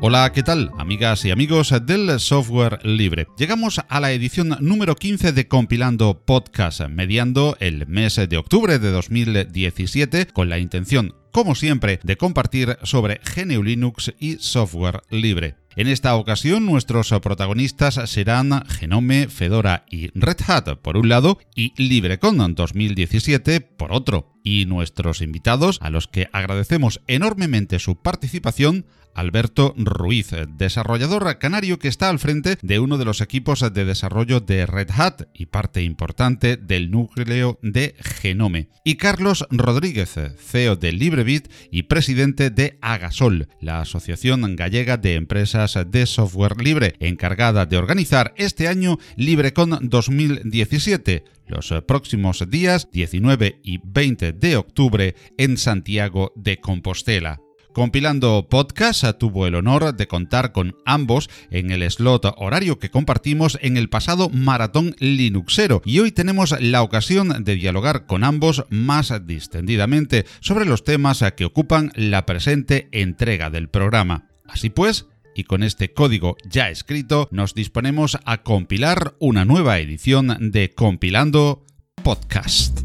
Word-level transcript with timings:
Hola, 0.00 0.32
¿qué 0.32 0.42
tal, 0.42 0.70
amigas 0.78 1.24
y 1.24 1.30
amigos 1.30 1.74
del 1.84 2.18
software 2.18 2.78
libre? 2.82 3.27
Llegamos 3.38 3.80
a 3.88 4.00
la 4.00 4.10
edición 4.10 4.56
número 4.58 4.96
15 4.96 5.30
de 5.30 5.46
Compilando 5.46 6.24
Podcast, 6.24 6.80
mediando 6.88 7.56
el 7.60 7.86
mes 7.86 8.16
de 8.16 8.36
octubre 8.36 8.80
de 8.80 8.90
2017, 8.90 10.26
con 10.26 10.48
la 10.48 10.58
intención, 10.58 11.14
como 11.30 11.54
siempre, 11.54 12.00
de 12.02 12.16
compartir 12.16 12.78
sobre 12.82 13.20
GNU 13.36 13.62
Linux 13.62 14.12
y 14.18 14.38
software 14.38 15.02
libre. 15.10 15.54
En 15.76 15.86
esta 15.86 16.16
ocasión 16.16 16.66
nuestros 16.66 17.10
protagonistas 17.22 18.00
serán 18.10 18.66
Genome, 18.66 19.28
Fedora 19.28 19.84
y 19.88 20.08
Red 20.18 20.38
Hat 20.48 20.78
por 20.82 20.96
un 20.96 21.08
lado 21.08 21.38
y 21.54 21.80
LibreCon 21.80 22.56
2017 22.56 23.60
por 23.60 23.92
otro. 23.92 24.32
Y 24.42 24.64
nuestros 24.64 25.20
invitados, 25.22 25.78
a 25.80 25.90
los 25.90 26.08
que 26.08 26.28
agradecemos 26.32 27.02
enormemente 27.06 27.78
su 27.78 28.02
participación, 28.02 28.86
Alberto 29.18 29.74
Ruiz, 29.76 30.30
desarrollador 30.56 31.38
canario 31.38 31.80
que 31.80 31.88
está 31.88 32.08
al 32.08 32.20
frente 32.20 32.56
de 32.62 32.78
uno 32.78 32.98
de 32.98 33.04
los 33.04 33.20
equipos 33.20 33.64
de 33.72 33.84
desarrollo 33.84 34.38
de 34.38 34.64
Red 34.64 34.90
Hat 34.96 35.22
y 35.34 35.46
parte 35.46 35.82
importante 35.82 36.56
del 36.56 36.92
núcleo 36.92 37.58
de 37.60 37.96
Genome. 37.98 38.68
Y 38.84 38.94
Carlos 38.94 39.44
Rodríguez, 39.50 40.14
CEO 40.38 40.76
de 40.76 40.92
LibreBit 40.92 41.48
y 41.72 41.82
presidente 41.82 42.50
de 42.50 42.78
Agasol, 42.80 43.48
la 43.60 43.80
Asociación 43.80 44.54
Gallega 44.54 44.96
de 44.96 45.16
Empresas 45.16 45.76
de 45.88 46.06
Software 46.06 46.62
Libre, 46.62 46.94
encargada 47.00 47.66
de 47.66 47.76
organizar 47.76 48.34
este 48.36 48.68
año 48.68 48.98
LibreCon 49.16 49.78
2017 49.82 51.24
los 51.48 51.74
próximos 51.88 52.48
días 52.48 52.88
19 52.92 53.60
y 53.64 53.80
20 53.82 54.32
de 54.34 54.56
octubre 54.56 55.16
en 55.38 55.56
Santiago 55.56 56.32
de 56.36 56.60
Compostela. 56.60 57.40
Compilando 57.78 58.48
podcast, 58.50 59.04
tuvo 59.20 59.46
el 59.46 59.54
honor 59.54 59.94
de 59.94 60.08
contar 60.08 60.50
con 60.50 60.74
ambos 60.84 61.30
en 61.52 61.70
el 61.70 61.88
slot 61.88 62.34
horario 62.36 62.80
que 62.80 62.90
compartimos 62.90 63.56
en 63.62 63.76
el 63.76 63.88
pasado 63.88 64.30
Maratón 64.30 64.96
Linuxero 64.98 65.80
y 65.84 66.00
hoy 66.00 66.10
tenemos 66.10 66.60
la 66.60 66.82
ocasión 66.82 67.44
de 67.44 67.54
dialogar 67.54 68.06
con 68.06 68.24
ambos 68.24 68.64
más 68.68 69.12
distendidamente 69.28 70.26
sobre 70.40 70.64
los 70.64 70.82
temas 70.82 71.24
que 71.36 71.44
ocupan 71.44 71.92
la 71.94 72.26
presente 72.26 72.88
entrega 72.90 73.48
del 73.48 73.68
programa. 73.68 74.26
Así 74.48 74.70
pues, 74.70 75.06
y 75.36 75.44
con 75.44 75.62
este 75.62 75.92
código 75.92 76.36
ya 76.50 76.70
escrito, 76.70 77.28
nos 77.30 77.54
disponemos 77.54 78.18
a 78.24 78.42
compilar 78.42 79.14
una 79.20 79.44
nueva 79.44 79.78
edición 79.78 80.50
de 80.50 80.74
Compilando 80.74 81.64
Podcast. 82.02 82.80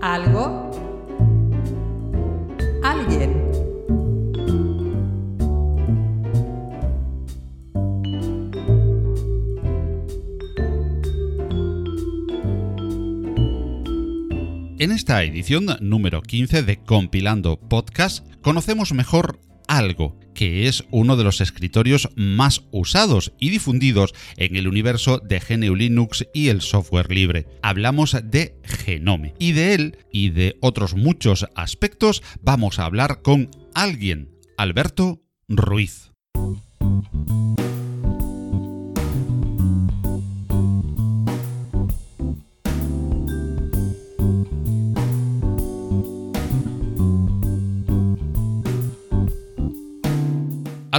Algo, 0.00 0.70
alguien. 2.82 3.50
En 14.78 14.92
esta 14.92 15.22
edición 15.22 15.66
número 15.80 16.22
15 16.22 16.62
de 16.62 16.78
Compilando 16.78 17.60
Podcast 17.60 18.26
conocemos 18.40 18.94
mejor 18.94 19.38
algo, 19.70 20.18
que 20.34 20.66
es 20.66 20.84
uno 20.90 21.16
de 21.16 21.24
los 21.24 21.40
escritorios 21.40 22.10
más 22.16 22.62
usados 22.72 23.32
y 23.38 23.50
difundidos 23.50 24.12
en 24.36 24.56
el 24.56 24.66
universo 24.66 25.18
de 25.18 25.38
GNU 25.38 25.74
Linux 25.76 26.26
y 26.34 26.48
el 26.48 26.60
software 26.60 27.10
libre. 27.10 27.46
Hablamos 27.62 28.16
de 28.24 28.56
Genome 28.64 29.34
y 29.38 29.52
de 29.52 29.74
él 29.74 29.98
y 30.12 30.30
de 30.30 30.56
otros 30.60 30.94
muchos 30.94 31.46
aspectos 31.54 32.22
vamos 32.42 32.78
a 32.78 32.84
hablar 32.84 33.22
con 33.22 33.48
alguien, 33.74 34.30
Alberto 34.58 35.22
Ruiz. 35.48 36.10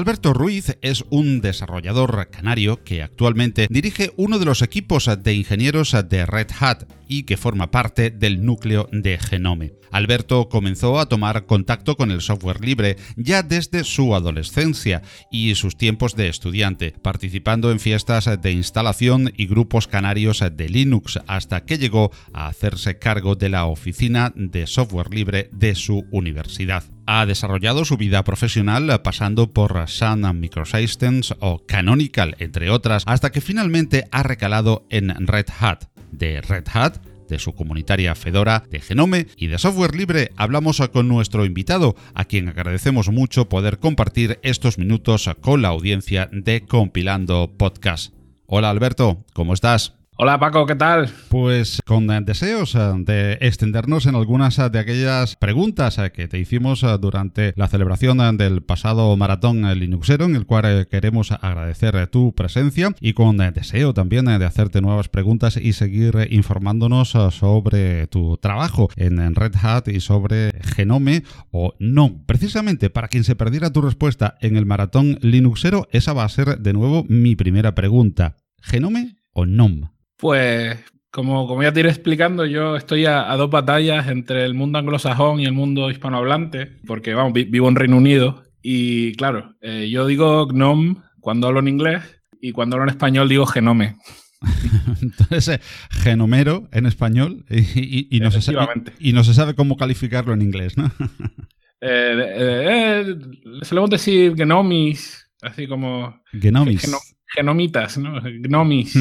Alberto 0.01 0.33
Ruiz 0.33 0.79
es 0.81 1.05
un 1.11 1.41
desarrollador 1.41 2.27
canario 2.31 2.83
que 2.83 3.03
actualmente 3.03 3.67
dirige 3.69 4.11
uno 4.17 4.39
de 4.39 4.45
los 4.45 4.63
equipos 4.63 5.07
de 5.21 5.33
ingenieros 5.35 5.95
de 6.09 6.25
Red 6.25 6.47
Hat 6.59 6.85
y 7.11 7.23
que 7.23 7.35
forma 7.35 7.71
parte 7.71 8.09
del 8.09 8.45
núcleo 8.45 8.87
de 8.93 9.17
Genome. 9.19 9.73
Alberto 9.91 10.47
comenzó 10.47 10.97
a 10.97 11.07
tomar 11.07 11.45
contacto 11.45 11.97
con 11.97 12.09
el 12.09 12.21
software 12.21 12.63
libre 12.63 12.95
ya 13.17 13.43
desde 13.43 13.83
su 13.83 14.15
adolescencia 14.15 15.01
y 15.29 15.53
sus 15.55 15.75
tiempos 15.75 16.15
de 16.15 16.29
estudiante, 16.29 16.93
participando 17.01 17.69
en 17.69 17.81
fiestas 17.81 18.29
de 18.41 18.51
instalación 18.53 19.33
y 19.35 19.47
grupos 19.47 19.89
canarios 19.89 20.41
de 20.53 20.69
Linux 20.69 21.19
hasta 21.27 21.65
que 21.65 21.77
llegó 21.77 22.11
a 22.31 22.47
hacerse 22.47 22.97
cargo 22.97 23.35
de 23.35 23.49
la 23.49 23.65
oficina 23.65 24.31
de 24.33 24.65
software 24.65 25.13
libre 25.13 25.49
de 25.51 25.75
su 25.75 26.05
universidad. 26.11 26.85
Ha 27.05 27.25
desarrollado 27.25 27.83
su 27.83 27.97
vida 27.97 28.23
profesional 28.23 29.01
pasando 29.01 29.51
por 29.51 29.89
Sun 29.89 30.39
Microsystems 30.39 31.35
o 31.41 31.65
Canonical, 31.65 32.37
entre 32.39 32.69
otras, 32.69 33.03
hasta 33.05 33.31
que 33.31 33.41
finalmente 33.41 34.07
ha 34.11 34.23
recalado 34.23 34.85
en 34.89 35.27
Red 35.27 35.47
Hat. 35.59 35.90
De 36.11 36.41
Red 36.41 36.65
Hat 36.73 36.97
de 37.31 37.39
su 37.39 37.53
comunitaria 37.53 38.13
Fedora, 38.13 38.63
de 38.69 38.81
Genome 38.81 39.27
y 39.37 39.47
de 39.47 39.57
software 39.57 39.95
libre, 39.95 40.31
hablamos 40.35 40.81
con 40.91 41.07
nuestro 41.07 41.45
invitado, 41.45 41.95
a 42.13 42.25
quien 42.25 42.49
agradecemos 42.49 43.09
mucho 43.09 43.47
poder 43.47 43.79
compartir 43.79 44.37
estos 44.43 44.77
minutos 44.77 45.29
con 45.39 45.61
la 45.61 45.69
audiencia 45.69 46.29
de 46.31 46.65
Compilando 46.65 47.53
Podcast. 47.57 48.13
Hola 48.45 48.69
Alberto, 48.69 49.25
¿cómo 49.33 49.53
estás? 49.53 50.00
Hola 50.23 50.39
Paco, 50.39 50.67
¿qué 50.67 50.75
tal? 50.75 51.09
Pues 51.29 51.81
con 51.83 52.05
deseos 52.25 52.75
eh, 52.75 52.79
de 52.99 53.39
extendernos 53.41 54.05
en 54.05 54.13
algunas 54.13 54.59
eh, 54.59 54.69
de 54.69 54.77
aquellas 54.77 55.35
preguntas 55.35 55.97
eh, 55.97 56.11
que 56.11 56.27
te 56.27 56.37
hicimos 56.37 56.85
durante 57.01 57.53
la 57.55 57.67
celebración 57.67 58.37
del 58.37 58.61
pasado 58.61 59.17
maratón 59.17 59.63
Linuxero, 59.79 60.25
en 60.25 60.35
el 60.35 60.45
cual 60.45 60.87
queremos 60.91 61.31
agradecer 61.31 62.05
tu 62.05 62.35
presencia 62.35 62.93
y 62.99 63.13
con 63.13 63.37
deseo 63.37 63.95
también 63.95 64.25
de 64.25 64.45
hacerte 64.45 64.79
nuevas 64.79 65.09
preguntas 65.09 65.57
y 65.57 65.73
seguir 65.73 66.27
informándonos 66.29 67.17
sobre 67.31 68.05
tu 68.05 68.37
trabajo 68.37 68.89
en 68.97 69.33
Red 69.33 69.55
Hat 69.55 69.87
y 69.87 70.01
sobre 70.01 70.51
Genome 70.75 71.23
o 71.49 71.73
no. 71.79 72.21
Precisamente 72.27 72.91
para 72.91 73.07
quien 73.07 73.23
se 73.23 73.35
perdiera 73.35 73.73
tu 73.73 73.81
respuesta 73.81 74.37
en 74.41 74.55
el 74.55 74.67
maratón 74.67 75.17
Linuxero, 75.21 75.87
esa 75.91 76.13
va 76.13 76.25
a 76.25 76.29
ser 76.29 76.59
de 76.59 76.73
nuevo 76.73 77.05
mi 77.09 77.35
primera 77.35 77.73
pregunta. 77.73 78.37
¿Genome 78.61 79.15
o 79.33 79.47
NOM? 79.47 79.89
Pues 80.21 80.77
como, 81.09 81.47
como 81.47 81.63
ya 81.63 81.73
te 81.73 81.79
iré 81.79 81.89
explicando, 81.89 82.45
yo 82.45 82.75
estoy 82.75 83.07
a, 83.07 83.35
dos 83.35 83.49
batallas 83.49 84.07
entre 84.07 84.45
el 84.45 84.53
mundo 84.53 84.77
anglosajón 84.77 85.39
y 85.39 85.45
el 85.45 85.51
mundo 85.51 85.89
hispanohablante, 85.89 86.67
porque 86.85 87.15
vamos, 87.15 87.33
vivo 87.33 87.67
en 87.67 87.75
Reino 87.75 87.97
Unido 87.97 88.43
y 88.61 89.15
claro, 89.15 89.55
eh, 89.61 89.89
yo 89.89 90.05
digo 90.05 90.45
GNOME 90.45 90.97
cuando 91.19 91.47
hablo 91.47 91.59
en 91.59 91.69
inglés 91.69 92.03
y 92.39 92.51
cuando 92.51 92.75
hablo 92.75 92.83
en 92.83 92.91
español 92.91 93.29
digo 93.29 93.47
genome. 93.47 93.97
Entonces, 95.01 95.47
eh, 95.47 95.59
genomero 95.89 96.69
en 96.71 96.85
español 96.85 97.43
y, 97.49 98.19
no 98.21 98.29
se 98.29 98.41
sabe, 98.41 98.67
y, 98.99 99.13
no 99.13 99.23
se 99.23 99.33
sabe, 99.33 99.55
cómo 99.55 99.75
calificarlo 99.75 100.33
en 100.33 100.43
inglés, 100.43 100.77
¿no? 100.77 100.91
eh, 101.81 103.15
solemos 103.63 103.89
decir 103.89 104.35
genomis, 104.35 105.27
así 105.41 105.65
como... 105.67 106.21
Genomis 106.31 106.87
genomitas, 107.33 107.97
¿no? 107.97 108.21
Gnomis 108.21 108.97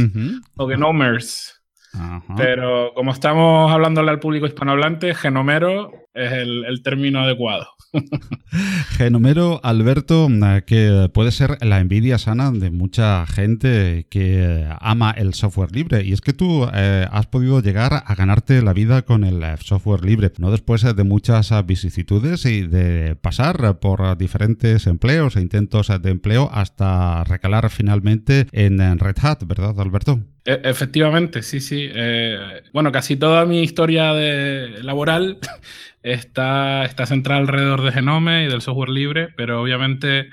o 0.57 0.69
genomers. 0.69 1.63
Pero 2.37 2.93
como 2.95 3.13
estamos 3.13 3.73
hablándole 3.73 4.11
al 4.11 4.21
público 4.21 4.47
hispanohablante, 4.47 5.15
genomero 5.15 5.93
es 6.15 6.33
el, 6.33 6.83
término 6.83 7.21
adecuado. 7.21 7.67
Genomero, 8.97 9.61
Alberto, 9.63 10.29
que 10.67 11.11
puede 11.13 11.33
ser 11.33 11.59
la 11.65 11.81
envidia 11.81 12.19
sana 12.19 12.51
de 12.53 12.71
mucha 12.71 13.27
gente 13.27 14.07
que 14.11 14.67
ama 14.81 15.11
el 15.11 15.35
software 15.35 15.73
libre. 15.73 16.05
Y 16.05 16.13
es 16.13 16.21
que 16.21 16.33
tú 16.33 16.69
eh, 16.73 17.07
has 17.11 17.27
podido 17.27 17.61
llegar 17.61 18.05
a 18.07 18.15
ganarte 18.15 18.63
la 18.63 18.73
vida 18.73 19.03
con 19.03 19.25
el 19.25 19.43
software 19.59 20.05
libre, 20.05 20.31
no 20.39 20.51
después 20.51 20.83
de 20.83 21.05
muchas 21.05 21.53
vicisitudes 21.67 22.45
y 22.47 22.63
de 22.63 23.17
pasar 23.17 23.79
por 23.81 24.17
diferentes 24.17 24.87
empleos 24.87 25.37
e 25.37 25.41
intentos 25.41 25.89
de 25.89 26.11
empleo 26.11 26.49
hasta 26.53 27.25
recalar 27.25 27.71
finalmente 27.71 28.47
en 28.53 28.99
Red 28.99 29.17
Hat, 29.23 29.45
¿verdad, 29.45 29.79
Alberto? 29.81 30.21
E, 30.45 30.61
efectivamente, 30.65 31.43
sí, 31.43 31.61
sí. 31.61 31.89
Eh, 31.93 32.63
bueno, 32.73 32.93
casi 32.93 33.17
toda 33.17 33.45
mi 33.47 33.63
historia 33.63 34.13
de 34.15 34.83
laboral 34.83 35.39
está, 36.03 36.85
está 36.85 37.07
centrada 37.07 37.41
alrededor 37.41 37.83
de 37.83 37.93
Genome 37.93 38.45
y 38.45 38.49
del 38.49 38.63
software 38.63 38.91
libre, 38.91 39.29
pero 39.37 39.61
obviamente 39.63 40.31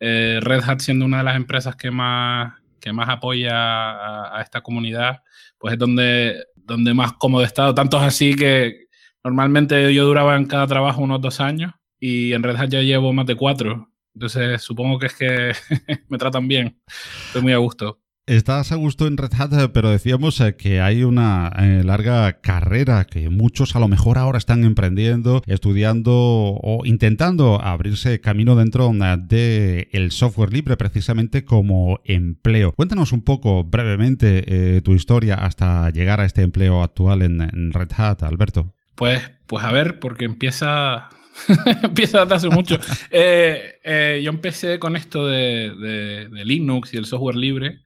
eh, 0.00 0.38
Red 0.40 0.62
Hat 0.66 0.80
siendo 0.80 1.04
una 1.04 1.18
de 1.18 1.24
las 1.24 1.36
empresas 1.36 1.76
que 1.76 1.90
más, 1.90 2.54
que 2.80 2.92
más 2.92 3.08
apoya 3.08 4.36
a, 4.36 4.42
esta 4.42 4.62
comunidad, 4.62 5.22
pues 5.58 5.74
es 5.74 5.78
donde, 5.78 6.46
donde 6.56 6.94
más 6.94 7.12
cómodo 7.14 7.42
he 7.42 7.46
estado. 7.46 7.74
Tanto 7.74 7.98
así 7.98 8.34
que 8.34 8.86
normalmente 9.22 9.92
yo 9.94 10.04
duraba 10.04 10.36
en 10.36 10.46
cada 10.46 10.66
trabajo 10.66 11.02
unos 11.02 11.20
dos 11.20 11.40
años 11.40 11.72
y 11.98 12.32
en 12.32 12.42
Red 12.42 12.56
Hat 12.56 12.70
ya 12.70 12.80
llevo 12.80 13.12
más 13.12 13.26
de 13.26 13.36
cuatro. 13.36 13.90
Entonces 14.14 14.62
supongo 14.62 14.98
que 14.98 15.06
es 15.06 15.14
que 15.14 15.52
me 16.08 16.18
tratan 16.18 16.48
bien. 16.48 16.80
Estoy 17.26 17.42
muy 17.42 17.52
a 17.52 17.58
gusto. 17.58 17.99
Estás 18.30 18.70
a 18.70 18.76
gusto 18.76 19.08
en 19.08 19.16
Red 19.16 19.32
Hat, 19.36 19.72
pero 19.72 19.90
decíamos 19.90 20.40
eh, 20.40 20.54
que 20.54 20.80
hay 20.80 21.02
una 21.02 21.50
eh, 21.58 21.82
larga 21.84 22.40
carrera 22.40 23.04
que 23.04 23.28
muchos 23.28 23.74
a 23.74 23.80
lo 23.80 23.88
mejor 23.88 24.18
ahora 24.18 24.38
están 24.38 24.62
emprendiendo, 24.62 25.42
estudiando 25.48 26.12
o 26.14 26.82
intentando 26.84 27.60
abrirse 27.60 28.20
camino 28.20 28.54
dentro 28.54 28.92
eh, 28.92 29.16
del 29.18 29.88
el 29.90 30.12
software 30.12 30.52
libre 30.52 30.76
precisamente 30.76 31.44
como 31.44 31.98
empleo. 32.04 32.70
Cuéntanos 32.70 33.10
un 33.10 33.22
poco 33.22 33.64
brevemente 33.64 34.80
tu 34.82 34.94
historia 34.94 35.34
hasta 35.34 35.90
llegar 35.90 36.20
a 36.20 36.24
este 36.24 36.42
empleo 36.42 36.84
actual 36.84 37.22
en, 37.22 37.72
Red 37.72 37.90
Hat, 37.96 38.22
Alberto. 38.22 38.72
Pues, 38.94 39.28
pues 39.48 39.64
a 39.64 39.72
ver, 39.72 39.98
porque 39.98 40.24
empieza 40.26 41.08
empieza 41.82 42.20
desde 42.20 42.34
hace 42.36 42.48
mucho. 42.48 42.78
yo 43.12 44.30
empecé 44.30 44.78
con 44.78 44.94
esto 44.94 45.26
de, 45.26 46.28
Linux 46.44 46.94
y 46.94 46.96
el 46.96 47.06
software 47.06 47.34
libre 47.34 47.80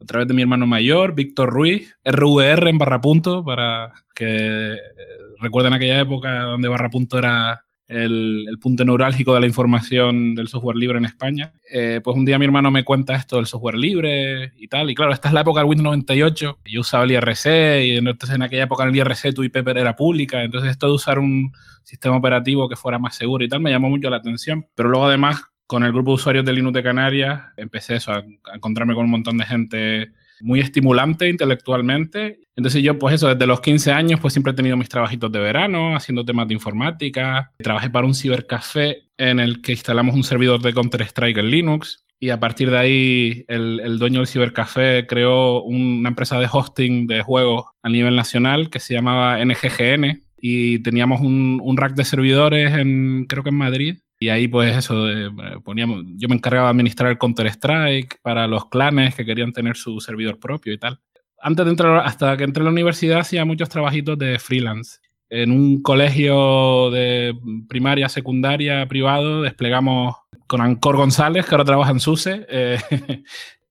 a 0.00 0.04
través 0.06 0.28
de 0.28 0.34
mi 0.34 0.42
hermano 0.42 0.66
mayor, 0.66 1.14
Víctor 1.14 1.50
Ruiz, 1.50 1.96
RVR 2.04 2.68
en 2.68 2.78
barra 2.78 3.00
punto, 3.00 3.44
para 3.44 3.92
que 4.14 4.74
eh, 4.74 4.78
recuerden 5.40 5.72
aquella 5.72 6.00
época 6.00 6.42
donde 6.42 6.68
barra 6.68 6.90
punto 6.90 7.18
era 7.18 7.64
el, 7.86 8.58
punto 8.60 8.84
neurálgico 8.84 9.34
de 9.34 9.40
la 9.40 9.46
información 9.46 10.34
del 10.34 10.48
software 10.48 10.76
libre 10.76 10.98
en 10.98 11.04
España. 11.04 11.52
Eh, 11.70 12.00
pues 12.02 12.16
un 12.16 12.24
día 12.24 12.38
mi 12.38 12.44
hermano 12.44 12.70
me 12.70 12.84
cuenta 12.84 13.14
esto 13.14 13.36
del 13.36 13.46
software 13.46 13.76
libre 13.76 14.52
y 14.56 14.68
tal. 14.68 14.90
Y 14.90 14.94
claro, 14.94 15.12
esta 15.12 15.28
es 15.28 15.34
la 15.34 15.42
época 15.42 15.60
del 15.60 15.68
Windows 15.68 15.84
98. 15.84 16.58
Yo 16.64 16.80
usaba 16.80 17.04
el 17.04 17.12
IRC 17.12 17.84
y 17.84 17.96
entonces 17.96 18.34
en 18.34 18.42
aquella 18.42 18.64
época 18.64 18.84
el 18.84 18.96
IRC 18.96 19.34
tu 19.34 19.42
IP 19.42 19.56
era 19.56 19.96
pública. 19.96 20.42
Entonces 20.42 20.70
esto 20.70 20.86
de 20.86 20.94
usar 20.94 21.18
un 21.18 21.52
sistema 21.82 22.16
operativo 22.16 22.68
que 22.68 22.76
fuera 22.76 22.98
más 22.98 23.14
seguro 23.14 23.44
y 23.44 23.48
tal 23.48 23.60
me 23.60 23.70
llamó 23.70 23.90
mucho 23.90 24.08
la 24.10 24.16
atención. 24.16 24.66
Pero 24.74 24.88
luego 24.88 25.06
además 25.06 25.42
con 25.66 25.84
el 25.84 25.92
grupo 25.92 26.10
de 26.10 26.14
usuarios 26.16 26.44
de 26.44 26.52
Linux 26.52 26.74
de 26.74 26.82
Canarias 26.82 27.42
empecé 27.56 27.96
eso, 27.96 28.12
a, 28.12 28.24
encontrarme 28.54 28.94
con 28.94 29.04
un 29.04 29.10
montón 29.10 29.38
de 29.38 29.44
gente 29.44 30.12
muy 30.40 30.60
estimulante 30.60 31.28
intelectualmente. 31.28 32.40
Entonces 32.56 32.82
yo, 32.82 32.98
pues 32.98 33.14
eso, 33.14 33.28
desde 33.28 33.46
los 33.46 33.60
15 33.60 33.92
años, 33.92 34.20
pues 34.20 34.34
siempre 34.34 34.52
he 34.52 34.56
tenido 34.56 34.76
mis 34.76 34.88
trabajitos 34.88 35.30
de 35.32 35.38
verano, 35.38 35.96
haciendo 35.96 36.24
temas 36.24 36.48
de 36.48 36.54
informática. 36.54 37.52
Trabajé 37.58 37.90
para 37.90 38.06
un 38.06 38.14
cibercafé 38.14 39.04
en 39.16 39.40
el 39.40 39.62
que 39.62 39.72
instalamos 39.72 40.14
un 40.14 40.24
servidor 40.24 40.60
de 40.60 40.74
Counter-Strike 40.74 41.38
en 41.38 41.50
Linux. 41.50 42.04
Y 42.20 42.30
a 42.30 42.40
partir 42.40 42.70
de 42.70 42.78
ahí, 42.78 43.44
el, 43.48 43.98
dueño 43.98 44.20
del 44.20 44.28
cibercafé 44.28 45.06
creó 45.06 45.62
una 45.62 46.08
empresa 46.10 46.38
de 46.38 46.48
hosting 46.50 47.06
de 47.06 47.22
juegos 47.22 47.66
a 47.82 47.88
nivel 47.88 48.16
nacional 48.16 48.70
que 48.70 48.80
se 48.80 48.94
llamaba 48.94 49.44
NGGN. 49.44 50.22
Y 50.40 50.80
teníamos 50.80 51.20
un, 51.20 51.60
un 51.62 51.76
rack 51.76 51.94
de 51.94 52.04
servidores, 52.04 52.72
en, 52.74 53.24
creo 53.26 53.42
que 53.42 53.48
en 53.48 53.56
Madrid, 53.56 53.96
y 54.24 54.30
ahí, 54.30 54.48
pues 54.48 54.74
eso, 54.74 55.06
eh, 55.10 55.30
poníamos, 55.62 56.02
yo 56.16 56.28
me 56.28 56.34
encargaba 56.34 56.68
de 56.68 56.70
administrar 56.70 57.18
Counter-Strike 57.18 58.20
para 58.22 58.46
los 58.46 58.70
clanes 58.70 59.14
que 59.14 59.26
querían 59.26 59.52
tener 59.52 59.76
su 59.76 60.00
servidor 60.00 60.38
propio 60.38 60.72
y 60.72 60.78
tal. 60.78 60.98
Antes 61.42 61.66
de 61.66 61.70
entrar, 61.72 61.98
hasta 62.06 62.34
que 62.38 62.44
entré 62.44 62.62
a 62.62 62.64
la 62.64 62.70
universidad, 62.70 63.18
hacía 63.18 63.44
muchos 63.44 63.68
trabajitos 63.68 64.16
de 64.16 64.38
freelance. 64.38 64.98
En 65.28 65.50
un 65.50 65.82
colegio 65.82 66.90
de 66.90 67.36
primaria, 67.68 68.08
secundaria, 68.08 68.86
privado, 68.86 69.42
desplegamos 69.42 70.16
con 70.46 70.62
Ancor 70.62 70.96
González, 70.96 71.44
que 71.44 71.54
ahora 71.54 71.66
trabaja 71.66 71.90
en 71.90 72.00
SUSE, 72.00 72.46
eh, 72.48 72.78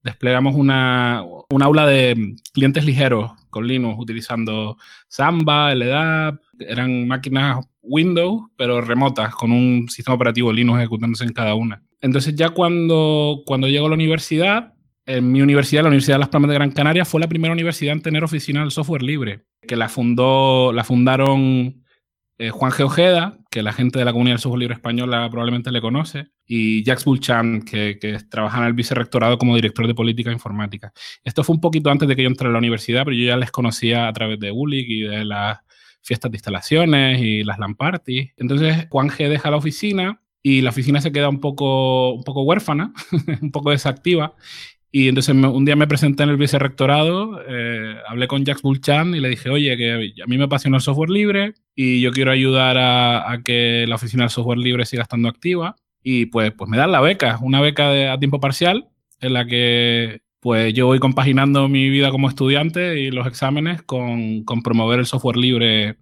desplegamos 0.04 0.54
una, 0.54 1.24
un 1.50 1.64
aula 1.64 1.88
de 1.88 2.36
clientes 2.54 2.86
ligeros 2.86 3.32
con 3.50 3.66
Linux 3.66 3.96
utilizando 3.98 4.78
Samba, 5.08 5.74
LDAP, 5.74 6.40
eran 6.60 7.08
máquinas 7.08 7.66
Windows, 7.84 8.50
pero 8.58 8.82
remotas, 8.82 9.36
con 9.36 9.52
un 9.52 9.88
sistema 9.90 10.16
operativo 10.16 10.52
Linux 10.52 10.80
ejecutándose 10.80 11.26
en 11.26 11.34
cada 11.34 11.54
una. 11.54 11.84
Entonces 12.02 12.36
ya 12.36 12.50
cuando, 12.50 13.44
cuando 13.46 13.68
llego 13.68 13.86
a 13.86 13.90
la 13.90 13.96
universidad, 13.96 14.74
en 15.06 15.32
mi 15.32 15.42
universidad, 15.42 15.84
la 15.84 15.90
Universidad 15.90 16.16
de 16.16 16.20
Las 16.20 16.30
Palmas 16.30 16.50
de 16.50 16.56
Gran 16.56 16.72
Canaria, 16.72 17.06
fue 17.06 17.20
la 17.20 17.28
primera 17.28 17.54
universidad 17.54 17.94
en 17.94 18.02
tener 18.02 18.24
oficina 18.24 18.62
del 18.62 18.72
software 18.72 19.04
libre, 19.04 19.44
que 19.68 19.76
la, 19.76 19.90
fundó, 19.90 20.72
la 20.72 20.84
fundaron 20.84 21.84
eh, 22.38 22.50
Juan 22.50 22.72
G. 22.72 22.84
Ojeda, 22.86 23.38
que 23.52 23.62
la 23.62 23.74
gente 23.74 24.00
de 24.00 24.06
la 24.06 24.14
comunidad 24.14 24.36
del 24.36 24.42
software 24.42 24.62
libre 24.62 24.76
española 24.76 25.28
probablemente 25.30 25.72
le 25.72 25.82
conoce, 25.82 26.28
y 26.46 26.84
Jacques 26.84 27.04
Bulchan, 27.06 27.64
que, 27.64 28.00
que 28.00 28.18
trabaja 28.30 28.60
en 28.60 28.66
el 28.66 28.74
vicerrectorado 28.74 29.38
como 29.38 29.56
director 29.56 29.88
de 29.88 29.94
política 29.94 30.32
informática. 30.32 30.94
Esto 31.24 31.44
fue 31.44 31.56
un 31.56 31.62
poquito 31.62 31.90
antes 31.90 32.08
de 32.08 32.16
que 32.16 32.24
yo 32.24 32.30
entrara 32.30 32.50
a 32.50 32.54
la 32.54 32.60
universidad, 32.60 33.04
pero 33.04 33.16
yo 33.16 33.26
ya 33.26 33.38
les 33.38 33.52
conocía 33.52 34.08
a 34.08 34.14
través 34.14 34.40
de 34.40 34.52
ULIC 34.52 34.90
y 34.90 35.02
de 35.02 35.26
las 35.26 35.60
fiestas 36.04 36.32
de 36.32 36.38
instalaciones 36.38 37.22
y 37.22 37.44
las 37.44 37.58
LAN 37.58 37.76
parties. 37.76 38.32
Entonces 38.38 38.88
Juan 38.90 39.10
G 39.10 39.30
deja 39.30 39.50
la 39.50 39.58
oficina 39.58 40.22
y 40.44 40.62
la 40.62 40.70
oficina 40.70 41.02
se 41.02 41.12
queda 41.12 41.30
un 41.30 41.40
poco, 41.40 42.14
un 42.14 42.24
poco 42.24 42.44
huérfana, 42.44 42.94
un 43.42 43.52
poco 43.52 43.72
desactiva. 43.72 44.36
Y 44.92 45.08
entonces 45.08 45.34
un 45.34 45.66
día 45.66 45.76
me 45.76 45.88
presenté 45.88 46.22
en 46.22 46.30
el 46.30 46.38
vicerrectorado, 46.38 47.42
eh, 47.48 47.96
hablé 48.08 48.28
con 48.28 48.46
Jacques 48.46 48.62
Bulchan 48.62 49.16
y 49.16 49.22
le 49.22 49.30
dije, 49.30 49.50
oye, 49.50 49.76
que 49.76 50.14
a 50.22 50.28
mí 50.28 50.38
me 50.38 50.44
apasiona 50.44 50.78
el 50.78 50.84
software 50.84 51.10
libre 51.10 51.56
y 51.74 52.00
yo 52.00 52.12
quiero 52.12 52.30
ayudar 52.30 52.78
a, 52.78 53.42
que 53.44 53.86
la 53.88 53.96
oficina 53.96 54.24
del 54.24 54.30
software 54.30 54.60
libre 54.60 54.86
siga 54.86 55.02
estando 55.02 55.30
activa. 55.30 55.76
Y 56.04 56.28
pues, 56.28 56.52
pues 56.52 56.70
me 56.70 56.78
dan 56.78 56.92
la 56.92 57.02
beca, 57.02 57.40
una 57.42 57.60
beca 57.60 58.14
a 58.14 58.20
tiempo 58.20 58.40
parcial 58.40 58.90
en 59.20 59.34
la 59.34 59.48
que 59.48 60.22
pues 60.44 60.74
yo 60.74 60.88
voy 60.88 61.00
compaginando 61.00 61.70
mi 61.70 61.90
vida 61.90 62.12
como 62.12 62.28
estudiante 62.28 63.00
y 63.00 63.12
los 63.12 63.26
exámenes 63.26 63.82
con, 63.82 64.44
promover 64.62 65.00
el 65.00 65.06
software 65.06 65.38
libre, 65.38 65.96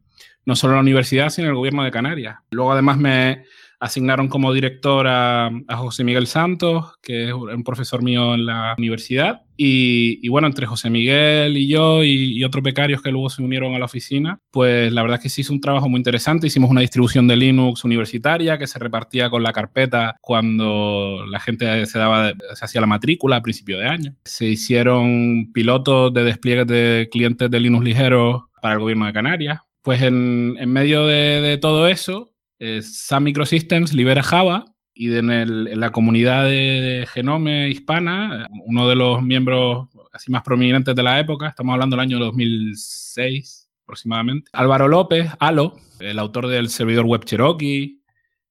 no 0.45 0.55
solo 0.55 0.73
en 0.73 0.77
la 0.77 0.81
universidad, 0.81 1.29
sino 1.29 1.45
en 1.45 1.51
el 1.51 1.57
gobierno 1.57 1.83
de 1.83 1.91
Canarias. 1.91 2.39
Luego 2.49 2.71
además 2.71 2.97
me 2.97 3.43
asignaron 3.81 4.27
como 4.27 4.53
director 4.53 5.07
a, 5.07 5.49
José 5.69 6.03
Miguel 6.03 6.27
Santos, 6.27 6.93
que 7.01 7.29
es 7.29 7.33
un 7.33 7.63
profesor 7.63 8.03
mío 8.03 8.35
en 8.35 8.45
la 8.45 8.75
universidad. 8.77 9.41
Y, 9.57 10.27
bueno, 10.29 10.47
entre 10.47 10.65
José 10.65 10.89
Miguel 10.89 11.57
y 11.57 11.67
yo 11.67 12.03
y, 12.03 12.43
otros 12.43 12.63
becarios 12.63 13.01
que 13.01 13.11
luego 13.11 13.29
se 13.29 13.41
unieron 13.41 13.73
a 13.73 13.79
la 13.79 13.85
oficina, 13.85 14.39
pues 14.51 14.91
la 14.91 15.01
verdad 15.01 15.17
es 15.17 15.23
que 15.23 15.29
se 15.29 15.41
hizo 15.41 15.53
un 15.53 15.61
trabajo 15.61 15.89
muy 15.89 15.97
interesante. 15.97 16.47
Hicimos 16.47 16.69
una 16.69 16.81
distribución 16.81 17.27
de 17.27 17.35
Linux 17.35 17.83
universitaria 17.83 18.57
que 18.59 18.67
se 18.67 18.79
repartía 18.79 19.29
con 19.31 19.41
la 19.43 19.51
carpeta 19.51 20.15
cuando 20.21 21.25
la 21.27 21.39
gente 21.39 21.85
se, 21.87 21.99
daba, 21.99 22.33
se 22.53 22.65
hacía 22.65 22.81
la 22.81 22.87
matrícula 22.87 23.37
a 23.37 23.41
principio 23.41 23.79
de 23.79 23.87
año. 23.87 24.15
Se 24.25 24.45
hicieron 24.45 25.51
pilotos 25.53 26.13
de 26.13 26.23
despliegue 26.23 26.65
de 26.65 27.09
clientes 27.11 27.49
de 27.49 27.59
Linux 27.59 27.83
ligeros 27.83 28.43
para 28.61 28.75
el 28.75 28.79
gobierno 28.79 29.07
de 29.07 29.13
Canarias. 29.13 29.59
Pues 29.81 30.03
en, 30.03 30.53
medio 30.71 31.07
de 31.07 31.57
todo 31.59 31.87
eso, 31.87 32.30
eh, 32.61 32.83
Sun 32.83 33.23
Microsystems 33.23 33.91
libera 33.91 34.21
Java 34.21 34.65
y 34.93 35.11
en, 35.15 35.79
la 35.79 35.89
comunidad 35.91 36.45
de, 36.45 37.07
Genome 37.11 37.69
hispana, 37.69 38.47
uno 38.65 38.87
de 38.87 38.95
los 38.95 39.23
miembros 39.23 39.87
así 40.13 40.31
más 40.31 40.43
prominentes 40.43 40.93
de 40.95 41.01
la 41.01 41.19
época, 41.19 41.47
estamos 41.47 41.73
hablando 41.73 41.95
del 41.95 42.01
año 42.01 42.19
2006 42.19 43.67
aproximadamente, 43.83 44.51
Álvaro 44.53 44.87
López, 44.87 45.31
Alo, 45.39 45.75
el 45.99 46.19
autor 46.19 46.47
del 46.47 46.69
servidor 46.69 47.05
web 47.05 47.25
Cherokee, 47.25 47.99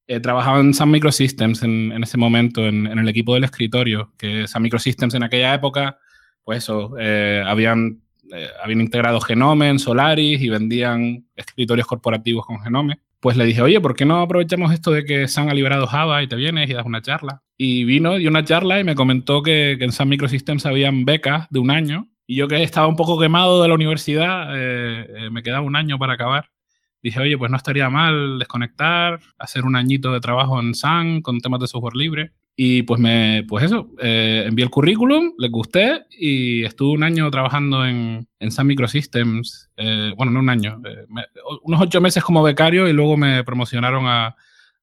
eh, 0.08 0.18
trabajaba 0.18 0.58
en 0.58 0.74
Sun 0.74 0.90
Microsystems 0.90 1.62
en, 1.62 2.02
ese 2.02 2.18
momento, 2.18 2.66
en, 2.66 2.86
el 2.86 3.08
equipo 3.08 3.34
del 3.34 3.44
escritorio, 3.44 4.12
que 4.18 4.48
Sun 4.48 4.62
Microsystems 4.62 5.14
en 5.14 5.22
aquella 5.22 5.54
época, 5.54 5.98
pues 6.42 6.64
eso, 6.64 6.96
eh, 6.98 7.44
habían, 7.46 8.02
habían 8.60 8.80
integrado 8.80 9.20
Genome 9.20 9.68
en 9.68 9.78
Solaris 9.78 10.42
y 10.42 10.48
vendían 10.48 11.28
escritorios 11.36 11.86
corporativos 11.86 12.44
con 12.44 12.60
Genome 12.60 12.98
pues 13.20 13.36
le 13.36 13.44
dije, 13.44 13.60
oye, 13.60 13.80
¿por 13.80 13.94
qué 13.94 14.06
no 14.06 14.22
aprovechamos 14.22 14.72
esto 14.72 14.90
de 14.90 15.04
que 15.04 15.28
Sam 15.28 15.48
ha 15.50 15.54
liberado 15.54 15.86
Java 15.86 16.22
y 16.22 16.26
te 16.26 16.36
vienes 16.36 16.70
y 16.70 16.72
das 16.72 16.86
una 16.86 17.02
charla? 17.02 17.42
Y 17.56 17.84
vino, 17.84 18.16
dio 18.16 18.30
una 18.30 18.44
charla 18.44 18.80
y 18.80 18.84
me 18.84 18.94
comentó 18.94 19.42
que, 19.42 19.72
en 19.72 19.92
Sun 19.92 20.08
Microsystems 20.08 20.64
habían 20.64 21.04
becas 21.04 21.46
de 21.50 21.58
un 21.58 21.70
año. 21.70 22.08
Y 22.26 22.36
yo 22.36 22.48
que 22.48 22.62
estaba 22.62 22.86
un 22.86 22.96
poco 22.96 23.20
quemado 23.20 23.62
de 23.62 23.68
la 23.68 23.74
universidad, 23.74 24.56
eh, 24.56 25.06
eh, 25.08 25.30
me 25.30 25.42
quedaba 25.42 25.62
un 25.66 25.76
año 25.76 25.98
para 25.98 26.14
acabar. 26.14 26.50
dije, 27.02 27.20
oye, 27.20 27.36
pues 27.36 27.50
no 27.50 27.56
estaría 27.56 27.90
mal 27.90 28.38
desconectar, 28.38 29.20
hacer 29.38 29.64
un 29.64 29.76
añito 29.76 30.12
de 30.12 30.20
trabajo 30.20 30.60
en 30.60 30.74
Sun 30.74 31.22
con 31.22 31.40
temas 31.40 31.60
de 31.60 31.66
software 31.66 31.96
libre. 31.96 32.32
Y 32.56 32.82
pues, 32.82 33.00
me, 33.00 33.44
pues 33.48 33.64
eso, 33.64 33.90
eh, 34.00 34.44
envié 34.46 34.64
el 34.64 34.70
currículum, 34.70 35.32
les 35.38 35.50
gusté 35.50 36.04
y 36.10 36.64
estuve 36.64 36.92
un 36.92 37.02
año 37.02 37.30
trabajando 37.30 37.86
en, 37.86 38.28
en 38.38 38.50
Sun 38.50 38.66
Microsystems. 38.66 39.70
Eh, 39.76 40.12
bueno, 40.16 40.32
no 40.32 40.40
un 40.40 40.50
año, 40.50 40.80
eh, 40.84 41.06
unos 41.62 41.80
ocho 41.80 42.00
meses 42.00 42.22
como 42.22 42.42
becario 42.42 42.86
y 42.86 42.92
luego 42.92 43.16
me 43.16 43.42
promocionaron 43.44 44.06
a, 44.06 44.36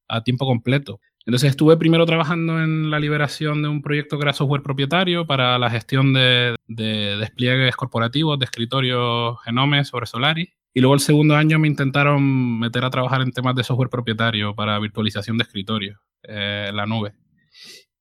a 0.08 0.24
tiempo 0.24 0.46
completo. 0.46 1.00
Entonces 1.28 1.50
estuve 1.50 1.76
primero 1.76 2.06
trabajando 2.06 2.64
en 2.64 2.90
la 2.90 3.00
liberación 3.00 3.62
de 3.62 3.68
un 3.68 3.82
proyecto 3.82 4.18
que 4.18 4.24
era 4.24 4.32
software 4.32 4.62
propietario 4.62 5.28
para 5.28 5.60
la 5.60 5.70
gestión 5.70 6.14
de, 6.14 6.56
despliegues 6.68 7.76
corporativos 7.76 8.40
de 8.40 8.46
escritorios 8.46 9.38
Genome 9.44 9.84
sobre 9.84 10.06
Solaris. 10.06 10.50
Y 10.74 10.80
luego 10.80 10.94
el 10.94 11.02
segundo 11.02 11.36
año 11.36 11.60
me 11.60 11.68
intentaron 11.68 12.60
meter 12.60 12.86
a 12.86 12.90
trabajar 12.90 13.22
en 13.22 13.34
temas 13.34 13.56
de 13.56 13.66
software 13.66 13.90
propietario 13.90 14.56
para 14.56 14.80
virtualización 14.80 15.38
de 15.38 15.44
escritorios 15.44 16.00
eh, 16.24 16.68
en 16.70 16.76
la 16.78 16.86
nube. 16.86 17.12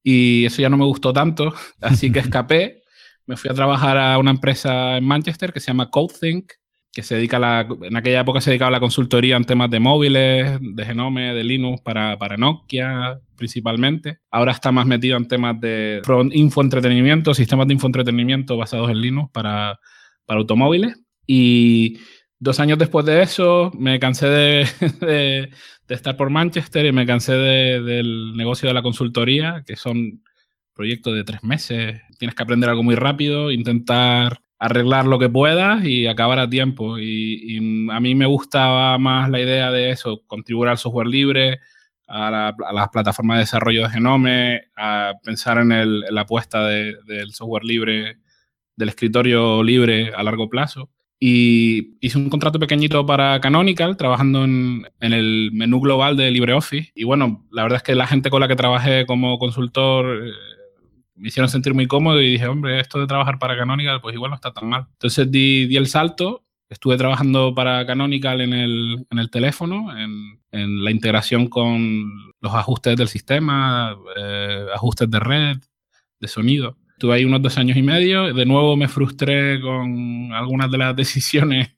Y 0.08 0.44
eso 0.44 0.62
ya 0.62 0.68
no 0.68 0.76
me 0.76 0.84
gustó 0.84 1.12
tanto, 1.12 1.52
así 1.80 2.12
que 2.12 2.20
escapé. 2.20 2.84
Me 3.26 3.36
fui 3.36 3.50
a 3.50 3.54
trabajar 3.54 3.98
a 3.98 4.18
una 4.18 4.30
empresa 4.30 4.96
en 4.98 5.04
Manchester 5.04 5.52
que 5.52 5.58
se 5.58 5.66
llama 5.66 5.90
CodeThink, 5.90 6.52
que 6.92 7.02
se 7.02 7.16
dedica 7.16 7.38
a 7.38 7.40
la, 7.40 7.68
en 7.82 7.96
aquella 7.96 8.20
época 8.20 8.40
se 8.40 8.50
dedicaba 8.50 8.68
a 8.68 8.70
la 8.70 8.78
consultoría 8.78 9.36
en 9.36 9.42
temas 9.42 9.68
de 9.68 9.80
móviles, 9.80 10.60
de 10.60 10.84
Genome, 10.84 11.34
de 11.34 11.42
Linux 11.42 11.80
para, 11.82 12.16
para 12.18 12.36
Nokia 12.36 13.18
principalmente. 13.34 14.20
Ahora 14.30 14.52
está 14.52 14.70
más 14.70 14.86
metido 14.86 15.16
en 15.16 15.26
temas 15.26 15.60
de 15.60 16.00
infoentretenimiento, 16.30 17.34
sistemas 17.34 17.66
de 17.66 17.74
infoentretenimiento 17.74 18.56
basados 18.56 18.88
en 18.90 19.00
Linux 19.00 19.32
para, 19.32 19.80
para 20.24 20.38
automóviles. 20.38 21.02
Y 21.26 21.98
dos 22.46 22.60
años 22.60 22.78
después 22.78 23.04
de 23.04 23.22
eso 23.22 23.72
me 23.76 23.98
cansé 23.98 24.28
de, 24.28 24.68
de, 25.88 25.94
estar 25.94 26.16
por 26.16 26.30
Manchester 26.30 26.86
y 26.86 26.92
me 26.92 27.04
cansé 27.04 27.32
del 27.32 28.36
negocio 28.36 28.68
de 28.68 28.74
la 28.74 28.82
consultoría, 28.82 29.64
que 29.66 29.76
son 29.76 30.22
proyectos 30.72 31.14
de 31.14 31.24
tres 31.24 31.42
meses. 31.42 32.00
Tienes 32.18 32.36
que 32.36 32.42
aprender 32.42 32.70
algo 32.70 32.84
muy 32.84 32.94
rápido, 32.94 33.50
intentar 33.50 34.40
arreglar 34.58 35.06
lo 35.06 35.18
que 35.18 35.28
puedas 35.28 35.84
y 35.84 36.06
acabar 36.06 36.38
a 36.38 36.48
tiempo. 36.48 36.98
Y, 36.98 37.58
a 37.90 38.00
mí 38.00 38.14
me 38.14 38.26
gustaba 38.26 38.96
más 38.96 39.28
la 39.28 39.40
idea 39.40 39.70
de 39.72 39.90
eso, 39.90 40.22
contribuir 40.26 40.70
al 40.70 40.78
software 40.78 41.08
libre, 41.08 41.58
a, 42.06 42.54
las 42.72 42.88
plataformas 42.90 43.38
de 43.38 43.40
desarrollo 43.40 43.82
de 43.82 43.90
Genome, 43.90 44.62
a 44.76 45.14
pensar 45.24 45.58
en, 45.58 46.00
la 46.00 46.20
apuesta 46.20 46.64
del 46.64 47.32
software 47.32 47.64
libre, 47.64 48.18
del 48.76 48.88
escritorio 48.88 49.64
libre 49.64 50.12
a 50.14 50.22
largo 50.22 50.48
plazo. 50.48 50.90
Y 51.18 51.96
hice 52.00 52.18
un 52.18 52.28
contrato 52.28 52.58
pequeñito 52.58 53.06
para 53.06 53.40
Canonical, 53.40 53.96
trabajando 53.96 54.44
en, 54.44 54.86
en, 55.00 55.12
el 55.14 55.50
menú 55.52 55.80
global 55.80 56.16
de 56.16 56.30
LibreOffice. 56.30 56.92
Y 56.94 57.04
bueno, 57.04 57.46
la 57.50 57.62
verdad 57.62 57.78
es 57.78 57.82
que 57.82 57.94
la 57.94 58.06
gente 58.06 58.28
con 58.28 58.40
la 58.40 58.48
que 58.48 58.56
trabajé 58.56 59.06
como 59.06 59.38
consultor 59.38 60.26
eh, 60.26 60.30
me 61.16 61.28
hicieron 61.28 61.48
sentir 61.48 61.74
muy 61.74 61.86
cómodo 61.86 62.20
y 62.20 62.32
dije, 62.32 62.46
hombre, 62.46 62.78
esto 62.78 63.00
de 63.00 63.06
trabajar 63.06 63.38
para 63.38 63.56
Canonical, 63.56 64.00
pues 64.00 64.14
igual 64.14 64.30
no 64.30 64.34
está 64.34 64.52
tan 64.52 64.68
mal. 64.68 64.86
Entonces 64.92 65.30
di, 65.30 65.66
di 65.66 65.76
el 65.76 65.86
salto, 65.86 66.44
estuve 66.68 66.96
trabajando 66.96 67.54
para 67.54 67.86
Canonical 67.86 68.40
en 68.40 68.52
el, 68.52 69.06
en 69.10 69.18
el 69.18 69.30
teléfono, 69.30 69.96
en, 69.96 70.40
en, 70.52 70.84
la 70.84 70.90
integración 70.90 71.48
con 71.48 72.34
los 72.40 72.54
ajustes 72.54 72.96
del 72.96 73.08
sistema, 73.08 73.96
eh, 74.16 74.66
ajustes 74.74 75.10
de 75.10 75.20
red, 75.20 75.56
de 76.20 76.28
sonido. 76.28 76.76
Estuve 76.96 77.14
ahí 77.14 77.26
unos 77.26 77.42
dos 77.42 77.58
años 77.58 77.76
y 77.76 77.82
medio. 77.82 78.32
De 78.32 78.46
nuevo 78.46 78.74
me 78.74 78.88
frustré 78.88 79.60
con 79.60 80.32
algunas 80.32 80.70
de 80.70 80.78
las 80.78 80.96
decisiones 80.96 81.76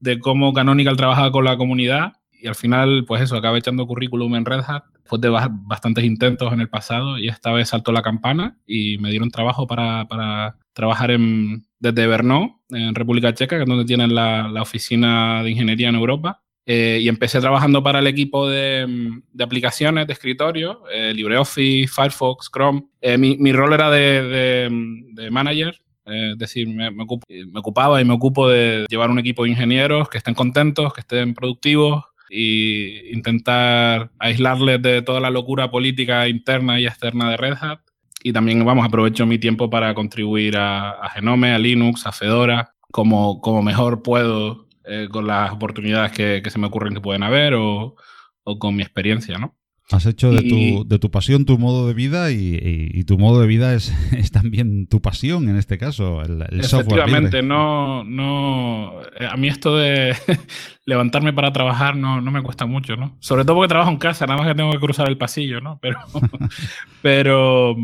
de 0.00 0.18
cómo 0.18 0.52
Canonical 0.52 0.96
trabajaba 0.96 1.30
con 1.30 1.44
la 1.44 1.56
comunidad 1.56 2.14
y 2.32 2.48
al 2.48 2.56
final, 2.56 3.04
pues 3.06 3.22
eso, 3.22 3.36
acabé 3.36 3.60
echando 3.60 3.86
currículum 3.86 4.34
en 4.34 4.44
Red 4.44 4.64
Hat 4.66 4.82
después 4.94 5.20
de 5.20 5.28
bastantes 5.28 6.04
intentos 6.04 6.52
en 6.52 6.60
el 6.60 6.68
pasado 6.68 7.18
y 7.18 7.28
esta 7.28 7.52
vez 7.52 7.68
saltó 7.68 7.92
la 7.92 8.02
campana 8.02 8.58
y 8.66 8.98
me 8.98 9.10
dieron 9.10 9.30
trabajo 9.30 9.68
para, 9.68 10.08
para 10.08 10.56
trabajar 10.72 11.12
en, 11.12 11.64
desde 11.78 12.08
Brno, 12.08 12.60
en 12.70 12.96
República 12.96 13.32
Checa, 13.34 13.56
que 13.56 13.62
es 13.62 13.68
donde 13.68 13.84
tienen 13.84 14.12
la, 14.12 14.48
la 14.48 14.62
oficina 14.62 15.44
de 15.44 15.50
ingeniería 15.50 15.88
en 15.88 15.94
Europa. 15.94 16.42
Eh, 16.70 16.98
y 17.00 17.08
empecé 17.08 17.40
trabajando 17.40 17.82
para 17.82 18.00
el 18.00 18.06
equipo 18.06 18.46
de, 18.46 18.86
de 19.32 19.44
aplicaciones 19.44 20.06
de 20.06 20.12
escritorio, 20.12 20.82
eh, 20.92 21.14
LibreOffice, 21.14 21.88
Firefox, 21.88 22.50
Chrome. 22.52 22.84
Eh, 23.00 23.16
mi, 23.16 23.38
mi, 23.38 23.52
rol 23.52 23.72
era 23.72 23.90
de, 23.90 24.22
de, 24.22 24.68
de 25.14 25.30
manager, 25.30 25.80
es 26.04 26.36
decir, 26.36 26.68
me, 26.68 26.90
me, 26.90 27.06
me, 27.06 27.58
ocupaba 27.58 28.02
y 28.02 28.04
me 28.04 28.12
ocupo 28.12 28.50
de 28.50 28.84
llevar 28.90 29.08
un 29.08 29.18
equipo 29.18 29.44
de 29.44 29.50
ingenieros 29.50 30.10
que 30.10 30.18
estén 30.18 30.34
contentos, 30.34 30.92
que 30.92 31.00
estén 31.00 31.32
productivos, 31.32 32.04
y 32.28 33.14
intentar 33.14 34.10
aislarles 34.18 34.82
de 34.82 35.00
toda 35.00 35.20
la 35.20 35.30
locura 35.30 35.70
política 35.70 36.28
interna 36.28 36.78
y 36.78 36.86
externa 36.86 37.30
de 37.30 37.38
Red 37.38 37.54
Hat. 37.62 37.80
Y 38.22 38.34
también, 38.34 38.62
vamos, 38.62 38.84
aprovecho 38.84 39.24
mi 39.24 39.38
tiempo 39.38 39.70
para 39.70 39.94
contribuir 39.94 40.58
a, 40.58 41.08
Genome, 41.14 41.52
a 41.52 41.58
Linux, 41.58 42.06
a 42.06 42.12
Fedora, 42.12 42.74
como, 42.92 43.40
como 43.40 43.62
mejor 43.62 44.02
puedo 44.02 44.67
eh, 44.88 45.08
con 45.10 45.26
las 45.26 45.52
oportunidades 45.52 46.12
que, 46.12 46.40
que, 46.42 46.50
se 46.50 46.58
me 46.58 46.66
ocurren 46.66 46.94
que 46.94 47.00
pueden 47.00 47.22
haber 47.22 47.54
o, 47.54 47.96
o 48.44 48.58
con 48.58 48.74
mi 48.76 48.82
experiencia, 48.82 49.38
¿no? 49.38 49.58
Has 49.90 50.04
hecho 50.04 50.30
de, 50.30 50.42
tu, 50.42 50.86
de, 50.86 50.98
tu, 50.98 51.10
pasión 51.10 51.46
tu 51.46 51.56
modo 51.58 51.88
de 51.88 51.94
vida 51.94 52.30
y, 52.30 53.04
tu 53.04 53.16
modo 53.16 53.40
de 53.40 53.46
vida 53.46 53.74
es, 53.74 53.88
es, 54.12 54.30
también 54.30 54.86
tu 54.86 55.00
pasión 55.00 55.48
en 55.48 55.56
este 55.56 55.78
caso, 55.78 56.20
el, 56.20 56.44
el 56.50 56.64
software. 56.64 57.00
Efectivamente, 57.00 57.42
no, 57.42 58.04
no. 58.04 59.00
A 59.30 59.36
mí 59.38 59.48
esto 59.48 59.78
de 59.78 60.14
levantarme 60.84 61.32
para 61.32 61.54
trabajar 61.54 61.96
no, 61.96 62.20
no, 62.20 62.30
me 62.30 62.42
cuesta 62.42 62.66
mucho, 62.66 62.96
¿no? 62.96 63.16
Sobre 63.20 63.44
todo 63.44 63.56
porque 63.56 63.68
trabajo 63.68 63.90
en 63.90 63.96
casa, 63.96 64.26
nada 64.26 64.38
más 64.38 64.48
que 64.48 64.54
tengo 64.54 64.72
que 64.72 64.78
cruzar 64.78 65.08
el 65.08 65.16
pasillo, 65.16 65.62
¿no? 65.62 65.78
Pero, 65.80 65.98
pero, 67.02 67.74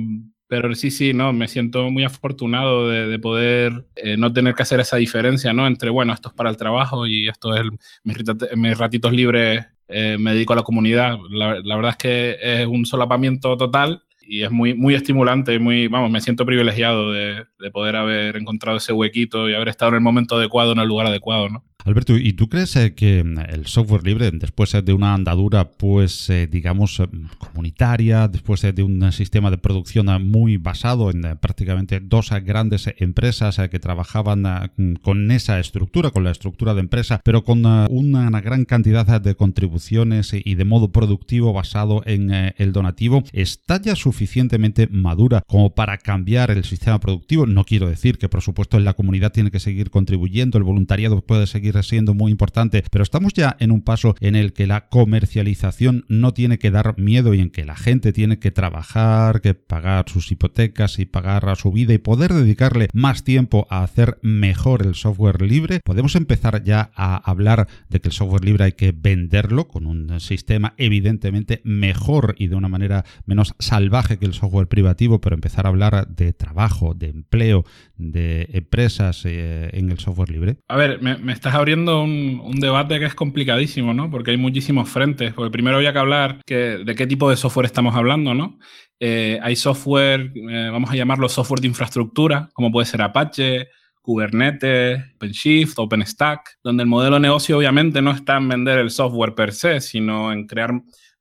pero 0.47 0.75
sí, 0.75 0.91
sí, 0.91 1.15
no, 1.15 1.33
me 1.33 1.49
siento 1.49 1.91
muy 1.91 2.05
afortunado 2.05 2.89
de, 2.89 3.07
de 3.07 3.19
poder 3.19 3.87
eh, 3.97 4.17
no 4.17 4.33
tener 4.33 4.55
que 4.55 4.63
hacer 4.63 4.81
esa 4.81 4.97
diferencia, 4.97 5.53
¿no? 5.53 5.67
Entre, 5.67 5.91
bueno, 5.91 6.13
esto 6.13 6.29
es 6.29 6.35
para 6.35 6.51
el 6.51 6.57
trabajo 6.57 7.07
y 7.07 7.29
esto 7.29 7.55
es 7.55 7.63
mis, 8.05 8.79
ratitos 8.79 9.13
libres 9.13 9.67
eh, 9.89 10.17
me 10.19 10.33
dedico 10.35 10.53
a 10.53 10.57
la 10.57 10.63
comunidad. 10.63 11.19
La, 11.31 11.61
la, 11.63 11.77
verdad 11.77 11.93
es 11.93 11.97
que 11.97 12.37
es 12.41 12.67
un 12.67 12.87
solapamiento 12.87 13.57
total 13.57 14.05
y 14.21 14.43
es 14.43 14.51
muy, 14.51 14.75
muy 14.75 14.95
estimulante 14.95 15.59
muy, 15.59 15.89
vamos, 15.89 16.11
me 16.11 16.21
siento 16.21 16.47
privilegiado 16.47 17.13
de, 17.13 17.45
de 17.59 17.71
poder 17.71 17.97
haber 17.97 18.37
encontrado 18.37 18.79
ese 18.79 18.93
huequito 18.93 19.49
y 19.49 19.55
haber 19.55 19.69
estado 19.69 19.91
en 19.91 19.97
el 19.97 20.01
momento 20.01 20.37
adecuado, 20.37 20.73
en 20.73 20.79
el 20.79 20.89
lugar 20.89 21.07
adecuado, 21.07 21.49
¿no? 21.49 21.65
Alberto, 21.85 22.17
¿y 22.17 22.33
tú 22.33 22.49
crees 22.49 22.77
eh, 22.77 22.95
que 22.95 23.21
el 23.21 23.67
software 23.67 24.05
libre, 24.05 24.31
después 24.33 24.73
de 24.73 24.93
una 24.95 25.13
andadura, 25.13 25.69
pues, 25.69 26.31
eh, 26.31 26.49
digamos, 26.51 26.99
eh, 26.99 27.09
comunitaria, 27.37 28.27
después 28.27 28.63
de 28.63 28.83
un 28.83 29.13
sistema 29.13 29.51
de 29.51 29.59
producción 29.59 30.07
muy 30.27 30.57
basado 30.57 31.11
en 31.11 31.21
prácticamente 31.39 32.01
dos 32.01 32.31
grandes 32.43 32.89
empresas 32.97 33.61
que 33.71 33.79
trabajaban 33.79 34.71
con 35.03 35.31
esa 35.31 35.61
estructura, 35.61 36.11
con 36.11 36.25
la 36.25 36.31
estructura 36.31 36.73
de 36.73 36.81
empresa, 36.81 37.21
pero 37.23 37.45
con 37.45 37.67
una 37.67 38.41
gran 38.41 38.65
cantidad 38.65 39.21
de 39.21 39.35
contribuciones 39.35 40.33
y 40.33 40.55
de 40.55 40.65
modo 40.65 40.91
productivo 40.91 41.53
basado 41.53 42.03
en 42.07 42.31
el 42.33 42.73
donativo, 42.73 43.25
está 43.33 43.81
ya 43.81 43.95
suficientemente 43.95 44.89
madura 44.91 45.43
como 45.47 45.75
para 45.75 45.99
cambiar 45.99 46.51
el 46.51 46.65
sistema 46.65 46.99
productivo? 46.99 47.47
No 47.47 47.65
quiero 47.65 47.89
decir 47.89 48.17
que, 48.17 48.31
por 48.31 48.41
supuesto, 48.41 48.81
la 48.81 48.95
comunidad 48.95 49.33
tiene 49.33 49.51
que 49.51 49.61
seguir 49.61 49.91
contribuyendo, 49.91 50.57
el 50.57 50.65
voluntariado 50.65 51.21
puede 51.21 51.47
seguir 51.47 51.74
siendo 51.83 52.15
muy 52.15 52.31
importante, 52.31 52.85
pero 52.91 53.03
estamos 53.03 53.33
ya 53.33 53.57
en 53.61 53.71
un 53.71 53.83
paso 53.83 54.15
en 54.21 54.37
el 54.37 54.53
que 54.53 54.67
la 54.67 54.89
comercialización 54.89 56.05
no 56.09 56.33
tiene 56.33 56.59
que 56.59 56.71
dar 56.71 56.99
miedo 56.99 57.35
y 57.35 57.41
en 57.41 57.51
que 57.51 57.65
la 57.65 57.77
gente 57.77 58.13
tiene 58.13 58.39
que 58.39 58.51
trabajar, 58.51 59.41
que 59.41 59.55
pagar 59.55 60.05
sus 60.09 60.31
hipotecas 60.31 60.99
y 60.99 61.07
pagar 61.07 61.49
a 61.49 61.57
su 61.57 61.73
vida 61.73 61.93
y 61.93 61.99
poder 61.99 62.33
dedicarle 62.33 62.89
más 62.93 63.25
tiempo 63.25 63.67
a 63.71 63.83
hacer 63.83 64.19
mejor 64.23 64.87
el 64.87 64.95
software 64.95 65.43
libre. 65.43 65.81
Podemos 65.85 66.17
empezar 66.17 66.63
ya 66.65 66.91
a 66.95 67.17
hablar 67.17 67.69
de 67.89 68.01
que 68.01 68.09
el 68.09 68.15
software 68.15 68.45
libre 68.45 68.65
hay 68.65 68.73
que 68.73 68.93
venderlo 68.93 69.69
con 69.69 69.87
un 69.87 70.21
sistema 70.21 70.75
evidentemente 70.77 71.61
mejor 71.65 72.35
y 72.39 72.49
de 72.49 72.57
una 72.57 72.69
manera 72.69 73.05
menos 73.27 73.55
salvaje 73.59 74.19
que 74.19 74.27
el 74.27 74.35
software 74.35 74.69
privativo, 74.69 75.21
pero 75.21 75.35
empezar 75.35 75.67
a 75.67 75.71
hablar 75.71 76.09
de 76.09 76.33
trabajo, 76.33 76.95
de 76.95 77.09
empleo, 77.09 77.65
de 77.97 78.49
empresas 78.53 79.25
eh, 79.25 79.71
en 79.73 79.91
el 79.91 79.99
software 79.99 80.31
libre. 80.31 80.57
A 80.69 80.77
ver, 80.77 81.01
me, 81.01 81.33
estás 81.33 81.55
abriendo 81.55 82.03
un, 82.03 82.41
un, 82.45 82.59
debate 82.61 82.99
que 82.99 83.07
es 83.07 83.15
complicadísimo, 83.15 83.95
¿no? 83.95 84.11
Porque 84.11 84.33
hay 84.33 84.37
muchísimos 84.37 84.89
frentes. 84.89 85.33
Porque 85.33 85.51
primero 85.51 85.77
había 85.77 85.93
que 85.93 85.99
hablar 85.99 86.41
que, 86.45 86.79
de 86.85 86.95
qué 86.95 87.07
tipo 87.07 87.31
de 87.31 87.37
software 87.37 87.67
estamos 87.67 87.95
hablando, 87.95 88.35
¿no? 88.35 88.59
Eh, 89.01 89.39
hay 89.43 89.57
software, 89.57 90.33
eh, 90.35 90.69
vamos 90.73 90.91
a 90.91 90.97
llamarlo 90.97 91.29
software 91.29 91.61
de 91.61 91.69
infraestructura, 91.69 92.49
como 92.53 92.73
puede 92.73 92.87
ser 92.87 93.03
Apache, 93.03 93.69
Kubernetes, 94.01 95.01
OpenShift, 95.17 95.79
OpenStack, 95.79 96.59
donde 96.63 96.83
el 96.83 96.89
modelo 96.89 97.17
de 97.17 97.21
negocio 97.21 97.59
obviamente 97.59 98.03
no 98.03 98.13
está 98.13 98.37
en 98.37 98.49
vender 98.49 98.79
el 98.79 98.91
software 98.91 99.35
per 99.35 99.53
se, 99.53 99.81
sino 99.81 100.33
en 100.33 100.47
crear... 100.47 100.73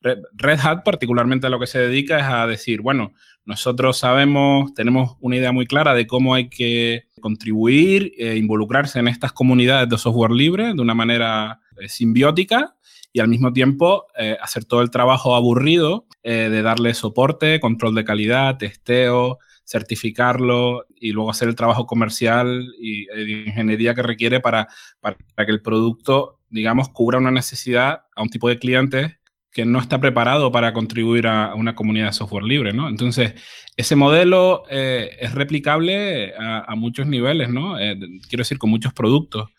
Red 0.03 0.59
Hat 0.61 0.83
particularmente 0.83 1.47
a 1.47 1.49
lo 1.49 1.59
que 1.59 1.67
se 1.67 1.79
dedica 1.79 2.19
es 2.19 2.25
a 2.25 2.45
decir, 2.45 2.81
bueno, 2.81 3.13
nosotros 3.45 3.97
sabemos, 3.97 4.73
tenemos 4.73 5.17
una 5.19 5.37
idea 5.37 5.51
muy 5.51 5.65
clara 5.65 5.93
de 5.93 6.07
cómo 6.07 6.33
hay 6.33 6.49
que 6.49 7.05
contribuir 7.21 8.13
e 8.17 8.35
involucrarse 8.37 8.99
en 8.99 9.07
estas 9.07 9.33
comunidades 9.33 9.89
de 9.89 9.97
software 9.97 10.31
libre 10.31 10.73
de 10.73 10.81
una 10.81 10.93
manera 10.93 11.61
simbiótica 11.87 12.75
y 13.11 13.19
al 13.19 13.27
mismo 13.27 13.53
tiempo 13.53 14.05
hacer 14.41 14.65
todo 14.65 14.81
el 14.81 14.91
trabajo 14.91 15.35
aburrido 15.35 16.07
de 16.23 16.61
darle 16.61 16.93
soporte, 16.93 17.59
control 17.59 17.95
de 17.95 18.05
calidad, 18.05 18.57
testeo, 18.57 19.39
certificarlo 19.65 20.85
y 20.95 21.11
luego 21.11 21.31
hacer 21.31 21.47
el 21.47 21.55
trabajo 21.55 21.85
comercial 21.85 22.73
y 22.79 23.05
de 23.05 23.43
ingeniería 23.47 23.93
que 23.93 24.03
requiere 24.03 24.39
para, 24.39 24.67
para, 24.99 25.15
que 25.45 25.51
el 25.51 25.61
producto, 25.61 26.39
digamos, 26.49 26.89
cubra 26.89 27.17
una 27.17 27.31
necesidad 27.31 28.03
a 28.15 28.21
un 28.21 28.29
tipo 28.29 28.49
de 28.49 28.59
clientes 28.59 29.17
que 29.53 29.65
no 29.65 29.79
está 29.79 30.01
preparado 30.01 30.51
para 30.51 30.73
contribuir 30.73 31.27
a 31.27 31.53
una 31.53 31.75
comunidad 31.75 32.07
de 32.07 32.13
software 32.13 32.43
libre, 32.43 32.73
¿no? 32.73 32.89
Entonces, 32.89 33.35
ese 33.77 33.95
modelo 33.95 34.63
eh, 34.69 35.15
es 35.19 35.33
replicable 35.33 36.33
a, 36.35 36.73
muchos 36.75 37.05
niveles, 37.05 37.49
¿no? 37.49 37.79
Eh, 37.79 37.97
quiero 38.27 38.41
decir, 38.41 38.57
con 38.57 38.71
muchos 38.71 38.93
productos, 38.93 39.49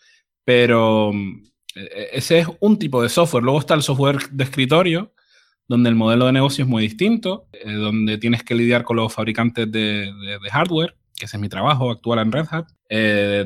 pero 0.45 1.13
eh, 1.77 2.09
ese 2.13 2.41
es 2.41 2.49
un 2.61 2.79
tipo 2.79 3.03
de 3.03 3.09
software. 3.09 3.45
Luego 3.45 3.61
está 3.61 3.75
el 3.75 3.83
software 3.83 4.19
de 4.31 4.45
escritorio, 4.45 5.13
donde 5.69 5.91
el 5.91 5.95
modelo 5.95 6.27
de 6.27 6.33
negocio 6.33 6.65
es 6.65 6.69
muy 6.69 6.83
distinto, 6.83 7.47
eh, 7.53 7.73
donde 7.73 8.19
tienes 8.19 8.43
que 8.43 8.57
lidiar 8.57 8.83
con 8.83 8.97
los 8.97 9.15
fabricantes 9.15 9.71
de, 9.71 10.13
hardware, 10.51 10.97
que 11.17 11.27
ese 11.27 11.37
es 11.37 11.41
mi 11.41 11.49
trabajo 11.49 11.93
actual 11.93 12.19
en 12.19 12.33
Red 12.33 12.47
Hat, 12.51 12.67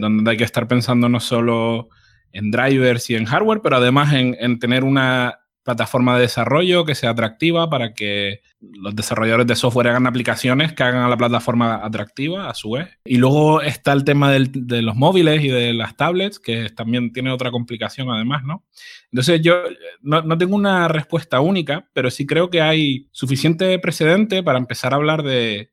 donde 0.01 0.31
hay 0.31 0.37
que 0.39 0.45
estar 0.45 0.67
pensando 0.67 1.09
no 1.11 1.21
solo 1.21 1.91
en 2.33 2.51
drivers 2.51 3.11
y 3.11 3.17
en 3.17 3.27
hardware, 3.27 3.61
pero 3.63 3.77
además 3.77 4.13
en 4.15 4.59
tener 4.59 4.85
una 4.85 5.39
plataforma 5.69 6.17
de 6.17 6.23
desarrollo 6.23 6.87
que 6.87 6.95
sea 6.95 7.11
atractiva 7.11 7.69
para 7.69 7.93
que 7.93 8.41
los 8.59 8.97
desarrolladores 8.97 9.47
de 9.47 9.55
software 9.55 9.89
hagan 9.89 10.07
aplicaciones 10.07 10.73
que 10.73 10.83
hagan 10.83 11.03
a 11.03 11.11
la 11.11 11.19
plataforma 11.19 11.85
atractiva 11.85 12.49
a 12.49 12.55
su 12.55 12.71
vez. 12.71 12.89
Y 13.05 13.19
luego 13.19 13.61
está 13.61 13.93
el 13.93 14.03
tema 14.03 14.33
de 14.33 14.81
los 14.81 14.97
móviles 14.97 15.45
y 15.45 15.49
de 15.49 15.75
las 15.75 15.95
tablets, 15.95 16.39
que 16.39 16.71
también 16.71 17.13
tiene 17.13 17.31
otra 17.31 17.51
complicación 17.51 18.09
además, 18.11 18.45
¿no? 18.45 18.65
Entonces 19.13 19.43
yo 19.43 19.57
no, 20.01 20.39
tengo 20.39 20.57
una 20.57 20.89
respuesta 20.89 21.41
única, 21.41 21.87
pero 21.93 22.11
sí 22.11 22.25
creo 22.25 22.49
que 22.49 22.63
hay 22.63 23.09
suficiente 23.13 23.79
precedente 23.79 24.43
para 24.43 24.59
empezar 24.59 24.95
a 24.95 24.97
hablar 24.97 25.23
de, 25.23 25.71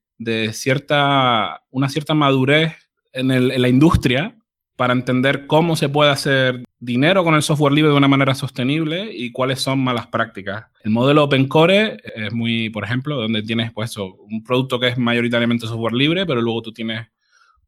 cierta, 0.52 1.64
una 1.70 1.88
cierta 1.88 2.14
madurez 2.14 2.74
en, 3.14 3.32
en 3.32 3.62
la 3.62 3.70
industria 3.70 4.36
para 4.76 4.94
entender 4.94 5.48
cómo 5.48 5.76
se 5.76 5.90
puede 5.90 6.12
hacer 6.12 6.64
dinero 6.80 7.24
con 7.24 7.36
el 7.36 7.42
software 7.42 7.74
libre 7.74 7.92
de 7.92 7.98
una 7.98 8.08
manera 8.08 8.36
sostenible 8.36 9.10
y 9.12 9.32
cuáles 9.32 9.62
son 9.62 9.80
malas 9.80 10.08
prácticas. 10.08 10.66
El 10.84 10.92
modelo 10.92 11.24
Open 11.24 11.48
Core 11.48 11.98
es 12.16 12.34
muy, 12.34 12.70
por 12.70 12.84
ejemplo, 12.84 13.16
donde 13.16 13.42
tienes 13.42 13.72
pues, 13.72 13.96
un 13.98 14.44
producto 14.44 14.80
que 14.80 14.90
es 14.90 14.98
mayoritariamente 14.98 15.68
software 15.68 15.94
libre, 15.94 16.26
pero 16.26 16.42
luego 16.42 16.62
tú 16.62 16.74
tienes 16.74 17.08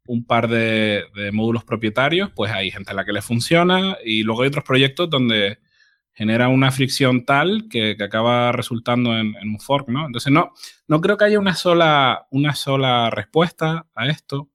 un 0.06 0.24
par 0.24 0.48
de, 0.48 1.04
módulos 1.32 1.64
propietarios, 1.64 2.30
pues 2.34 2.50
hay 2.52 2.70
gente 2.70 2.90
a 2.90 2.94
la 2.94 3.04
que 3.04 3.12
le 3.12 3.22
funciona 3.22 3.98
y 4.04 4.22
luego 4.22 4.42
hay 4.42 4.48
otros 4.48 4.64
proyectos 4.64 5.10
donde 5.10 5.58
genera 6.12 6.48
una 6.48 6.70
fricción 6.70 7.24
tal 7.24 7.68
que, 7.70 7.96
acaba 8.00 8.52
resultando 8.52 9.16
en, 9.16 9.34
un 9.42 9.60
fork, 9.60 9.88
¿no? 9.88 10.06
Entonces, 10.06 10.32
no, 10.32 10.52
no 10.88 11.00
creo 11.00 11.16
que 11.16 11.26
haya 11.26 11.38
una 11.38 11.54
sola, 11.54 12.26
una 12.30 12.54
sola 12.54 13.10
respuesta 13.10 13.86
a 13.94 14.08
esto. 14.08 14.50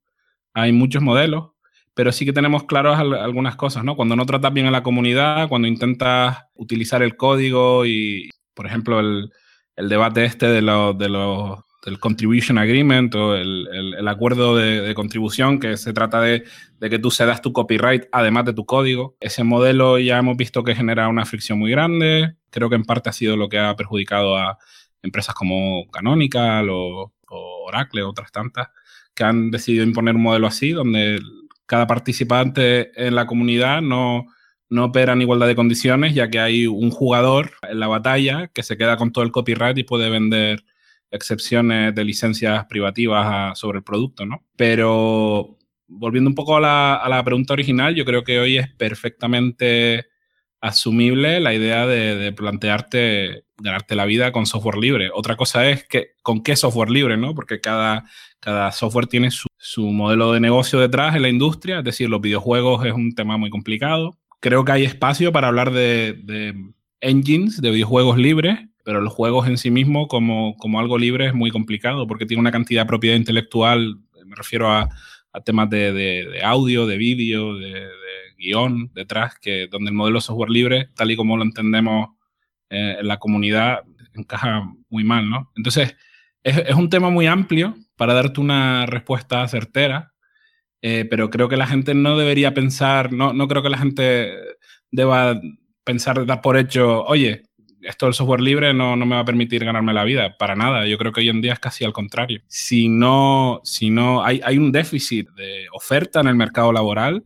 Hay 0.52 0.72
muchos 0.72 1.02
modelos 1.02 1.53
pero 1.94 2.10
sí 2.10 2.24
que 2.24 2.32
tenemos 2.32 2.64
claras 2.64 2.98
algunas 2.98 3.56
cosas, 3.56 3.84
¿no? 3.84 3.94
Cuando 3.96 4.16
no 4.16 4.26
tratas 4.26 4.52
bien 4.52 4.66
a 4.66 4.72
la 4.72 4.82
comunidad, 4.82 5.48
cuando 5.48 5.68
intentas 5.68 6.38
utilizar 6.54 7.02
el 7.02 7.16
código 7.16 7.86
y, 7.86 8.30
por 8.52 8.66
ejemplo, 8.66 8.98
el, 8.98 9.30
debate 9.76 10.24
este 10.24 10.46
de, 10.46 10.60
de 10.60 11.08
del 11.84 12.00
Contribution 12.00 12.58
Agreement 12.58 13.14
o 13.14 13.36
el, 13.36 14.08
acuerdo 14.08 14.56
de, 14.56 14.92
contribución, 14.94 15.60
que 15.60 15.76
se 15.76 15.92
trata 15.92 16.20
de, 16.20 16.44
que 16.80 16.98
tú 16.98 17.10
cedas 17.10 17.42
tu 17.42 17.52
copyright 17.52 18.06
además 18.10 18.44
de 18.46 18.54
tu 18.54 18.64
código. 18.64 19.16
Ese 19.20 19.44
modelo 19.44 19.98
ya 19.98 20.18
hemos 20.18 20.36
visto 20.36 20.64
que 20.64 20.74
genera 20.74 21.08
una 21.08 21.26
fricción 21.26 21.58
muy 21.58 21.70
grande. 21.70 22.36
Creo 22.50 22.68
que 22.68 22.76
en 22.76 22.84
parte 22.84 23.10
ha 23.10 23.12
sido 23.12 23.36
lo 23.36 23.48
que 23.48 23.58
ha 23.58 23.76
perjudicado 23.76 24.36
a 24.36 24.58
empresas 25.02 25.34
como 25.34 25.88
Canonical 25.92 26.70
o, 26.70 27.12
o 27.28 27.64
Oracle, 27.66 28.02
otras 28.02 28.32
tantas, 28.32 28.68
que 29.14 29.24
han 29.24 29.50
decidido 29.50 29.84
imponer 29.84 30.16
un 30.16 30.22
modelo 30.22 30.46
así, 30.46 30.70
donde 30.70 31.20
cada 31.66 31.86
participante 31.86 32.90
en 33.06 33.14
la 33.14 33.26
comunidad 33.26 33.82
no, 33.82 34.26
no 34.68 34.86
opera 34.86 35.12
en 35.12 35.22
igualdad 35.22 35.46
de 35.46 35.54
condiciones, 35.54 36.14
ya 36.14 36.28
que 36.28 36.40
hay 36.40 36.66
un 36.66 36.90
jugador 36.90 37.52
en 37.62 37.80
la 37.80 37.88
batalla 37.88 38.48
que 38.48 38.62
se 38.62 38.76
queda 38.76 38.96
con 38.96 39.12
todo 39.12 39.24
el 39.24 39.32
copyright 39.32 39.78
y 39.78 39.84
puede 39.84 40.10
vender 40.10 40.64
excepciones 41.10 41.94
de 41.94 42.04
licencias 42.04 42.64
privativas 42.66 43.58
sobre 43.58 43.78
el 43.78 43.84
producto, 43.84 44.26
¿no? 44.26 44.44
Pero 44.56 45.58
volviendo 45.86 46.28
un 46.28 46.34
poco 46.34 46.56
a 46.56 46.60
la, 46.60 46.94
a 46.96 47.08
la, 47.08 47.22
pregunta 47.22 47.52
original, 47.52 47.94
yo 47.94 48.04
creo 48.04 48.24
que 48.24 48.40
hoy 48.40 48.58
es 48.58 48.68
perfectamente 48.74 50.06
asumible 50.60 51.40
la 51.40 51.54
idea 51.54 51.86
de, 51.86 52.16
de, 52.16 52.32
plantearte 52.32 53.44
ganarte 53.58 53.94
la 53.94 54.06
vida 54.06 54.32
con 54.32 54.46
software 54.46 54.78
libre. 54.78 55.10
Otra 55.12 55.36
cosa 55.36 55.68
es 55.68 55.84
que 55.84 56.14
con 56.22 56.42
qué 56.42 56.56
software 56.56 56.90
libre, 56.90 57.16
¿no? 57.16 57.34
Porque 57.34 57.60
cada, 57.60 58.04
cada 58.40 58.72
software 58.72 59.06
tiene 59.06 59.30
su, 59.30 59.46
su 59.64 59.90
modelo 59.92 60.32
de 60.32 60.40
negocio 60.40 60.78
detrás 60.78 61.16
en 61.16 61.22
la 61.22 61.30
industria, 61.30 61.78
es 61.78 61.84
decir, 61.84 62.10
los 62.10 62.20
videojuegos 62.20 62.84
es 62.84 62.92
un 62.92 63.14
tema 63.14 63.38
muy 63.38 63.48
complicado. 63.48 64.14
Creo 64.38 64.62
que 64.62 64.72
hay 64.72 64.84
espacio 64.84 65.32
para 65.32 65.48
hablar 65.48 65.72
de, 65.72 66.54
engines, 67.00 67.62
de 67.62 67.70
videojuegos 67.70 68.18
libres, 68.18 68.58
pero 68.84 69.00
los 69.00 69.14
juegos 69.14 69.48
en 69.48 69.56
sí 69.56 69.70
mismos 69.70 70.08
como, 70.08 70.54
como, 70.58 70.80
algo 70.80 70.98
libre 70.98 71.28
es 71.28 71.34
muy 71.34 71.50
complicado 71.50 72.06
porque 72.06 72.26
tiene 72.26 72.42
una 72.42 72.52
cantidad 72.52 72.82
de 72.82 72.88
propiedad 72.88 73.16
intelectual, 73.16 73.96
me 74.26 74.36
refiero 74.36 74.70
a, 74.70 74.90
temas 75.46 75.70
de, 75.70 76.40
audio, 76.44 76.86
de 76.86 76.98
vídeo, 76.98 77.56
de, 77.56 77.88
guion 78.36 78.90
detrás, 78.92 79.38
que 79.40 79.66
donde 79.68 79.88
el 79.88 79.96
modelo 79.96 80.20
software 80.20 80.50
libre, 80.50 80.90
tal 80.94 81.10
y 81.10 81.16
como 81.16 81.38
lo 81.38 81.42
entendemos 81.42 82.10
eh, 82.68 82.96
en 83.00 83.08
la 83.08 83.16
comunidad, 83.16 83.78
encaja 84.12 84.62
muy 84.90 85.04
mal, 85.04 85.30
¿no? 85.30 85.50
Entonces, 85.56 85.96
es, 86.44 86.74
un 86.74 86.90
tema 86.90 87.10
muy 87.10 87.26
amplio 87.26 87.74
para 87.96 88.14
darte 88.14 88.40
una 88.40 88.86
respuesta 88.86 89.46
certera, 89.48 90.12
eh, 90.82 91.06
pero 91.08 91.30
creo 91.30 91.48
que 91.48 91.56
la 91.56 91.66
gente 91.66 91.94
no 91.94 92.18
debería 92.18 92.52
pensar, 92.54 93.12
no, 93.12 93.32
no 93.32 93.48
creo 93.48 93.62
que 93.62 93.70
la 93.70 93.78
gente 93.78 94.32
deba 94.90 95.40
pensar, 95.84 96.24
dar 96.26 96.42
por 96.42 96.58
hecho, 96.58 97.02
oye, 97.04 97.42
esto 97.80 98.06
del 98.06 98.14
software 98.14 98.40
libre 98.40 98.72
no, 98.74 98.94
no, 98.96 99.06
me 99.06 99.14
va 99.14 99.22
a 99.22 99.26
permitir 99.26 99.64
ganarme 99.64 99.92
la 99.92 100.04
vida, 100.04 100.36
para 100.38 100.54
nada. 100.54 100.86
Yo 100.86 100.96
creo 100.98 101.12
que 101.12 101.20
hoy 101.20 101.28
en 101.28 101.40
día 101.40 101.52
es 101.52 101.58
casi 101.58 101.84
al 101.84 101.92
contrario. 101.92 102.42
Si 102.48 102.88
no, 102.88 103.60
si 103.64 103.90
no 103.90 104.24
hay, 104.24 104.40
hay 104.44 104.56
un 104.58 104.72
déficit 104.72 105.28
de 105.30 105.66
oferta 105.72 106.20
en 106.20 106.28
el 106.28 106.34
mercado 106.34 106.72
laboral 106.72 107.24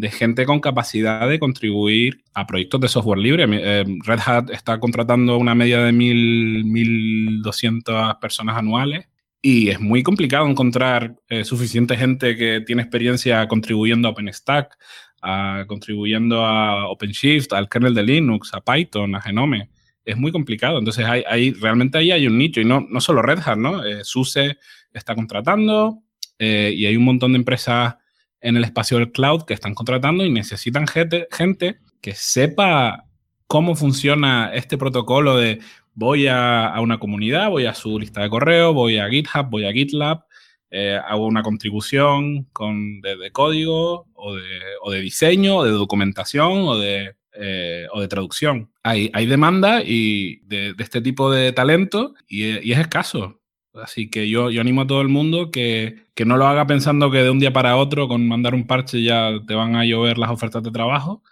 de 0.00 0.10
gente 0.10 0.46
con 0.46 0.60
capacidad 0.60 1.28
de 1.28 1.38
contribuir 1.38 2.24
a 2.34 2.46
proyectos 2.46 2.80
de 2.80 2.88
software 2.88 3.18
libre. 3.18 3.46
Eh, 3.48 3.84
Red 4.04 4.20
Hat 4.24 4.48
está 4.50 4.80
contratando 4.80 5.36
una 5.36 5.54
media 5.54 5.80
de 5.80 5.92
1.200 5.92 8.18
personas 8.18 8.56
anuales 8.56 9.06
y 9.42 9.68
es 9.68 9.78
muy 9.80 10.02
complicado 10.02 10.48
encontrar 10.48 11.16
eh, 11.28 11.44
suficiente 11.44 11.96
gente 11.96 12.36
que 12.36 12.62
tiene 12.66 12.82
experiencia 12.82 13.46
contribuyendo 13.46 14.08
a 14.08 14.10
OpenStack, 14.12 14.76
contribuyendo 15.66 16.46
a 16.46 16.88
OpenShift, 16.88 17.52
al 17.52 17.68
kernel 17.68 17.94
de 17.94 18.02
Linux, 18.02 18.54
a 18.54 18.62
Python, 18.62 19.14
a 19.14 19.20
Genome. 19.20 19.68
Es 20.04 20.16
muy 20.16 20.32
complicado. 20.32 20.78
Entonces, 20.78 21.04
hay, 21.04 21.52
realmente 21.52 21.98
ahí 21.98 22.10
hay 22.10 22.26
un 22.26 22.38
nicho. 22.38 22.62
Y 22.62 22.64
no, 22.64 22.86
no 22.88 23.02
solo 23.02 23.20
Red 23.20 23.40
Hat, 23.44 23.58
¿no? 23.58 23.84
Eh, 23.84 24.02
SUSE 24.02 24.56
está 24.94 25.14
contratando 25.14 25.98
eh, 26.38 26.72
y 26.74 26.86
hay 26.86 26.96
un 26.96 27.04
montón 27.04 27.32
de 27.32 27.38
empresas 27.38 27.96
en 28.40 28.56
el 28.56 28.64
espacio 28.64 28.98
del 28.98 29.12
cloud 29.12 29.42
que 29.42 29.54
están 29.54 29.74
contratando 29.74 30.24
y 30.24 30.30
necesitan 30.30 30.86
gente, 30.86 31.28
gente 31.30 31.78
que 32.00 32.14
sepa 32.14 33.06
cómo 33.46 33.74
funciona 33.74 34.50
este 34.54 34.78
protocolo 34.78 35.36
de 35.36 35.60
voy 35.94 36.28
a, 36.28 36.72
una 36.80 36.98
comunidad, 36.98 37.50
voy 37.50 37.66
a 37.66 37.74
su 37.74 37.98
lista 37.98 38.22
de 38.22 38.30
correo, 38.30 38.72
voy 38.72 38.98
a 38.98 39.08
GitHub, 39.08 39.50
voy 39.50 39.66
a 39.66 39.72
GitLab, 39.72 40.24
eh, 40.70 40.98
hago 41.04 41.26
una 41.26 41.42
contribución 41.42 42.44
con, 42.52 43.00
de, 43.00 43.30
código 43.32 44.06
o 44.14 44.36
de, 44.90 45.00
diseño, 45.00 45.56
o 45.58 45.64
de 45.64 45.72
documentación 45.72 46.62
o 46.62 46.78
de, 46.78 47.16
eh, 47.34 47.86
o 47.92 48.00
de 48.00 48.08
traducción. 48.08 48.70
Hay, 48.82 49.10
hay 49.12 49.26
demanda 49.26 49.82
y 49.84 50.40
de, 50.44 50.74
este 50.78 51.00
tipo 51.00 51.30
de 51.30 51.52
talento 51.52 52.14
y, 52.28 52.70
es 52.70 52.78
escaso. 52.78 53.39
Así 53.74 54.10
que 54.10 54.28
yo, 54.28 54.50
yo 54.50 54.60
animo 54.60 54.82
a 54.82 54.86
todo 54.86 55.00
el 55.00 55.08
mundo 55.08 55.50
que, 55.50 56.06
que, 56.14 56.24
no 56.24 56.36
lo 56.36 56.46
haga 56.46 56.66
pensando 56.66 57.10
que 57.10 57.22
de 57.22 57.30
un 57.30 57.38
día 57.38 57.52
para 57.52 57.76
otro 57.76 58.08
con 58.08 58.26
mandar 58.26 58.54
un 58.54 58.66
parche 58.66 59.02
ya 59.02 59.30
te 59.46 59.54
van 59.54 59.76
a 59.76 59.84
llover 59.84 60.18
las 60.18 60.30
ofertas 60.30 60.62
de 60.62 60.72
trabajo, 60.72 61.22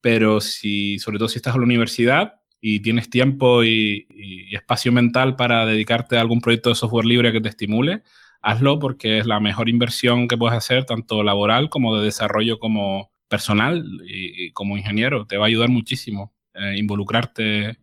pero 0.00 0.40
si, 0.40 0.98
sobre 0.98 1.18
todo 1.18 1.28
si 1.28 1.38
estás 1.38 1.54
en 1.54 1.60
la 1.60 1.66
universidad, 1.66 2.34
y 2.66 2.80
tienes 2.80 3.10
tiempo 3.10 3.62
y, 3.62 4.06
espacio 4.50 4.90
mental 4.90 5.36
para 5.36 5.66
dedicarte 5.66 6.16
a 6.16 6.22
algún 6.22 6.40
proyecto 6.40 6.70
de 6.70 6.76
software 6.76 7.04
libre 7.04 7.30
que 7.30 7.42
te 7.42 7.50
estimule, 7.50 8.02
hazlo 8.40 8.78
porque 8.78 9.18
es 9.18 9.26
la 9.26 9.38
mejor 9.38 9.68
inversión 9.68 10.28
que 10.28 10.38
puedes 10.38 10.56
hacer, 10.56 10.86
tanto 10.86 11.22
laboral 11.22 11.68
como 11.68 11.94
de 11.98 12.06
desarrollo 12.06 12.58
como 12.58 13.10
personal 13.28 13.84
y, 14.06 14.50
como 14.52 14.78
ingeniero. 14.78 15.26
Te 15.26 15.36
va 15.36 15.44
a 15.44 15.48
ayudar 15.48 15.68
muchísimo 15.68 16.32
eh, 16.54 16.76
involucrarte 16.78 17.76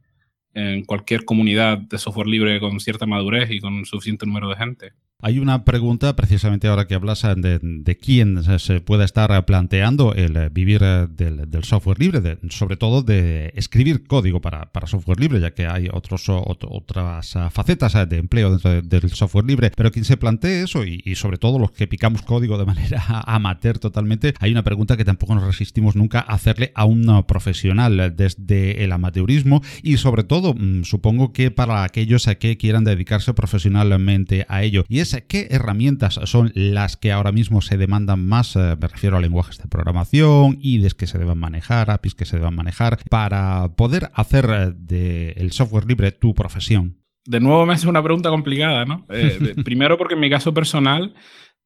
en 0.53 0.83
cualquier 0.85 1.25
comunidad 1.25 1.77
de 1.77 1.97
software 1.97 2.27
libre 2.27 2.59
con 2.59 2.79
cierta 2.79 3.05
madurez 3.05 3.51
y 3.51 3.59
con 3.59 3.85
suficiente 3.85 4.25
número 4.25 4.49
de 4.49 4.55
gente. 4.55 4.93
Hay 5.23 5.38
una 5.38 5.65
pregunta 5.65 6.15
precisamente 6.15 6.67
ahora 6.67 6.88
que 6.88 6.95
hablas 6.95 7.21
de, 7.21 7.60
de 7.62 7.97
quién 7.97 8.43
se 8.60 8.81
pueda 8.81 9.05
estar 9.05 9.45
planteando 9.45 10.15
el 10.15 10.49
vivir 10.49 10.81
del, 10.81 11.63
software 11.63 11.99
libre, 11.99 12.39
sobre 12.49 12.75
todo 12.75 13.03
de 13.03 13.53
escribir 13.55 14.07
código 14.07 14.41
para, 14.41 14.69
software 14.88 15.19
libre, 15.19 15.39
ya 15.39 15.51
que 15.51 15.67
hay 15.67 15.89
otros, 15.93 16.25
otras 16.27 17.38
facetas 17.51 18.10
de 18.10 18.17
empleo 18.17 18.57
dentro 18.57 18.81
del 18.81 19.12
software 19.12 19.45
libre, 19.45 19.71
pero 19.75 19.91
quien 19.91 20.05
se 20.05 20.17
plantee 20.17 20.63
eso 20.63 20.84
y, 20.86 21.13
sobre 21.13 21.38
todo 21.38 21.60
los 21.60 21.71
que 21.71 21.88
picamos 21.88 22.23
código 22.23 22.57
de 22.57 22.65
manera 22.71 23.03
amateur 23.27 23.77
totalmente, 23.77 24.34
hay 24.39 24.51
una 24.51 24.63
pregunta 24.63 24.97
que 24.97 25.05
tampoco 25.05 25.36
nos 25.36 25.43
resistimos 25.43 25.95
nunca 25.95 26.19
a 26.19 26.34
hacerle 26.34 26.71
a 26.73 26.86
un 26.86 27.23
profesional 27.27 28.15
desde 28.15 28.84
el 28.84 28.91
amateurismo 28.91 29.62
y 29.84 29.97
sobre 29.97 30.23
todo 30.23 30.55
mm, 30.55 30.84
supongo 30.84 31.31
que 31.31 31.51
para 31.51 31.84
aquellos 31.84 32.27
que 32.39 32.57
quieran 32.57 32.84
dedicarse 32.84 33.34
profesionalmente 33.34 34.45
a 34.49 34.63
ello. 34.63 34.84
Y 34.88 34.99
es 34.99 35.11
qué 35.28 35.47
herramientas 35.52 36.19
son 36.26 36.52
las 36.56 36.97
que 36.97 37.12
ahora 37.12 37.32
mismo 37.32 37.62
se 37.62 37.78
demandan 37.78 38.26
más, 38.26 38.56
eh, 38.56 38.78
me 38.80 38.88
refiero 38.88 39.17
a 39.17 39.21
lenguajes 39.21 39.58
de 39.58 39.67
programación, 39.67 40.58
IDEs 40.62 40.95
que 40.95 41.08
se 41.08 41.17
deban 41.17 41.38
manejar, 41.38 41.91
APIs 41.91 42.15
que 42.15 42.26
se 42.26 42.38
deban 42.38 42.56
manejar, 42.56 43.00
para 43.10 43.76
poder 43.76 44.12
hacer 44.13 44.50
eh, 44.50 44.74
del 44.76 45.52
software 45.52 45.86
libre 45.86 46.12
tu 46.12 46.34
profesión. 46.34 46.97
De 47.26 47.39
nuevo 47.39 47.65
me 47.65 47.74
hace 47.74 47.88
una 47.88 48.02
pregunta 48.02 48.30
complicada, 48.30 48.86
¿no? 48.86 49.06
Eh, 49.10 49.56
primero 49.63 49.97
porque 49.97 50.15
en 50.15 50.21
mi 50.21 50.30
caso 50.30 50.54
personal, 50.54 51.13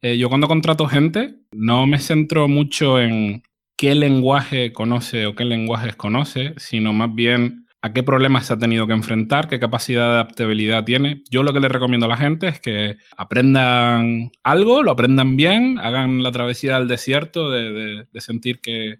yo 0.01 0.29
cuando 0.29 0.47
contrato 0.47 0.85
gente 0.85 1.33
no 1.51 1.87
me 1.87 1.97
centro 1.97 2.47
mucho 2.47 2.99
en 2.99 3.41
qué 3.75 3.95
lenguaje 3.95 4.71
conoce 4.71 5.25
o 5.25 5.33
qué 5.33 5.45
lenguajes 5.45 5.95
conoce, 5.95 6.53
sino 6.57 6.93
más 6.93 7.15
bien 7.15 7.64
a 7.85 7.93
qué 7.93 8.01
problemas 8.01 8.47
se 8.47 8.53
ha 8.53 8.57
tenido 8.57 8.87
que 8.87 8.93
enfrentar, 8.93 9.47
qué 9.47 9.59
capacidad 9.59 10.07
de 10.07 10.13
adaptabilidad 10.13 10.83
tiene. 10.85 11.21
Yo 11.29 11.43
lo 11.43 11.53
que 11.53 11.59
le 11.59 11.69
recomiendo 11.69 12.07
a 12.07 12.09
la 12.09 12.17
gente 12.17 12.47
es 12.47 12.59
que 12.59 12.97
aprendan 13.15 14.31
algo, 14.43 14.81
lo 14.81 14.89
aprendan 14.89 15.35
bien, 15.37 15.77
hagan 15.77 16.23
la 16.23 16.31
travesía 16.31 16.79
del 16.79 16.87
desierto 16.87 17.51
de, 17.51 18.07
sentir 18.17 18.59
que, 18.59 18.97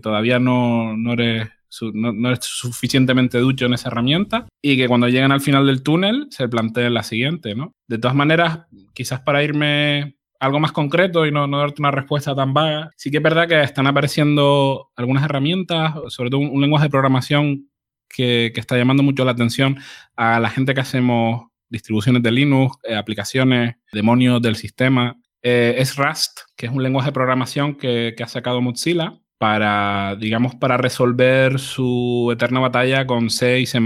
todavía 0.00 0.38
no, 0.38 0.96
no 0.96 1.12
eres 1.12 1.48
no, 1.92 2.34
suficientemente 2.40 3.36
ducho 3.36 3.66
en 3.66 3.74
esa 3.74 3.90
herramienta 3.90 4.46
y 4.62 4.78
que 4.78 4.88
cuando 4.88 5.08
lleguen 5.08 5.30
al 5.30 5.42
final 5.42 5.66
del 5.66 5.82
túnel 5.82 6.28
se 6.30 6.48
planteen 6.48 6.94
la 6.94 7.02
siguiente, 7.02 7.54
¿no? 7.54 7.74
De 7.86 7.98
todas 7.98 8.16
maneras, 8.16 8.60
quizás 8.94 9.20
para 9.20 9.44
irme 9.44 10.16
algo 10.40 10.58
más 10.58 10.72
concreto 10.72 11.26
y 11.26 11.32
no, 11.32 11.46
no, 11.46 11.58
darte 11.58 11.82
una 11.82 11.90
respuesta 11.90 12.34
tan 12.34 12.54
vaga, 12.54 12.92
sí 12.96 13.10
que 13.10 13.18
es 13.18 13.22
verdad 13.22 13.46
que 13.46 13.60
están 13.60 13.86
apareciendo 13.86 14.90
algunas 14.96 15.24
herramientas, 15.24 15.92
sobre 16.08 16.30
todo 16.30 16.40
un 16.40 16.62
lenguaje 16.62 16.86
de 16.86 16.90
programación 16.90 17.68
que, 18.08 18.52
está 18.54 18.76
llamando 18.76 19.02
mucho 19.02 19.24
la 19.24 19.32
atención 19.32 19.78
a 20.16 20.40
la 20.40 20.50
gente 20.50 20.74
que 20.74 20.80
hacemos 20.80 21.46
distribuciones 21.68 22.22
de 22.22 22.30
Linux, 22.30 22.76
eh, 22.84 22.94
aplicaciones, 22.94 23.76
demonios 23.92 24.40
del 24.40 24.56
sistema. 24.56 25.16
Eh, 25.42 25.74
es 25.78 25.96
Rust, 25.96 26.40
que 26.56 26.66
es 26.66 26.72
un 26.72 26.82
lenguaje 26.82 27.08
de 27.08 27.12
programación 27.12 27.76
que, 27.76 28.14
ha 28.22 28.28
sacado 28.28 28.60
Mozilla 28.60 29.18
para, 29.38 30.16
digamos, 30.18 30.54
para 30.54 30.76
resolver 30.76 31.58
su 31.58 32.30
eterna 32.32 32.60
batalla 32.60 33.06
con 33.06 33.30
C 33.30 33.60
y 33.60 33.66
C++. 33.66 33.80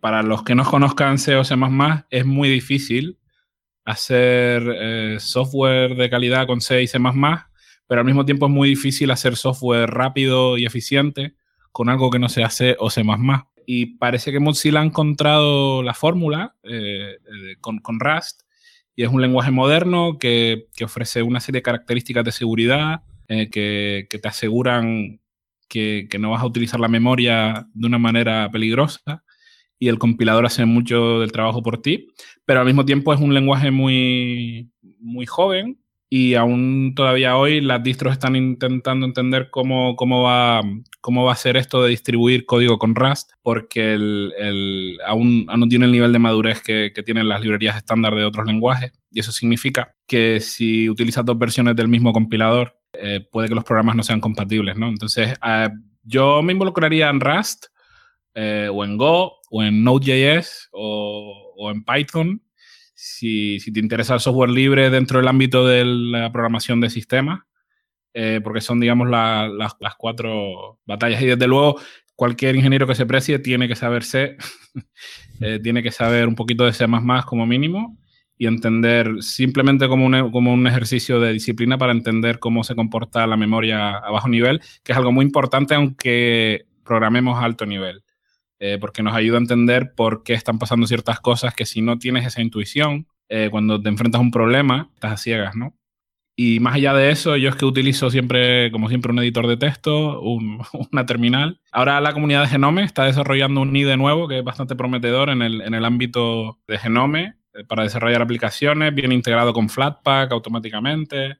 Para 0.00 0.22
los 0.22 0.42
que 0.42 0.54
no 0.54 0.64
conozcan 0.64 1.18
C 1.18 1.36
o 1.36 1.44
C++, 1.44 1.54
es 2.10 2.26
muy 2.26 2.48
difícil 2.48 3.18
hacer 3.84 4.62
eh, 4.78 5.16
software 5.20 5.94
de 5.96 6.10
calidad 6.10 6.46
con 6.46 6.60
C 6.60 6.82
y 6.82 6.86
C++, 6.86 6.98
pero 7.86 8.00
al 8.00 8.06
mismo 8.06 8.24
tiempo 8.24 8.46
es 8.46 8.52
muy 8.52 8.68
difícil 8.68 9.10
hacer 9.10 9.36
software 9.36 9.90
rápido 9.90 10.58
y 10.58 10.66
eficiente 10.66 11.34
con 11.74 11.88
algo 11.88 12.08
que 12.08 12.20
no 12.20 12.28
se 12.28 12.44
hace 12.44 12.76
o 12.78 12.88
C++. 12.88 13.02
Y 13.66 13.96
parece 13.96 14.30
que 14.30 14.38
Mozilla 14.38 14.80
ha 14.80 14.84
encontrado 14.84 15.82
la 15.82 15.92
fórmula 15.92 16.54
eh, 16.62 17.16
eh, 17.16 17.56
con, 17.60 17.80
Rust 17.98 18.42
y 18.94 19.02
es 19.02 19.08
un 19.08 19.20
lenguaje 19.20 19.50
moderno 19.50 20.16
que, 20.20 20.68
ofrece 20.84 21.22
una 21.22 21.40
serie 21.40 21.58
de 21.58 21.64
características 21.64 22.24
de 22.24 22.30
seguridad 22.30 23.02
eh, 23.26 23.50
que, 23.50 24.06
te 24.08 24.28
aseguran 24.28 25.20
que, 25.68 26.06
no 26.20 26.30
vas 26.30 26.42
a 26.42 26.46
utilizar 26.46 26.78
la 26.78 26.86
memoria 26.86 27.66
de 27.74 27.86
una 27.88 27.98
manera 27.98 28.48
peligrosa 28.52 29.24
y 29.76 29.88
el 29.88 29.98
compilador 29.98 30.46
hace 30.46 30.64
mucho 30.66 31.18
del 31.18 31.32
trabajo 31.32 31.60
por 31.60 31.82
ti, 31.82 32.06
pero 32.44 32.60
al 32.60 32.66
mismo 32.66 32.84
tiempo 32.84 33.12
es 33.12 33.18
un 33.18 33.34
lenguaje 33.34 33.72
muy, 33.72 34.70
muy 35.00 35.26
joven 35.26 35.80
y 36.08 36.34
aún 36.34 36.92
todavía 36.94 37.36
hoy 37.36 37.60
las 37.60 37.82
distros 37.82 38.12
están 38.12 38.36
intentando 38.36 39.06
entender 39.06 39.50
cómo, 39.50 39.96
cómo, 39.96 40.22
va, 40.22 40.62
cómo 41.04 41.22
va 41.22 41.32
a 41.34 41.36
ser 41.36 41.58
esto 41.58 41.82
de 41.82 41.90
distribuir 41.90 42.46
código 42.46 42.78
con 42.78 42.94
Rust, 42.94 43.32
porque 43.42 43.92
aún, 45.06 45.44
no 45.44 45.68
tiene 45.68 45.84
el 45.84 45.92
nivel 45.92 46.14
de 46.14 46.18
madurez 46.18 46.62
que, 46.62 46.90
tienen 47.04 47.28
las 47.28 47.42
librerías 47.42 47.76
estándar 47.76 48.14
de 48.14 48.24
otros 48.24 48.46
lenguajes. 48.46 48.90
Y 49.10 49.20
eso 49.20 49.30
significa 49.30 49.94
que 50.06 50.40
si 50.40 50.88
utilizas 50.88 51.22
dos 51.22 51.38
versiones 51.38 51.76
del 51.76 51.88
mismo 51.88 52.14
compilador, 52.14 52.80
eh, 52.94 53.20
puede 53.30 53.50
que 53.50 53.54
los 53.54 53.64
programas 53.64 53.96
no 53.96 54.02
sean 54.02 54.18
compatibles. 54.18 54.78
¿no? 54.78 54.88
Entonces, 54.88 55.34
eh, 55.46 55.68
yo 56.04 56.42
me 56.42 56.54
involucraría 56.54 57.10
en 57.10 57.20
Rust, 57.20 57.66
eh, 58.34 58.70
o 58.72 58.82
en 58.82 58.96
Go, 58.96 59.34
o 59.50 59.62
en 59.62 59.84
Node.js, 59.84 60.70
o, 60.72 61.52
o 61.54 61.70
en 61.70 61.84
Python, 61.84 62.40
si, 62.94 63.58
te 63.74 63.78
interesa 63.78 64.14
el 64.14 64.20
software 64.20 64.48
libre 64.48 64.88
dentro 64.88 65.18
del 65.18 65.28
ámbito 65.28 65.66
de 65.66 65.84
la 65.84 66.32
programación 66.32 66.80
de 66.80 66.88
sistemas, 66.88 67.40
eh, 68.14 68.40
porque 68.42 68.60
son, 68.60 68.80
digamos, 68.80 69.08
las 69.08 69.94
cuatro 69.98 70.78
batallas. 70.86 71.20
Y 71.20 71.26
desde 71.26 71.46
luego, 71.46 71.80
cualquier 72.16 72.56
ingeniero 72.56 72.86
que 72.86 72.94
se 72.94 73.06
precie 73.06 73.38
tiene 73.38 73.68
que 73.68 73.76
saber 73.76 74.04
C, 74.04 74.36
eh, 75.40 75.60
tiene 75.62 75.82
que 75.82 75.90
saber 75.90 76.28
un 76.28 76.34
poquito 76.34 76.64
de 76.64 76.72
C 76.72 76.86
como 77.26 77.46
mínimo 77.46 77.98
y 78.36 78.46
entender 78.46 79.10
simplemente 79.20 79.88
como 79.88 80.06
un, 80.06 80.30
como 80.30 80.52
un 80.52 80.66
ejercicio 80.66 81.20
de 81.20 81.32
disciplina 81.32 81.78
para 81.78 81.92
entender 81.92 82.38
cómo 82.38 82.64
se 82.64 82.74
comporta 82.74 83.26
la 83.26 83.36
memoria 83.36 83.98
a 83.98 84.10
bajo 84.10 84.28
nivel, 84.28 84.60
que 84.82 84.92
es 84.92 84.98
algo 84.98 85.12
muy 85.12 85.24
importante 85.24 85.74
aunque 85.74 86.66
programemos 86.84 87.38
a 87.38 87.44
alto 87.44 87.66
nivel. 87.66 88.02
Eh, 88.60 88.78
porque 88.80 89.02
nos 89.02 89.14
ayuda 89.14 89.36
a 89.36 89.40
entender 89.40 89.94
por 89.94 90.22
qué 90.22 90.32
están 90.32 90.58
pasando 90.58 90.86
ciertas 90.86 91.20
cosas 91.20 91.54
que 91.54 91.66
si 91.66 91.82
no 91.82 91.98
tienes 91.98 92.24
esa 92.24 92.40
intuición, 92.40 93.08
eh, 93.28 93.48
cuando 93.50 93.82
te 93.82 93.88
enfrentas 93.88 94.20
a 94.20 94.22
un 94.22 94.30
problema, 94.30 94.90
estás 94.94 95.12
a 95.12 95.16
ciegas, 95.16 95.56
¿no? 95.56 95.76
Y 96.36 96.58
más 96.58 96.74
allá 96.74 96.94
de 96.94 97.10
eso, 97.10 97.36
yo 97.36 97.48
es 97.48 97.56
que 97.56 97.64
utilizo 97.64 98.10
siempre, 98.10 98.72
como 98.72 98.88
siempre, 98.88 99.12
un 99.12 99.18
editor 99.20 99.46
de 99.46 99.56
texto, 99.56 100.20
una 100.92 101.06
terminal. 101.06 101.60
Ahora 101.70 102.00
la 102.00 102.12
comunidad 102.12 102.42
de 102.42 102.48
Genome 102.48 102.82
está 102.82 103.04
desarrollando 103.04 103.60
un 103.60 103.74
IDE 103.74 103.96
nuevo 103.96 104.26
que 104.26 104.38
es 104.38 104.44
bastante 104.44 104.74
prometedor 104.74 105.30
en 105.30 105.42
el, 105.42 105.60
en 105.60 105.74
el 105.74 105.84
ámbito 105.84 106.58
de 106.66 106.78
Genome 106.78 107.34
eh, 107.54 107.64
para 107.64 107.84
desarrollar 107.84 108.22
aplicaciones, 108.22 108.94
bien 108.94 109.12
integrado 109.12 109.52
con 109.52 109.68
Flatpak 109.68 110.32
automáticamente. 110.32 111.38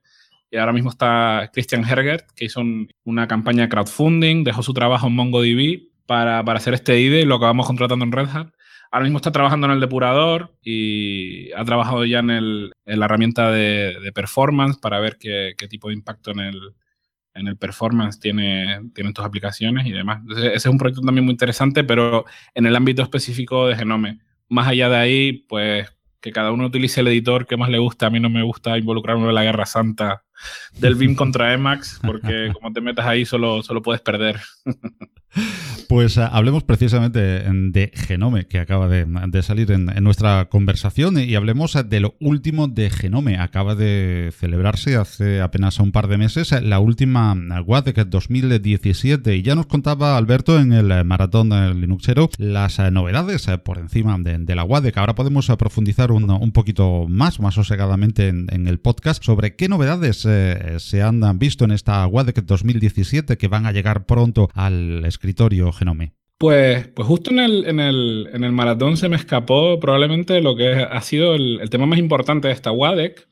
Y 0.50 0.57
ahora 0.57 0.72
mismo 0.72 0.90
está 0.90 1.50
Christian 1.52 1.85
Hergert, 1.85 2.30
que 2.37 2.44
hizo 2.44 2.62
una 3.02 3.26
campaña 3.26 3.64
de 3.64 3.68
crowdfunding, 3.68 4.44
dejó 4.44 4.62
su 4.62 4.72
trabajo 4.72 5.09
en 5.09 5.16
MongoDB 5.16 5.88
para, 6.07 6.40
hacer 6.40 6.74
este 6.74 7.00
IDE 7.00 7.22
y 7.22 7.24
lo 7.24 7.37
acabamos 7.37 7.66
contratando 7.66 8.04
en 8.04 8.12
Red 8.12 8.28
Hat. 8.28 8.48
Ahora 8.94 9.07
mismo 9.07 9.18
está 9.18 9.33
trabajando 9.33 9.66
en 9.66 9.72
el 9.72 9.80
depurador 9.80 10.54
y 10.62 11.50
ha 11.54 11.64
trabajado 11.64 12.04
ya 12.04 12.20
en, 12.20 12.70
la 12.70 13.04
herramienta 13.07 13.50
de, 13.50 14.12
performance 14.14 14.78
para 14.78 15.00
ver 15.00 15.18
qué, 15.18 15.57
tipo 15.68 15.88
de 15.88 15.94
impacto 15.94 16.30
en 16.30 16.38
el, 16.38 16.61
en 17.35 17.48
el 17.48 17.57
performance 17.57 18.20
tiene, 18.20 18.88
tienen 18.94 19.12
tus 19.12 19.24
aplicaciones 19.24 19.85
y 19.87 19.90
demás. 19.90 20.22
ese 20.30 20.54
es 20.54 20.66
un 20.66 20.78
proyecto 20.78 21.00
también 21.00 21.24
muy 21.24 21.33
interesante, 21.33 21.83
pero 21.83 22.24
en 22.54 22.66
el 22.66 22.76
ámbito 22.76 23.02
específico 23.02 23.66
de 23.66 23.74
Genome. 23.74 24.20
Más 24.48 24.68
allá 24.68 24.88
de 24.88 24.96
ahí, 24.96 25.33
pues 25.48 25.92
que 26.20 26.30
cada 26.30 26.52
uno 26.52 26.66
utilice 26.66 27.00
el 27.00 27.09
editor 27.09 27.48
que 27.48 27.57
más 27.57 27.70
le 27.70 27.78
gusta. 27.78 28.07
A 28.07 28.11
mí 28.11 28.20
no 28.20 28.30
me 28.30 28.44
gusta 28.44 28.78
involucrarme 28.78 29.28
en 29.28 29.35
la 29.35 29.42
guerra 29.42 29.66
santa 29.66 30.22
del 30.78 30.94
BIM 30.94 31.16
contra 31.16 31.52
Emacs, 31.52 32.00
porque 32.00 32.52
como 32.54 32.72
te 32.72 32.80
metas 32.80 33.07
ahí 33.07 33.24
solo, 33.24 33.61
solo 33.64 33.83
puedes 33.83 34.02
perder. 34.02 34.40
Pues 35.88 36.16
eh, 36.16 36.27
hablemos 36.31 36.64
precisamente 36.64 37.18
de 37.20 37.92
Genome, 37.94 38.47
que 38.47 38.59
acaba 38.59 38.88
de, 38.88 39.42
salir 39.42 39.70
en, 39.70 39.87
nuestra 40.03 40.47
conversación, 40.47 41.18
y 41.18 41.35
hablemos 41.35 41.77
de 41.88 42.01
lo 42.01 42.14
último 42.20 42.68
de 42.68 42.90
Genome. 42.90 43.38
Acaba 43.38 43.75
de 43.75 44.33
celebrarse 44.38 44.97
hace 44.97 45.40
apenas 45.40 45.79
un 45.79 45.92
par 45.92 46.09
de 46.09 46.18
meses 46.18 46.53
la 46.62 46.79
última 46.79 47.35
WADEC 47.35 48.07
2017, 48.07 49.37
y 49.37 49.42
ya 49.42 49.55
nos 49.55 49.66
contaba 49.66 50.16
Alberto 50.16 50.59
en 50.59 50.73
el 50.73 51.05
maratón 51.05 51.51
Linuxero 51.81 52.31
las 52.38 52.79
novedades 52.90 53.47
por 53.62 53.79
encima 53.79 54.16
de, 54.18 54.55
la 54.55 54.64
WADEC. 54.64 54.97
Ahora 54.99 55.14
podemos 55.14 55.47
profundizar 55.59 56.12
un, 56.12 56.53
poquito 56.53 57.07
más, 57.09 57.40
más 57.40 57.55
sosegadamente 57.55 58.29
en, 58.29 58.66
el 58.68 58.79
podcast, 58.79 59.23
sobre 59.23 59.55
qué 59.57 59.68
novedades 59.68 60.25
eh, 60.27 60.77
se 60.79 61.03
han 61.03 61.38
visto 61.38 61.64
en 61.64 61.73
esta 61.73 62.07
WADEC 62.07 62.44
2017 62.44 63.37
que 63.37 63.49
van 63.49 63.66
a 63.66 63.73
llegar 63.73 64.07
pronto 64.07 64.49
al 64.55 65.05
escritorio 65.05 65.23
Genome? 65.72 66.12
Pues, 66.38 66.88
pues 66.88 67.06
justo 67.08 67.30
en 67.30 67.38
el, 67.38 67.66
en, 67.66 67.80
el, 67.80 68.28
en 68.32 68.44
el, 68.44 68.52
maratón 68.52 68.96
se 68.96 69.08
me 69.08 69.16
escapó 69.16 69.78
probablemente 69.78 70.40
lo 70.40 70.56
que 70.56 70.72
ha 70.72 71.00
sido 71.00 71.34
el, 71.34 71.70
tema 71.70 71.87
más 71.87 71.98
importante 71.98 72.48
de 72.48 72.54
esta 72.54 72.72
WADEC, 72.72 73.26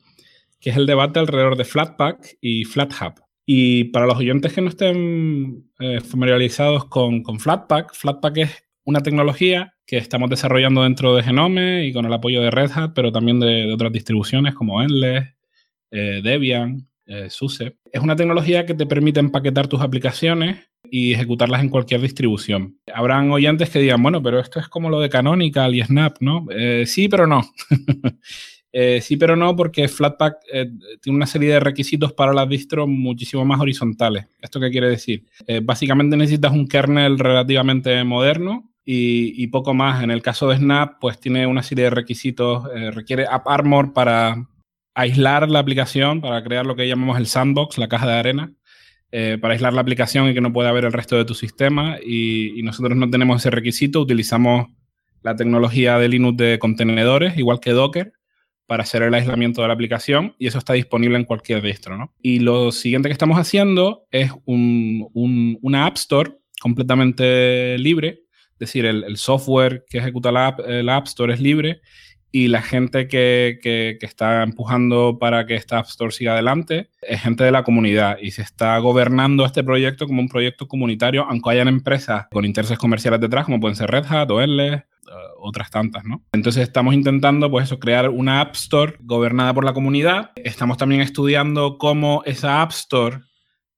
que 0.59 0.69
es 0.69 0.77
el 0.77 0.85
debate 0.85 1.19
alrededor 1.19 1.57
de 1.57 1.65
Flatpak 1.65 2.37
y 2.41 2.63
FlatHub. 2.63 3.21
Y 3.45 3.85
para 3.85 4.05
los 4.05 4.17
oyentes 4.17 4.53
que 4.53 4.61
no 4.61 4.69
estén 4.69 5.69
eh, 5.79 5.99
familiarizados 5.99 6.85
con, 6.85 7.23
con, 7.23 7.39
Flatpak, 7.39 7.93
Flatpak 7.93 8.37
es 8.37 8.63
una 8.85 9.01
tecnología 9.01 9.73
que 9.85 9.97
estamos 9.97 10.29
desarrollando 10.29 10.83
dentro 10.83 11.13
de 11.13 11.23
Genome 11.23 11.85
y 11.85 11.91
con 11.91 12.05
el 12.05 12.13
apoyo 12.13 12.41
de 12.41 12.51
Red 12.51 12.71
Hat, 12.73 12.93
pero 12.95 13.11
también 13.11 13.39
de, 13.41 13.71
otras 13.73 13.91
distribuciones 13.91 14.55
como 14.55 14.81
Endless, 14.81 15.27
eh, 15.91 16.21
Debian, 16.23 16.87
eh, 17.05 17.29
SUSE. 17.29 17.77
Es 17.91 18.01
una 18.01 18.15
tecnología 18.15 18.65
que 18.65 18.73
te 18.73 18.85
permite 18.85 19.19
empaquetar 19.19 19.67
tus 19.67 19.81
aplicaciones 19.81 20.69
y 20.95 21.11
ejecutarlas 21.11 21.61
en 21.61 21.69
cualquier 21.69 22.01
distribución. 22.01 22.77
Habrán 22.93 23.31
oyentes 23.31 23.71
que 23.71 23.79
digan, 23.79 24.03
bueno, 24.03 24.21
pero 24.21 24.39
esto 24.39 24.59
es 24.59 24.67
como 24.67 24.91
lo 24.91 24.99
de 24.99 25.09
Canonical 25.09 25.73
y 25.73 25.81
Snap, 25.81 26.17
¿no? 26.19 26.45
Eh, 26.51 26.83
sí, 26.85 27.09
pero 27.09 27.25
no. 27.25 27.41
Eh, 28.75 29.01
sí, 29.01 29.17
pero 29.17 29.35
no, 29.35 29.55
porque 29.55 29.87
Flatpak 29.87 30.37
eh, 30.51 30.65
tiene 30.99 31.15
una 31.15 31.27
serie 31.27 31.53
de 31.53 31.59
requisitos 31.59 32.11
para 32.13 32.33
las 32.33 32.49
distros 32.49 32.87
muchísimo 32.87 33.45
más 33.45 33.61
horizontales. 33.61 34.25
¿Esto 34.41 34.59
qué 34.59 34.71
quiere 34.71 34.89
decir? 34.89 35.27
básicamente 35.61 36.17
necesitas 36.17 36.51
un 36.53 36.67
kernel 36.67 37.19
relativamente 37.19 38.03
moderno 38.03 38.73
y, 38.83 39.45
poco 39.49 39.75
más. 39.75 40.03
En 40.03 40.09
el 40.09 40.23
caso 40.23 40.47
de 40.47 40.57
Snap, 40.57 40.99
pues 40.99 41.19
tiene 41.19 41.45
una 41.45 41.61
serie 41.61 41.83
de 41.83 41.89
requisitos. 41.91 42.63
requiere 42.95 43.27
AppArmor 43.29 43.93
para 43.93 44.49
aislar 44.95 45.51
la 45.51 45.59
aplicación, 45.59 46.19
para 46.19 46.43
crear 46.43 46.65
lo 46.65 46.75
que 46.75 46.87
llamamos 46.87 47.19
el 47.19 47.27
sandbox, 47.27 47.77
la 47.77 47.87
caja 47.87 48.07
de 48.07 48.13
arena. 48.13 48.53
Eh, 49.15 49.37
para 49.39 49.53
aislar 49.53 49.73
la 49.73 49.81
aplicación 49.81 50.27
y 50.27 50.33
que 50.33 50.41
no 50.41 50.51
pueda 50.51 50.71
ver 50.71 50.85
el 50.85 50.91
resto 50.91 51.15
de 51.15 51.23
tu 51.23 51.35
sistema. 51.35 51.99
Y, 52.03 52.63
nosotros 52.63 52.97
no 52.97 53.07
tenemos 53.11 53.39
ese 53.41 53.51
requisito, 53.51 54.01
utilizamos 54.01 54.69
la 55.21 55.35
tecnología 55.35 55.99
de 55.99 56.09
Linux 56.09 56.35
de 56.35 56.57
contenedores, 56.57 57.37
igual 57.37 57.59
que 57.59 57.73
Docker, 57.73 58.13
para 58.65 58.81
hacer 58.81 59.03
el 59.03 59.13
aislamiento 59.13 59.61
de 59.61 59.67
la 59.67 59.75
aplicación 59.75 60.33
y 60.39 60.47
eso 60.47 60.57
está 60.57 60.73
disponible 60.73 61.15
en 61.15 61.25
cualquier 61.25 61.61
distro. 61.61 61.95
¿no? 61.95 62.11
Y 62.23 62.39
lo 62.39 62.71
siguiente 62.71 63.07
que 63.07 63.13
estamos 63.13 63.37
haciendo 63.37 64.07
es 64.09 64.31
un, 64.45 65.07
una 65.61 65.85
App 65.85 65.97
Store 65.97 66.31
completamente 66.59 67.77
libre, 67.77 68.23
es 68.53 68.57
decir, 68.57 68.83
el, 68.87 69.17
software 69.17 69.85
que 69.91 69.99
ejecuta 69.99 70.31
la 70.31 70.47
app 70.47 71.05
Store 71.05 71.31
es 71.31 71.39
libre 71.39 71.81
y 72.35 72.47
la 72.47 72.63
gente 72.63 73.07
que, 73.07 73.59
que, 73.61 73.95
está 74.01 74.41
empujando 74.41 75.19
para 75.19 75.45
que 75.45 75.53
esta 75.53 75.77
App 75.77 75.85
Store 75.85 76.11
siga 76.11 76.33
adelante 76.33 76.89
es 77.03 77.21
gente 77.21 77.43
de 77.43 77.51
la 77.51 77.63
comunidad 77.63 78.17
y 78.19 78.31
se 78.31 78.41
está 78.41 78.75
gobernando 78.79 79.45
este 79.45 79.63
proyecto 79.63 80.07
como 80.07 80.19
un 80.19 80.29
proyecto 80.29 80.67
comunitario, 80.67 81.27
aunque 81.29 81.51
hayan 81.51 81.67
empresas 81.67 82.25
con 82.31 82.43
intereses 82.43 82.79
comerciales 82.79 83.21
detrás, 83.21 83.45
como 83.45 83.59
pueden 83.59 83.75
ser 83.75 83.91
Red 83.91 84.05
Hat 84.09 84.31
o 84.31 84.41
eh, 84.41 84.83
otras 85.37 85.69
tantas, 85.69 86.05
¿no? 86.05 86.25
Entonces 86.31 86.63
estamos 86.63 86.95
intentando, 86.95 87.51
pues 87.51 87.65
eso, 87.65 87.77
crear 87.79 88.09
una 88.09 88.41
App 88.41 88.55
Store 88.55 88.95
gobernada 89.01 89.53
por 89.53 89.63
la 89.63 89.73
comunidad. 89.73 90.31
Estamos 90.35 90.77
también 90.77 91.01
estudiando 91.01 91.77
cómo 91.77 92.23
esa 92.25 92.63
App 92.63 92.71
Store 92.71 93.19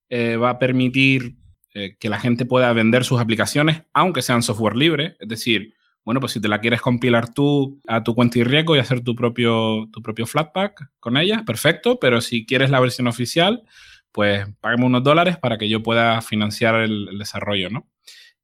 eh, 0.07 0.37
va 0.37 0.51
a 0.51 0.59
permitir 0.59 1.35
eh, 1.73 1.97
que 1.99 2.07
la 2.07 2.21
gente 2.21 2.45
pueda 2.45 2.71
vender 2.71 3.03
sus 3.03 3.19
aplicaciones, 3.19 3.81
aunque 3.93 4.21
sean 4.21 4.43
software 4.43 4.77
libre, 4.77 5.17
es 5.19 5.27
decir, 5.27 5.73
bueno, 6.05 6.19
pues 6.19 6.33
si 6.33 6.39
te 6.39 6.47
la 6.47 6.61
quieres 6.61 6.81
compilar 6.81 7.33
tú 7.33 7.81
a 7.87 8.03
tu 8.03 8.13
cuenta 8.13 8.37
y 8.37 8.43
riesgo 8.43 8.75
y 8.75 8.79
hacer 8.79 9.01
tu 9.01 9.15
propio, 9.15 9.89
tu 9.91 10.03
propio 10.03 10.27
Flatpak 10.27 10.91
con 10.99 11.17
ella, 11.17 11.43
perfecto, 11.45 11.99
pero 11.99 12.21
si 12.21 12.45
quieres 12.45 12.69
la 12.69 12.79
versión 12.79 13.07
oficial, 13.07 13.63
pues 14.11 14.45
págame 14.61 14.85
unos 14.85 15.03
dólares 15.03 15.37
para 15.37 15.57
que 15.57 15.67
yo 15.67 15.81
pueda 15.81 16.21
financiar 16.21 16.75
el, 16.75 17.17
desarrollo, 17.17 17.71
¿no? 17.71 17.87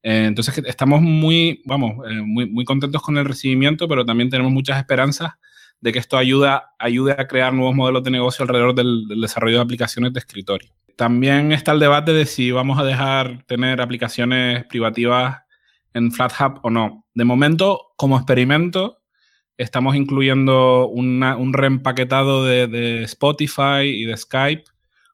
Eh, 0.02 0.26
entonces 0.26 0.60
estamos 0.66 1.02
muy, 1.02 1.62
vamos, 1.66 2.04
eh, 2.10 2.22
muy, 2.26 2.50
muy 2.50 2.66
contentos 2.66 3.04
con 3.04 3.18
el 3.20 3.26
recibimiento, 3.26 3.88
pero 3.88 4.04
también 4.04 4.32
tenemos 4.32 4.52
muchas 4.52 4.80
esperanzas 4.80 5.34
de 5.80 5.92
que 5.92 6.00
esto 6.00 6.18
ayude 6.18 6.48
a 6.48 7.28
crear 7.28 7.54
nuevos 7.54 7.76
modelos 7.76 8.04
de 8.04 8.10
negocio 8.10 8.42
alrededor 8.44 8.74
del, 8.74 9.08
del, 9.08 9.22
desarrollo 9.22 9.58
de 9.58 9.64
aplicaciones 9.64 10.14
de 10.14 10.20
escritorio. 10.20 10.74
También 10.96 11.52
está 11.52 11.74
el 11.74 11.80
debate 11.80 12.12
de 12.12 12.26
si 12.26 12.52
vamos 12.52 12.80
a 12.80 12.84
dejar 12.84 13.44
tener 13.44 13.82
aplicaciones 13.82 14.66
privativas 14.66 15.42
en 15.94 16.12
FlatHub 16.12 16.60
o 16.64 16.70
no. 16.70 17.01
De 17.14 17.26
momento, 17.26 17.94
como 17.98 18.18
experimento, 18.18 19.02
estamos 19.58 19.96
incluyendo 19.96 20.88
un 20.88 21.54
reempaquetado 21.54 22.46
de, 22.46 23.04
Spotify 23.04 23.84
y 23.84 24.06
de 24.06 24.18
Skype 24.18 24.64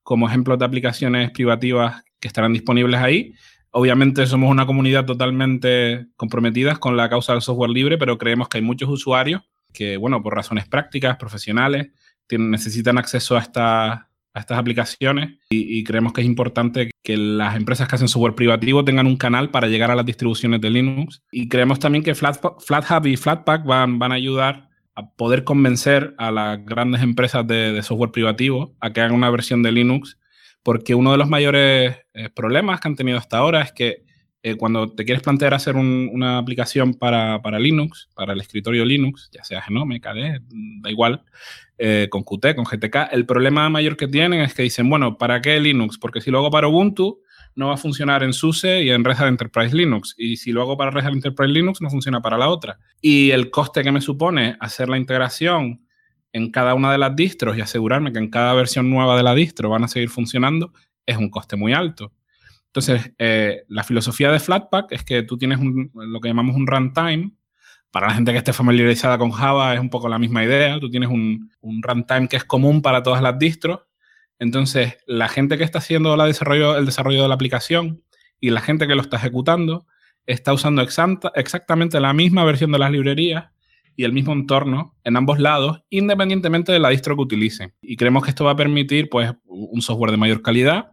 como 0.03 0.27
ejemplos 0.27 0.57
de 0.59 0.65
aplicaciones 0.65 1.31
privativas 1.31 2.03
que 2.19 2.27
estarán 2.27 2.53
disponibles 2.53 3.01
ahí. 3.01 3.33
Obviamente 3.71 4.25
somos 4.25 4.49
una 4.49 4.65
comunidad 4.65 5.05
totalmente 5.05 6.07
comprometida 6.15 6.77
con 6.77 6.95
la 6.95 7.09
causa 7.09 7.33
del 7.33 7.41
software 7.41 7.71
libre, 7.71 7.97
pero 7.97 8.17
creemos 8.17 8.47
que 8.47 8.59
hay 8.59 8.63
muchos 8.63 8.89
usuarios 8.89 9.41
que, 9.73 9.97
bueno, 9.97 10.23
por 10.23 10.33
razones 10.33 10.67
prácticas, 10.67 11.17
profesionales, 11.17 11.89
necesitan 12.29 12.97
acceso 12.97 13.35
a, 13.35 13.41
esta, 13.41 14.09
estas 14.33 14.57
aplicaciones 14.57 15.39
y, 15.49 15.83
creemos 15.83 16.13
que 16.13 16.21
es 16.21 16.27
importante 16.27 16.91
que 17.03 17.17
las 17.17 17.55
empresas 17.55 17.87
que 17.87 17.95
hacen 17.95 18.07
software 18.07 18.35
privativo 18.35 18.83
tengan 18.85 19.07
un 19.07 19.17
canal 19.17 19.49
para 19.49 19.67
llegar 19.67 19.91
a 19.91 19.95
las 19.95 20.05
distribuciones 20.05 20.61
de 20.61 20.69
Linux. 20.69 21.23
Y 21.31 21.49
creemos 21.49 21.79
también 21.79 22.03
que 22.03 22.15
FlatHub 22.15 23.05
y 23.07 23.17
Flatpak 23.17 23.65
van, 23.65 23.99
van 23.99 24.11
a 24.11 24.15
ayudar 24.15 24.69
a 24.95 25.11
poder 25.11 25.43
convencer 25.43 26.15
a 26.17 26.31
las 26.31 26.65
grandes 26.65 27.01
empresas 27.03 27.45
de, 27.45 27.81
software 27.83 28.11
privativo 28.11 28.75
a 28.79 28.91
que 28.91 29.01
hagan 29.01 29.13
una 29.13 29.29
versión 29.29 29.61
de 29.61 29.71
Linux, 29.71 30.17
porque 30.63 30.95
uno 30.95 31.11
de 31.11 31.17
los 31.17 31.29
mayores 31.29 31.97
eh, 32.13 32.29
problemas 32.29 32.79
que 32.79 32.87
han 32.87 32.95
tenido 32.95 33.19
hasta 33.19 33.37
ahora 33.37 33.61
es 33.61 33.71
que 33.71 34.06
eh, 34.43 34.55
cuando 34.55 34.87
te 34.87 35.03
quieres 35.03 35.23
plantear 35.23 35.53
hacer 35.53 35.75
una 35.75 36.37
aplicación 36.37 36.93
para, 36.93 37.41
para, 37.41 37.59
Linux, 37.59 38.09
para 38.13 38.33
el 38.33 38.41
escritorio 38.41 38.85
Linux, 38.85 39.29
ya 39.31 39.43
sea 39.43 39.61
Genome, 39.61 39.99
KDE, 39.99 40.41
da 40.81 40.91
igual, 40.91 41.23
eh, 41.77 42.07
con 42.09 42.23
Qt, 42.23 42.55
con 42.55 42.65
GTK, 42.65 43.11
el 43.11 43.25
problema 43.25 43.69
mayor 43.69 43.97
que 43.97 44.07
tienen 44.07 44.41
es 44.41 44.53
que 44.53 44.63
dicen, 44.63 44.89
bueno, 44.89 45.17
¿para 45.17 45.41
qué 45.41 45.59
Linux? 45.59 45.97
Porque 45.97 46.21
si 46.21 46.31
lo 46.31 46.39
hago 46.39 46.51
para 46.51 46.67
Ubuntu, 46.67 47.21
no 47.55 47.69
va 47.69 47.73
a 47.73 47.77
funcionar 47.77 48.21
en 48.21 48.33
SUSE 48.33 48.83
y 48.83 48.91
en 48.91 49.03
Red 49.03 49.17
Hat 49.17 49.27
Enterprise 49.27 49.75
Linux. 49.75 50.13
Y 50.17 50.37
si 50.37 50.51
lo 50.51 50.61
hago 50.61 50.77
para 50.77 50.91
Red 50.91 51.05
Hat 51.05 51.13
Enterprise 51.13 51.51
Linux, 51.51 51.81
no 51.81 51.89
funciona 51.89 52.21
para 52.21 52.37
la 52.37 52.49
otra. 52.49 52.77
Y 53.01 53.31
el 53.31 53.49
coste 53.49 53.83
que 53.83 53.91
me 53.91 53.99
supone 53.99 54.55
hacer 54.59 54.89
la 54.89 54.97
integración 54.97 55.81
en 56.33 56.51
cada 56.51 56.75
una 56.75 56.91
de 56.91 56.99
las 56.99 57.15
distros 57.15 57.57
y 57.57 57.61
asegurarme 57.61 58.13
que 58.13 58.19
en 58.19 58.29
cada 58.29 58.53
versión 58.53 58.89
nueva 58.91 59.17
de 59.17 59.23
la 59.23 59.33
distro 59.33 59.69
van 59.69 59.83
a 59.83 59.87
seguir 59.87 60.09
funcionando 60.09 60.71
es 61.07 61.17
un 61.17 61.29
coste 61.29 61.55
muy 61.55 61.73
alto. 61.73 62.11
Entonces, 62.77 63.11
eh, 63.17 63.63
la 63.69 63.83
filosofía 63.83 64.31
de 64.31 64.39
Flatpak 64.39 64.91
es 64.91 65.03
que 65.03 65.23
tú 65.23 65.35
tienes 65.35 65.57
lo 65.59 66.21
que 66.21 66.29
llamamos 66.29 66.55
un 66.55 66.67
runtime. 66.67 67.31
Para 67.89 68.05
la 68.05 68.13
gente 68.13 68.31
que 68.31 68.37
esté 68.37 68.53
familiarizada 68.53 69.17
con 69.17 69.31
Java 69.31 69.73
es 69.73 69.79
un 69.79 69.89
poco 69.89 70.07
la 70.07 70.19
misma 70.19 70.43
idea. 70.43 70.79
Tú 70.79 70.87
tienes 70.87 71.09
un, 71.09 71.49
runtime 71.81 72.27
que 72.27 72.35
es 72.35 72.43
común 72.43 72.83
para 72.83 73.01
todas 73.01 73.23
las 73.23 73.39
distros. 73.39 73.79
Entonces, 74.37 74.95
la 75.07 75.27
gente 75.27 75.57
que 75.57 75.63
está 75.63 75.79
haciendo 75.79 76.13
el 76.13 76.29
desarrollo 76.29 77.23
de 77.23 77.27
la 77.27 77.33
aplicación 77.33 78.03
y 78.39 78.51
la 78.51 78.61
gente 78.61 78.85
que 78.85 78.93
lo 78.93 79.01
está 79.01 79.17
ejecutando 79.17 79.87
está 80.27 80.53
usando 80.53 80.83
exactamente 80.83 81.99
la 81.99 82.13
misma 82.13 82.45
versión 82.45 82.71
de 82.71 82.77
las 82.77 82.91
librerías 82.91 83.45
y 83.95 84.03
el 84.03 84.13
mismo 84.13 84.33
entorno 84.33 84.95
en 85.03 85.17
ambos 85.17 85.39
lados, 85.39 85.81
independientemente 85.89 86.71
de 86.71 86.77
la 86.77 86.89
distro 86.89 87.15
que 87.15 87.23
utilicen. 87.23 87.73
Y 87.81 87.97
creemos 87.97 88.23
que 88.23 88.29
esto 88.29 88.45
va 88.45 88.51
a 88.51 88.55
permitir 88.55 89.09
pues, 89.09 89.33
un 89.45 89.81
software 89.81 90.11
de 90.11 90.17
mayor 90.17 90.43
calidad 90.43 90.91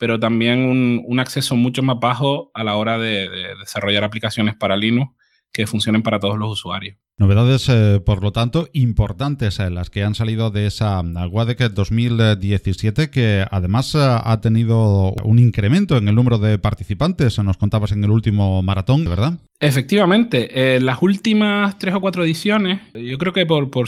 pero 0.00 0.18
también 0.18 1.04
un, 1.06 1.20
acceso 1.20 1.56
mucho 1.56 1.82
más 1.82 1.98
bajo 2.00 2.50
a 2.54 2.64
la 2.64 2.76
hora 2.76 2.98
de, 2.98 3.28
desarrollar 3.60 4.02
aplicaciones 4.02 4.56
para 4.56 4.74
Linux 4.74 5.12
que 5.52 5.66
funcionen 5.66 6.02
para 6.02 6.18
todos 6.18 6.38
los 6.38 6.50
usuarios. 6.50 6.96
Novedades, 7.18 7.68
eh, 7.68 8.00
por 8.00 8.22
lo 8.22 8.32
tanto, 8.32 8.70
importantes 8.72 9.60
eh, 9.60 9.68
las 9.68 9.90
que 9.90 10.02
han 10.02 10.14
salido 10.14 10.50
de 10.50 10.66
esa 10.66 11.02
uh, 11.02 11.28
WADEC 11.30 11.58
2017, 11.72 13.10
que 13.10 13.44
además 13.50 13.94
uh, 13.94 14.22
ha 14.24 14.40
tenido 14.40 15.12
un 15.22 15.38
incremento 15.38 15.98
en 15.98 16.08
el 16.08 16.14
número 16.14 16.38
de 16.38 16.58
participantes, 16.58 17.38
nos 17.40 17.58
contabas 17.58 17.92
en 17.92 18.02
el 18.02 18.10
último 18.10 18.62
maratón, 18.62 19.04
¿verdad? 19.04 19.34
Efectivamente, 19.58 20.76
eh, 20.76 20.80
las 20.80 21.02
últimas 21.02 21.78
tres 21.78 21.94
o 21.94 22.00
cuatro 22.00 22.24
ediciones, 22.24 22.80
yo 22.94 23.18
creo 23.18 23.34
que 23.34 23.44
por, 23.44 23.70
por 23.70 23.86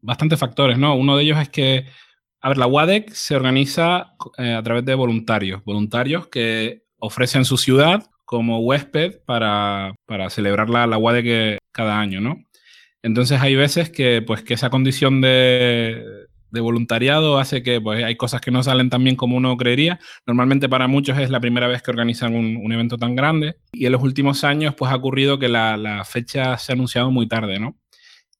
bastantes 0.00 0.38
factores, 0.38 0.78
¿no? 0.78 0.94
Uno 0.94 1.18
de 1.18 1.24
ellos 1.24 1.38
es 1.38 1.50
que 1.50 1.84
a 2.40 2.48
ver, 2.48 2.58
la 2.58 2.66
WADEC 2.66 3.10
se 3.10 3.36
organiza 3.36 4.14
eh, 4.38 4.54
a 4.54 4.62
través 4.62 4.84
de 4.84 4.94
voluntarios, 4.94 5.64
voluntarios 5.64 6.28
que 6.28 6.84
ofrecen 6.98 7.44
su 7.44 7.56
ciudad 7.56 8.06
como 8.24 8.60
huésped 8.60 9.20
para, 9.24 9.94
celebrar 10.28 10.68
la, 10.68 10.86
la 10.86 10.98
WADEC 10.98 11.58
cada 11.72 11.98
año, 11.98 12.20
¿no? 12.20 12.44
Entonces 13.02 13.40
hay 13.40 13.54
veces 13.54 13.90
que, 13.90 14.22
pues, 14.22 14.42
que 14.42 14.54
esa 14.54 14.70
condición 14.70 15.20
de, 15.20 16.26
voluntariado 16.50 17.38
hace 17.38 17.62
que 17.62 17.80
pues, 17.80 18.02
hay 18.04 18.16
cosas 18.16 18.40
que 18.40 18.50
no 18.50 18.62
salen 18.62 18.90
tan 18.90 19.04
bien 19.04 19.16
como 19.16 19.36
uno 19.36 19.56
creería. 19.56 19.98
Normalmente 20.26 20.68
para 20.68 20.88
muchos 20.88 21.18
es 21.18 21.30
la 21.30 21.40
primera 21.40 21.68
vez 21.68 21.82
que 21.82 21.90
organizan 21.90 22.34
un, 22.34 22.72
evento 22.72 22.98
tan 22.98 23.14
grande 23.14 23.56
y 23.72 23.86
en 23.86 23.92
los 23.92 24.02
últimos 24.02 24.44
años 24.44 24.74
pues, 24.74 24.90
ha 24.92 24.96
ocurrido 24.96 25.38
que 25.38 25.48
la, 25.48 25.76
la 25.76 26.04
fecha 26.04 26.58
se 26.58 26.72
ha 26.72 26.74
anunciado 26.74 27.10
muy 27.10 27.28
tarde, 27.28 27.58
¿no? 27.58 27.78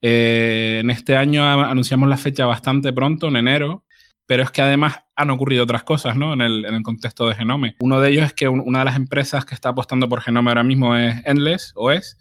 Eh, 0.00 0.78
en 0.80 0.90
este 0.90 1.16
año 1.16 1.44
anunciamos 1.44 2.08
la 2.08 2.16
fecha 2.16 2.46
bastante 2.46 2.92
pronto, 2.92 3.28
en 3.28 3.36
enero, 3.36 3.84
pero 4.28 4.42
es 4.42 4.50
que 4.50 4.60
además 4.60 5.00
han 5.16 5.30
ocurrido 5.30 5.64
otras 5.64 5.84
cosas 5.84 6.14
¿no? 6.14 6.34
en, 6.34 6.42
el, 6.42 6.82
contexto 6.82 7.26
de 7.26 7.34
Genome. 7.34 7.76
Uno 7.80 7.98
de 7.98 8.10
ellos 8.10 8.26
es 8.26 8.34
que 8.34 8.46
una 8.46 8.80
de 8.80 8.84
las 8.84 8.96
empresas 8.96 9.46
que 9.46 9.54
está 9.54 9.70
apostando 9.70 10.06
por 10.06 10.20
Genome 10.20 10.50
ahora 10.50 10.62
mismo 10.62 10.94
es 10.94 11.16
Endless, 11.24 11.72
o 11.74 11.90
es, 11.90 12.18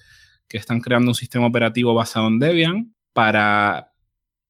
que 0.48 0.58
están 0.58 0.80
creando 0.80 1.12
un 1.12 1.16
sistema 1.16 1.46
operativo 1.46 1.94
basado 1.94 2.30
en 2.30 2.40
Debian 2.40 2.96
para 3.12 3.92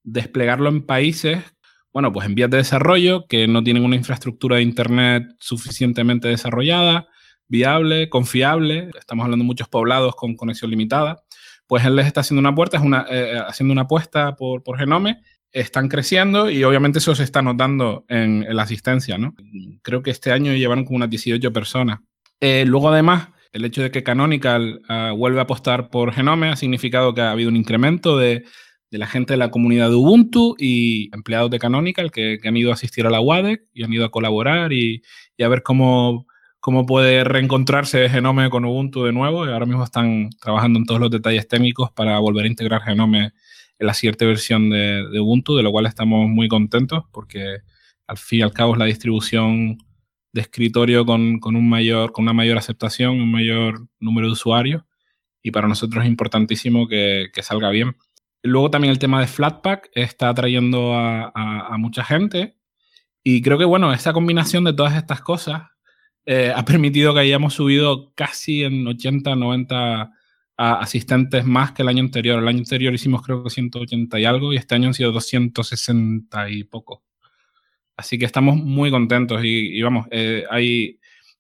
desplegarlo 0.03 0.69
en 0.69 0.85
países, 0.85 1.43
bueno, 1.91 2.13
pues 2.13 2.27
en 2.27 2.35
vías 2.35 2.51
de 2.51 2.57
desarrollo, 2.57 3.25
que 3.27 3.47
no 3.47 3.63
tienen 3.63 3.83
una 3.83 3.95
infraestructura 3.95 4.57
de 4.57 4.61
Internet 4.61 5.23
suficientemente 5.39 6.27
desarrollada, 6.27 7.07
viable, 7.47 8.07
confiable. 8.07 8.91
Estamos 8.99 9.23
hablando 9.23 9.41
de 9.41 9.47
muchos 9.47 9.67
poblados 9.67 10.15
con 10.15 10.35
conexión 10.35 10.69
limitada. 10.69 11.23
Pues 11.65 11.83
les 11.89 12.05
está 12.05 12.21
haciendo 12.21 12.39
una 12.39 12.53
puerta, 12.53 12.77
es 12.77 12.83
una, 12.83 13.07
eh, 13.09 13.41
haciendo 13.47 13.71
una 13.71 13.81
apuesta 13.81 14.35
por, 14.35 14.61
por 14.61 14.77
Genome. 14.77 15.23
Están 15.51 15.88
creciendo 15.88 16.49
y 16.49 16.63
obviamente 16.63 16.99
eso 16.99 17.15
se 17.15 17.23
está 17.23 17.41
notando 17.41 18.05
en, 18.10 18.45
la 18.55 18.63
asistencia, 18.63 19.17
¿no? 19.17 19.33
Creo 19.81 20.03
que 20.03 20.12
este 20.12 20.31
año 20.31 20.53
llevaron 20.53 20.86
como 20.86 20.97
unas 20.97 21.10
18 21.10 21.51
personas. 21.53 21.99
Eh, 22.39 22.65
luego, 22.67 22.89
además, 22.89 23.29
el 23.51 23.65
hecho 23.65 23.81
de 23.81 23.91
que 23.91 24.03
Canonical 24.03 24.81
uh, 24.89 25.15
vuelve 25.15 25.39
a 25.39 25.43
apostar 25.43 25.89
por 25.89 26.13
Genome 26.13 26.49
ha 26.49 26.55
significado 26.55 27.13
que 27.13 27.21
ha 27.21 27.31
habido 27.31 27.49
un 27.49 27.55
incremento 27.55 28.17
de, 28.17 28.43
de 28.91 28.97
la 28.97 29.07
gente 29.07 29.33
de 29.33 29.38
la 29.38 29.51
comunidad 29.51 29.89
de 29.89 29.95
Ubuntu 29.95 30.55
y 30.57 31.13
empleados 31.13 31.51
de 31.51 31.60
Canonical 31.60 32.12
que, 32.12 32.39
han 32.43 32.57
ido 32.57 32.71
a 32.71 32.75
asistir 32.75 33.05
a 33.05 33.10
la 33.10 33.19
WADEC 33.19 33.63
y 33.73 33.83
han 33.83 33.93
ido 33.93 34.05
a 34.05 34.12
colaborar 34.12 34.73
y, 34.73 35.01
y, 35.36 35.43
a 35.43 35.47
ver 35.47 35.63
cómo, 35.63 36.27
cómo 36.60 36.86
puede 36.86 37.23
reencontrarse 37.23 38.10
Genome 38.10 38.49
con 38.49 38.65
Ubuntu 38.65 39.03
de 39.03 39.12
nuevo. 39.12 39.45
Y 39.45 39.49
ahora 39.49 39.65
mismo 39.65 39.83
están 39.83 40.29
trabajando 40.39 40.79
en 40.79 40.86
todos 40.86 41.01
los 41.01 41.12
detalles 41.12 41.47
técnicos 41.47 41.91
para 41.91 42.19
volver 42.19 42.45
a 42.45 42.49
integrar 42.49 42.81
Genome 42.81 43.19
en 43.19 43.33
la 43.79 43.93
siguiente 43.93 44.25
versión 44.25 44.69
de, 44.69 45.19
Ubuntu, 45.19 45.55
de 45.55 45.63
lo 45.63 45.71
cual 45.71 45.85
estamos 45.85 46.27
muy 46.29 46.47
contentos 46.47 47.03
porque 47.11 47.59
al 48.07 48.17
fin 48.17 48.39
y 48.39 48.41
al 48.41 48.53
cabo 48.53 48.73
es 48.73 48.79
la 48.79 48.85
distribución 48.85 49.77
de 50.33 50.41
escritorio 50.41 51.05
con, 51.05 51.39
con, 51.39 51.55
un 51.55 51.69
mayor, 51.69 52.11
con 52.11 52.23
una 52.23 52.33
mayor 52.33 52.57
aceptación, 52.57 53.21
un 53.21 53.31
mayor 53.31 53.87
número 53.99 54.27
de 54.27 54.33
usuarios 54.33 54.83
y 55.41 55.51
para 55.51 55.67
nosotros 55.67 56.03
es 56.03 56.09
importantísimo 56.09 56.87
que, 56.87 57.29
salga 57.41 57.69
bien. 57.69 57.95
Luego 58.43 58.69
también 58.69 58.91
el 58.91 58.99
tema 58.99 59.21
de 59.21 59.27
Flatpak 59.27 59.89
está 59.93 60.29
atrayendo 60.29 60.93
a, 60.93 61.75
mucha 61.77 62.03
gente 62.03 62.57
y 63.23 63.41
creo 63.41 63.57
que, 63.57 63.65
bueno, 63.65 63.93
esa 63.93 64.13
combinación 64.13 64.63
de 64.63 64.73
todas 64.73 64.95
estas 64.95 65.21
cosas 65.21 65.63
eh, 66.25 66.51
ha 66.55 66.65
permitido 66.65 67.13
que 67.13 67.21
hayamos 67.21 67.53
subido 67.53 68.13
casi 68.15 68.63
en 68.63 68.85
80, 68.87 69.35
90 69.35 70.11
asistentes 70.57 71.45
más 71.45 71.71
que 71.71 71.83
el 71.83 71.87
año 71.87 72.01
anterior. 72.03 72.39
El 72.39 72.47
año 72.47 72.59
anterior 72.59 72.93
hicimos 72.93 73.21
creo 73.21 73.43
que 73.43 73.49
180 73.49 74.19
y 74.19 74.25
algo 74.25 74.53
y 74.53 74.57
este 74.57 74.75
año 74.75 74.87
han 74.87 74.93
sido 74.93 75.11
260 75.11 76.49
y 76.49 76.63
poco. 76.63 77.03
Así 77.95 78.19
que 78.19 78.25
estamos 78.25 78.57
muy 78.57 78.91
contentos 78.91 79.43
y, 79.43 79.77
y 79.77 79.81
vamos, 79.81 80.07
eh, 80.11 80.45
hay, 80.51 80.99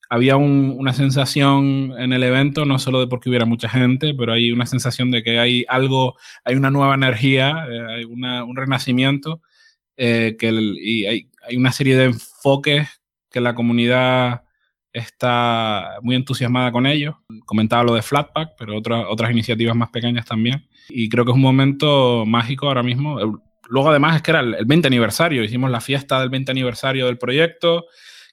había 0.09 0.37
un, 0.37 0.75
una 0.77 0.93
sensación 0.93 1.93
en 1.97 2.13
el 2.13 2.23
evento, 2.23 2.65
no 2.65 2.79
solo 2.79 2.99
de 2.99 3.07
porque 3.07 3.29
hubiera 3.29 3.45
mucha 3.45 3.69
gente, 3.69 4.13
pero 4.15 4.33
hay 4.33 4.51
una 4.51 4.65
sensación 4.65 5.11
de 5.11 5.23
que 5.23 5.39
hay 5.39 5.65
algo, 5.67 6.15
hay 6.43 6.55
una 6.55 6.71
nueva 6.71 6.95
energía, 6.95 7.67
eh, 7.69 7.85
hay 7.89 8.03
una, 8.05 8.43
un 8.43 8.55
renacimiento, 8.55 9.41
eh, 9.97 10.35
que 10.39 10.49
y 10.49 11.05
hay, 11.05 11.29
hay, 11.47 11.57
una 11.57 11.71
serie 11.71 11.95
de 11.95 12.05
enfoques 12.05 12.87
que 13.29 13.41
la 13.41 13.55
comunidad 13.55 14.43
está 14.93 15.97
muy 16.01 16.15
entusiasmada 16.15 16.71
con 16.71 16.85
ellos. 16.85 17.15
Comentaba 17.45 17.83
lo 17.83 17.93
de 17.95 18.01
Flatpak, 18.01 18.51
pero 18.57 18.77
otras 18.77 19.05
otras 19.09 19.31
iniciativas 19.31 19.75
más 19.75 19.89
pequeñas 19.89 20.25
también. 20.25 20.67
Y 20.89 21.09
creo 21.09 21.25
que 21.25 21.31
es 21.31 21.35
un 21.35 21.41
momento 21.41 22.25
mágico 22.25 22.67
ahora 22.67 22.83
mismo. 22.83 23.19
Luego 23.69 23.89
además 23.89 24.15
es 24.15 24.21
que 24.21 24.31
era 24.31 24.39
el 24.39 24.65
20 24.65 24.87
aniversario, 24.87 25.43
hicimos 25.43 25.69
la 25.69 25.81
fiesta 25.81 26.19
del 26.21 26.29
20 26.29 26.51
aniversario 26.51 27.05
del 27.05 27.17
proyecto 27.17 27.85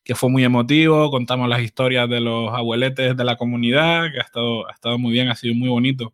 que 0.05 0.15
fue 0.15 0.29
muy 0.29 0.45
emotivo, 0.45 1.11
contamos 1.11 1.49
las 1.49 1.63
historias 1.63 2.09
de 2.11 2.21
los 2.21 2.53
abueletes 2.53 3.17
de 3.17 3.25
la 3.25 3.37
comunidad, 3.37 4.13
que 4.13 4.19
ha 4.19 4.23
estado, 4.23 4.69
ha 4.69 4.73
estado 4.73 4.99
muy 4.99 5.13
bien, 5.13 5.29
ha 5.29 5.35
sido 5.35 5.55
muy 5.55 5.71
bonito. 5.71 6.13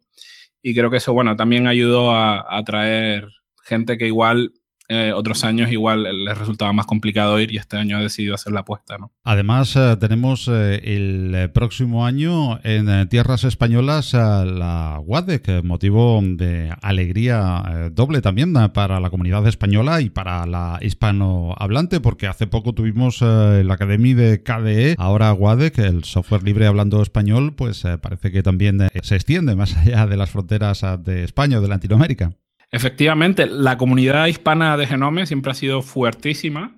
Y 0.63 0.75
creo 0.75 0.91
que 0.91 0.99
eso, 0.99 1.13
bueno, 1.13 1.35
también 1.37 1.67
ayudó 1.67 2.13
a 2.13 2.57
atraer 2.57 3.29
gente 3.65 3.99
que 3.99 4.07
igual 4.07 4.53
eh, 4.91 5.13
otros 5.15 5.45
años 5.45 5.71
igual 5.71 6.03
les 6.25 6.37
resultaba 6.37 6.73
más 6.73 6.85
complicado 6.85 7.41
ir 7.41 7.53
y 7.53 7.59
este 7.59 7.77
año 7.77 7.97
ha 7.97 8.01
decidido 8.01 8.35
hacer 8.35 8.53
la 8.53 8.61
apuesta. 8.61 8.99
¿no? 8.99 9.13
Además, 9.23 9.77
eh, 9.77 9.97
tenemos 10.01 10.49
eh, 10.49 10.81
el 10.83 11.51
próximo 11.53 12.05
año 12.05 12.59
en 12.65 12.89
eh, 12.89 13.07
tierras 13.07 13.45
españolas 13.45 14.13
la 14.13 15.01
WADEC, 15.05 15.63
motivo 15.63 16.21
de 16.23 16.75
alegría 16.83 17.63
eh, 17.69 17.91
doble 17.93 18.21
también 18.21 18.53
para 18.75 18.99
la 18.99 19.11
comunidad 19.11 19.47
española 19.47 20.01
y 20.01 20.11
para 20.11 20.45
la 20.47 20.81
hispanohablante, 20.83 22.01
porque 22.01 22.27
hace 22.27 22.49
poco 22.49 22.73
tuvimos 22.73 23.21
la 23.21 23.75
Academia 23.75 24.17
de 24.17 24.43
KDE, 24.43 24.97
ahora 24.99 25.33
WADEC, 25.33 25.79
el 25.79 26.05
software 26.05 26.43
libre 26.43 26.67
hablando 26.67 27.01
español, 27.03 27.55
pues 27.55 27.85
parece 28.01 28.33
que 28.33 28.43
también 28.43 28.89
se 29.03 29.15
extiende 29.15 29.55
más 29.55 29.77
allá 29.77 30.07
de 30.07 30.17
las 30.17 30.31
fronteras 30.31 30.85
de 31.05 31.23
España 31.23 31.59
o 31.59 31.61
de 31.61 31.69
Latinoamérica. 31.69 32.33
Efectivamente, 32.73 33.47
la 33.47 33.77
comunidad 33.77 34.27
hispana 34.27 34.77
de 34.77 34.87
Genome 34.87 35.27
siempre 35.27 35.51
ha 35.51 35.55
sido 35.55 35.83
fuertísima. 35.83 36.77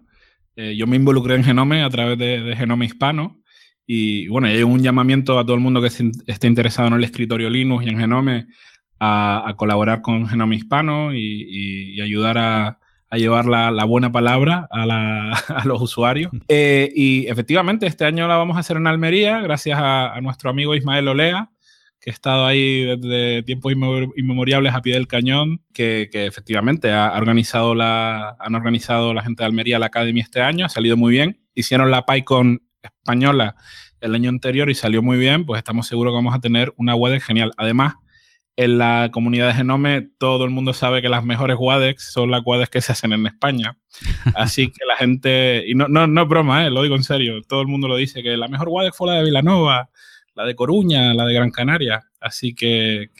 Eh, 0.56 0.74
yo 0.76 0.86
me 0.86 0.96
involucré 0.96 1.34
en 1.34 1.44
Genome 1.44 1.82
a 1.82 1.90
través 1.90 2.18
de, 2.18 2.40
de 2.40 2.56
Genome 2.56 2.86
Hispano. 2.86 3.40
Y 3.86 4.28
bueno, 4.28 4.46
hay 4.46 4.62
un 4.62 4.82
llamamiento 4.82 5.38
a 5.38 5.44
todo 5.44 5.54
el 5.54 5.60
mundo 5.60 5.80
que 5.82 5.88
esté 5.88 6.46
interesado 6.46 6.88
en 6.88 6.94
el 6.94 7.04
escritorio 7.04 7.50
Linux 7.50 7.84
y 7.84 7.90
en 7.90 7.98
Genome 7.98 8.46
a, 8.98 9.48
a 9.48 9.56
colaborar 9.56 10.00
con 10.00 10.28
Genome 10.28 10.56
Hispano 10.56 11.12
y, 11.14 11.18
y, 11.18 11.94
y 11.94 12.00
ayudar 12.00 12.38
a, 12.38 12.78
a 13.12 13.18
llevar 13.18 13.44
la, 13.44 13.70
la, 13.70 13.84
buena 13.84 14.10
palabra 14.10 14.66
a, 14.70 14.86
la, 14.86 15.32
a 15.48 15.64
los 15.66 15.82
usuarios. 15.82 16.32
Eh, 16.48 16.92
y 16.94 17.26
efectivamente, 17.26 17.86
este 17.86 18.04
año 18.04 18.26
la 18.28 18.36
vamos 18.36 18.56
a 18.56 18.60
hacer 18.60 18.76
en 18.76 18.86
Almería, 18.86 19.40
gracias 19.40 19.78
a, 19.78 20.14
a 20.14 20.20
nuestro 20.20 20.50
amigo 20.50 20.74
Ismael 20.74 21.08
Olea, 21.08 21.50
que 22.02 22.10
ha 22.10 22.12
estado 22.12 22.44
ahí 22.44 22.84
desde 22.84 23.44
tiempos 23.44 23.72
inmemoriales 23.72 24.74
a 24.74 24.82
pie 24.82 24.94
del 24.94 25.06
cañón, 25.06 25.62
que, 25.72 26.08
que 26.10 26.26
efectivamente 26.26 26.90
ha 26.90 27.16
organizado 27.16 27.76
la, 27.76 28.36
han 28.40 28.56
organizado 28.56 29.14
la 29.14 29.22
gente 29.22 29.44
de 29.44 29.46
Almería 29.46 29.78
la 29.78 29.86
Academia 29.86 30.24
este 30.24 30.42
año, 30.42 30.66
ha 30.66 30.68
salido 30.68 30.96
muy 30.96 31.12
bien. 31.12 31.40
Hicieron 31.54 31.92
la 31.92 32.04
PyCon 32.04 32.60
española 32.82 33.54
el 34.00 34.16
año 34.16 34.30
anterior 34.30 34.68
y 34.68 34.74
salió 34.74 35.00
muy 35.00 35.16
bien, 35.16 35.46
pues 35.46 35.58
estamos 35.58 35.86
seguros 35.86 36.10
que 36.10 36.16
vamos 36.16 36.34
a 36.34 36.40
tener 36.40 36.74
una 36.76 36.96
WADEX 36.96 37.24
genial. 37.24 37.52
Además, 37.56 37.94
en 38.56 38.78
la 38.78 39.10
comunidad 39.12 39.46
de 39.46 39.54
Genome 39.54 40.02
todo 40.18 40.44
el 40.44 40.50
mundo 40.50 40.72
sabe 40.72 41.02
que 41.02 41.08
las 41.08 41.24
mejores 41.24 41.56
WADEX 41.58 42.12
son 42.12 42.32
las 42.32 42.42
WADEX 42.44 42.68
que 42.68 42.80
se 42.80 42.90
hacen 42.90 43.12
en 43.12 43.28
España. 43.28 43.78
Así 44.34 44.72
que 44.72 44.84
la 44.86 44.96
gente, 44.96 45.62
y 45.68 45.76
no, 45.76 45.86
no, 45.86 46.08
no 46.08 46.22
es 46.22 46.28
broma, 46.28 46.66
¿eh? 46.66 46.70
lo 46.70 46.82
digo 46.82 46.96
en 46.96 47.04
serio, 47.04 47.40
todo 47.48 47.60
el 47.60 47.68
mundo 47.68 47.86
lo 47.86 47.96
dice, 47.96 48.24
que 48.24 48.36
la 48.36 48.48
mejor 48.48 48.68
WADEX 48.70 48.96
fue 48.96 49.06
la 49.06 49.18
de 49.18 49.24
Vilanova, 49.24 49.88
la 50.34 50.44
de 50.44 50.54
Coruña, 50.54 51.14
la 51.14 51.24
de 51.24 51.34
Gran 51.34 51.50
Canaria. 51.50 52.02
Así 52.20 52.54
que, 52.54 53.10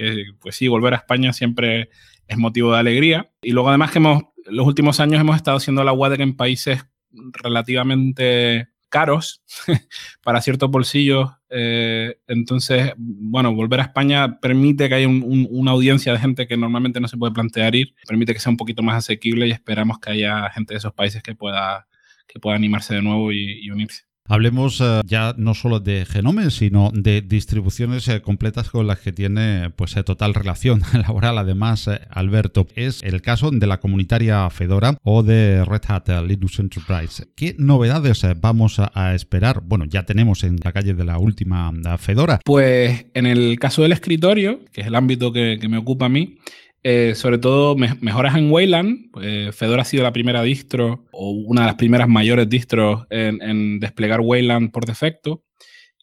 pues 0.40 0.56
sí, 0.56 0.68
volver 0.68 0.94
a 0.94 0.98
España 0.98 1.32
siempre 1.32 1.90
es 2.26 2.38
motivo 2.38 2.72
de 2.72 2.78
alegría. 2.78 3.30
Y 3.42 3.52
luego 3.52 3.68
además 3.68 3.90
que 3.90 3.98
hemos, 3.98 4.22
los 4.46 4.66
últimos 4.66 5.00
años 5.00 5.20
hemos 5.20 5.36
estado 5.36 5.56
haciendo 5.56 5.84
la 5.84 5.92
WADEC 5.92 6.20
en 6.20 6.36
países 6.36 6.84
relativamente 7.10 8.68
caros 8.88 9.42
para 10.22 10.40
ciertos 10.40 10.70
bolsillos. 10.70 11.30
Eh, 11.48 12.18
entonces, 12.26 12.92
bueno, 12.96 13.54
volver 13.54 13.80
a 13.80 13.84
España 13.84 14.38
permite 14.40 14.88
que 14.88 14.94
haya 14.94 15.08
un, 15.08 15.22
un, 15.22 15.48
una 15.50 15.72
audiencia 15.72 16.12
de 16.12 16.18
gente 16.18 16.46
que 16.46 16.56
normalmente 16.56 17.00
no 17.00 17.08
se 17.08 17.16
puede 17.16 17.32
plantear 17.32 17.74
ir, 17.74 17.94
permite 18.06 18.34
que 18.34 18.40
sea 18.40 18.50
un 18.50 18.56
poquito 18.56 18.82
más 18.82 18.96
asequible 18.96 19.48
y 19.48 19.50
esperamos 19.50 19.98
que 19.98 20.10
haya 20.12 20.50
gente 20.50 20.74
de 20.74 20.78
esos 20.78 20.92
países 20.92 21.22
que 21.22 21.34
pueda, 21.34 21.88
que 22.26 22.38
pueda 22.38 22.56
animarse 22.56 22.94
de 22.94 23.02
nuevo 23.02 23.32
y 23.32 23.68
unirse. 23.70 24.11
Hablemos 24.28 24.80
uh, 24.80 25.02
ya 25.04 25.34
no 25.36 25.52
solo 25.52 25.80
de 25.80 26.06
Genome, 26.06 26.50
sino 26.50 26.90
de 26.94 27.22
distribuciones 27.22 28.06
uh, 28.08 28.22
completas 28.22 28.70
con 28.70 28.86
las 28.86 29.00
que 29.00 29.12
tiene 29.12 29.70
pues 29.74 29.96
uh, 29.96 30.04
total 30.04 30.32
relación 30.32 30.82
laboral. 30.92 31.38
Además, 31.38 31.90
Alberto, 32.08 32.66
es 32.76 33.02
el 33.02 33.20
caso 33.20 33.50
de 33.50 33.66
la 33.66 33.80
comunitaria 33.80 34.48
Fedora 34.50 34.96
o 35.02 35.22
de 35.22 35.64
Red 35.64 35.82
Hat 35.88 36.08
Linux 36.26 36.60
Enterprise. 36.60 37.26
¿Qué 37.34 37.56
novedades 37.58 38.24
vamos 38.40 38.78
a 38.78 39.14
esperar? 39.14 39.60
Bueno, 39.64 39.86
ya 39.86 40.04
tenemos 40.04 40.44
en 40.44 40.56
la 40.62 40.72
calle 40.72 40.94
de 40.94 41.04
la 41.04 41.18
última 41.18 41.72
Fedora. 41.98 42.40
Pues 42.44 43.06
en 43.14 43.26
el 43.26 43.58
caso 43.58 43.82
del 43.82 43.92
escritorio, 43.92 44.60
que 44.72 44.82
es 44.82 44.86
el 44.86 44.94
ámbito 44.94 45.32
que 45.32 45.58
me 45.68 45.78
ocupa 45.78 46.06
a 46.06 46.08
mí, 46.08 46.38
eh, 46.84 47.14
sobre 47.14 47.38
todo 47.38 47.76
me 47.76 47.94
mejoras 48.00 48.36
en 48.36 48.50
Wayland. 48.50 49.10
Eh, 49.22 49.50
Fedora 49.52 49.82
ha 49.82 49.84
sido 49.84 50.02
la 50.02 50.12
primera 50.12 50.42
distro 50.42 51.04
o 51.12 51.30
una 51.30 51.62
de 51.62 51.66
las 51.68 51.76
primeras 51.76 52.08
mayores 52.08 52.48
distros 52.48 53.06
en, 53.10 53.78
desplegar 53.78 54.20
Wayland 54.20 54.72
por 54.72 54.84
defecto. 54.84 55.44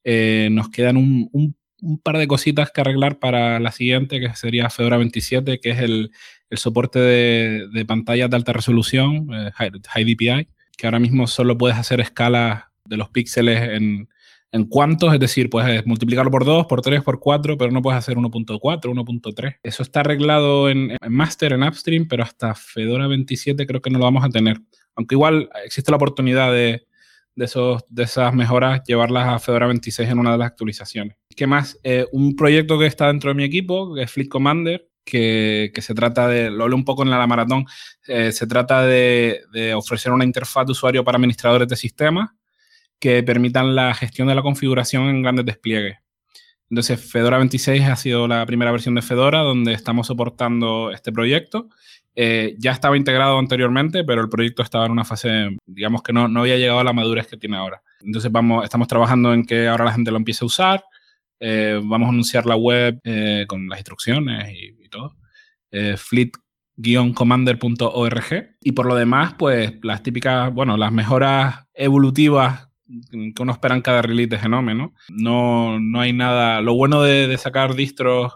Eh, 0.03 0.47
nos 0.51 0.69
quedan 0.69 0.97
un, 0.97 1.55
par 2.03 2.17
de 2.17 2.27
cositas 2.27 2.71
que 2.71 2.81
arreglar 2.81 3.19
para 3.19 3.59
la 3.59 3.71
siguiente, 3.71 4.19
que 4.19 4.35
sería 4.35 4.69
Fedora 4.69 4.97
27, 4.97 5.59
que 5.59 5.69
es 5.69 5.79
el, 5.79 6.11
soporte 6.51 6.99
de, 6.99 7.85
pantallas 7.85 8.29
de 8.29 8.35
alta 8.35 8.53
resolución, 8.53 9.27
High, 9.29 9.71
High 9.87 10.03
DPI, 10.03 10.47
que 10.77 10.87
ahora 10.87 10.99
mismo 10.99 11.27
solo 11.27 11.57
puedes 11.57 11.77
hacer 11.77 12.01
escalas 12.01 12.63
de 12.85 12.97
los 12.97 13.09
píxeles 13.09 13.61
en, 13.61 14.09
en 14.51 14.65
cuantos, 14.65 15.13
es 15.13 15.19
decir, 15.19 15.49
puedes 15.49 15.85
multiplicarlo 15.85 16.31
por 16.31 16.43
2, 16.43 16.65
por 16.65 16.81
3, 16.81 17.03
por 17.03 17.19
4, 17.19 17.57
pero 17.57 17.71
no 17.71 17.81
puedes 17.81 17.99
hacer 17.99 18.17
1.4, 18.17 18.59
1.3. 18.59 19.57
Eso 19.61 19.83
está 19.83 19.99
arreglado 19.99 20.69
en, 20.69 20.97
master, 21.07 21.53
en 21.53 21.63
upstream, 21.63 22.07
pero 22.07 22.23
hasta 22.23 22.55
Fedora 22.55 23.07
27 23.07 23.67
creo 23.67 23.81
que 23.81 23.89
no 23.89 23.99
lo 23.99 24.05
vamos 24.05 24.23
a 24.23 24.29
tener. 24.29 24.57
Aunque 24.95 25.15
igual 25.15 25.49
existe 25.63 25.91
la 25.91 25.97
oportunidad 25.97 26.51
de, 26.51 26.87
de, 27.35 27.45
esos, 27.45 27.83
de 27.89 28.03
esas 28.03 28.33
mejoras, 28.33 28.81
llevarlas 28.87 29.27
a 29.27 29.39
Fedora 29.39 29.67
26 29.67 30.09
en 30.09 30.19
una 30.19 30.31
de 30.31 30.39
las 30.39 30.47
actualizaciones. 30.47 31.15
¿Qué 31.35 31.45
más? 31.45 31.79
Eh, 31.83 32.07
un 32.11 32.35
proyecto 32.35 32.79
que 32.79 32.87
está 32.87 33.07
dentro 33.07 33.29
de 33.29 33.35
mi 33.35 33.43
equipo, 33.43 33.93
que 33.93 34.03
es 34.03 34.11
Fleet 34.11 34.29
Commander, 34.29 34.89
que, 35.05 35.71
que, 35.73 35.81
se 35.81 35.93
trata 35.93 36.27
de, 36.27 36.51
lo 36.51 36.63
hablé 36.63 36.75
un 36.75 36.85
poco 36.85 37.03
en 37.03 37.09
la 37.09 37.25
maratón, 37.25 37.65
eh, 38.07 38.31
se 38.31 38.45
trata 38.45 38.83
de, 38.83 39.41
de, 39.51 39.73
ofrecer 39.73 40.11
una 40.11 40.23
interfaz 40.23 40.65
de 40.67 40.73
usuario 40.73 41.03
para 41.03 41.15
administradores 41.15 41.67
de 41.67 41.75
sistemas 41.75 42.29
que 42.99 43.23
permitan 43.23 43.75
la 43.75 43.93
gestión 43.93 44.27
de 44.27 44.35
la 44.35 44.41
configuración 44.41 45.09
en 45.09 45.21
grandes 45.21 45.45
despliegues. 45.45 45.97
Entonces, 46.69 47.01
Fedora 47.01 47.37
26 47.37 47.83
ha 47.85 47.95
sido 47.95 48.27
la 48.27 48.45
primera 48.45 48.71
versión 48.71 48.95
de 48.95 49.01
Fedora 49.01 49.39
donde 49.39 49.73
estamos 49.73 50.07
soportando 50.07 50.91
este 50.91 51.11
proyecto. 51.11 51.69
Eh, 52.15 52.55
ya 52.59 52.71
estaba 52.71 52.97
integrado 52.97 53.39
anteriormente, 53.39 54.03
pero 54.03 54.21
el 54.21 54.29
proyecto 54.29 54.61
estaba 54.61 54.85
en 54.85 54.91
una 54.91 55.05
fase, 55.05 55.57
digamos 55.65 56.03
que 56.03 56.13
no, 56.13 56.27
no 56.27 56.41
había 56.41 56.57
llegado 56.57 56.79
a 56.79 56.83
la 56.83 56.93
madurez 56.93 57.25
que 57.27 57.37
tiene 57.37 57.57
ahora. 57.57 57.81
Entonces, 58.01 58.31
vamos, 58.31 58.63
estamos 58.63 58.87
trabajando 58.87 59.33
en 59.33 59.45
que 59.45 59.67
ahora 59.67 59.85
la 59.85 59.93
gente 59.93 60.11
lo 60.11 60.17
empiece 60.17 60.45
a 60.45 60.47
usar. 60.47 60.83
Eh, 61.39 61.81
vamos 61.83 62.05
a 62.07 62.09
anunciar 62.09 62.45
la 62.45 62.55
web 62.55 62.99
eh, 63.03 63.45
con 63.47 63.67
las 63.67 63.79
instrucciones 63.79 64.53
y, 64.53 64.75
y 64.85 64.89
todo. 64.89 65.15
fleet-commander.org. 65.71 68.57
Y 68.61 68.71
por 68.73 68.85
lo 68.85 68.95
demás, 68.95 69.33
pues 69.39 69.73
las 69.81 70.03
típicas, 70.03 70.53
bueno, 70.53 70.77
las 70.77 70.91
mejoras 70.91 71.65
evolutivas 71.73 72.68
que 73.11 73.41
uno 73.41 73.51
espera 73.51 73.75
en 73.75 73.81
cada 73.81 74.01
release 74.01 74.29
de 74.29 74.39
Genome, 74.39 74.73
¿no? 74.73 74.93
No, 75.09 75.79
no 75.79 76.01
hay 76.01 76.13
nada. 76.13 76.61
Lo 76.61 76.73
bueno 76.75 77.03
de, 77.03 77.37
sacar 77.37 77.75
distros 77.75 78.33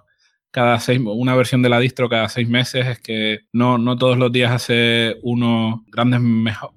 cada 0.52 0.80
seis, 0.80 1.02
una 1.04 1.36
versión 1.36 1.64
de 1.64 1.70
la 1.70 1.80
distro 1.80 2.08
cada 2.10 2.30
seis 2.30 2.48
meses 2.48 2.86
es 2.86 3.00
que 3.00 3.40
no, 3.52 3.80
no 3.80 3.98
todos 3.98 4.20
los 4.20 4.32
días 4.32 4.52
hace 4.52 5.16
uno 5.24 5.84
grandes, 5.88 6.22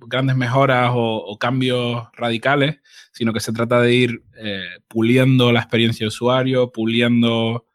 grandes 0.07 0.35
mejoras 0.35 0.93
o, 0.95 1.37
cambios 1.39 2.09
radicales, 2.15 2.79
sino 3.13 3.35
que 3.35 3.41
se 3.41 3.53
trata 3.53 3.81
de 3.83 3.95
ir 3.95 4.23
eh, 4.39 4.65
puliendo 4.89 5.53
la 5.53 5.61
experiencia 5.61 6.05
de 6.05 6.09
usuario, 6.09 6.73
puliendo 6.73 7.67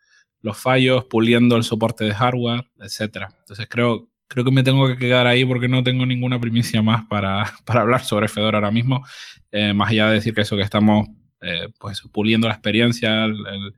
los 0.41 0.57
fallos, 0.57 1.05
puliendo 1.05 1.55
el 1.55 1.63
soporte 1.63 2.03
de 2.03 2.15
hardware, 2.15 2.67
etc. 2.79 3.27
Entonces 3.41 3.67
creo, 3.69 4.09
creo 4.31 4.45
que 4.45 4.51
me 4.51 4.63
tengo 4.63 4.87
que 4.87 4.95
quedar 4.95 5.27
ahí 5.27 5.43
porque 5.43 5.67
no 5.67 5.83
tengo 5.83 6.05
ninguna 6.05 6.39
primicia 6.39 6.81
más 6.81 7.05
para, 7.05 7.51
para 7.65 7.81
hablar 7.81 8.01
sobre 8.01 8.29
Fedora 8.29 8.59
ahora 8.59 8.71
mismo. 8.71 9.05
Eh, 9.51 9.73
más 9.73 9.89
allá 9.89 10.07
de 10.07 10.13
decir 10.15 10.33
que 10.33 10.41
eso 10.41 10.55
que 10.55 10.63
estamos 10.63 11.09
eh, 11.41 11.67
pues 11.77 12.01
puliendo 12.13 12.47
la 12.47 12.53
experiencia, 12.53 13.25
el, 13.25 13.35
el 13.45 13.73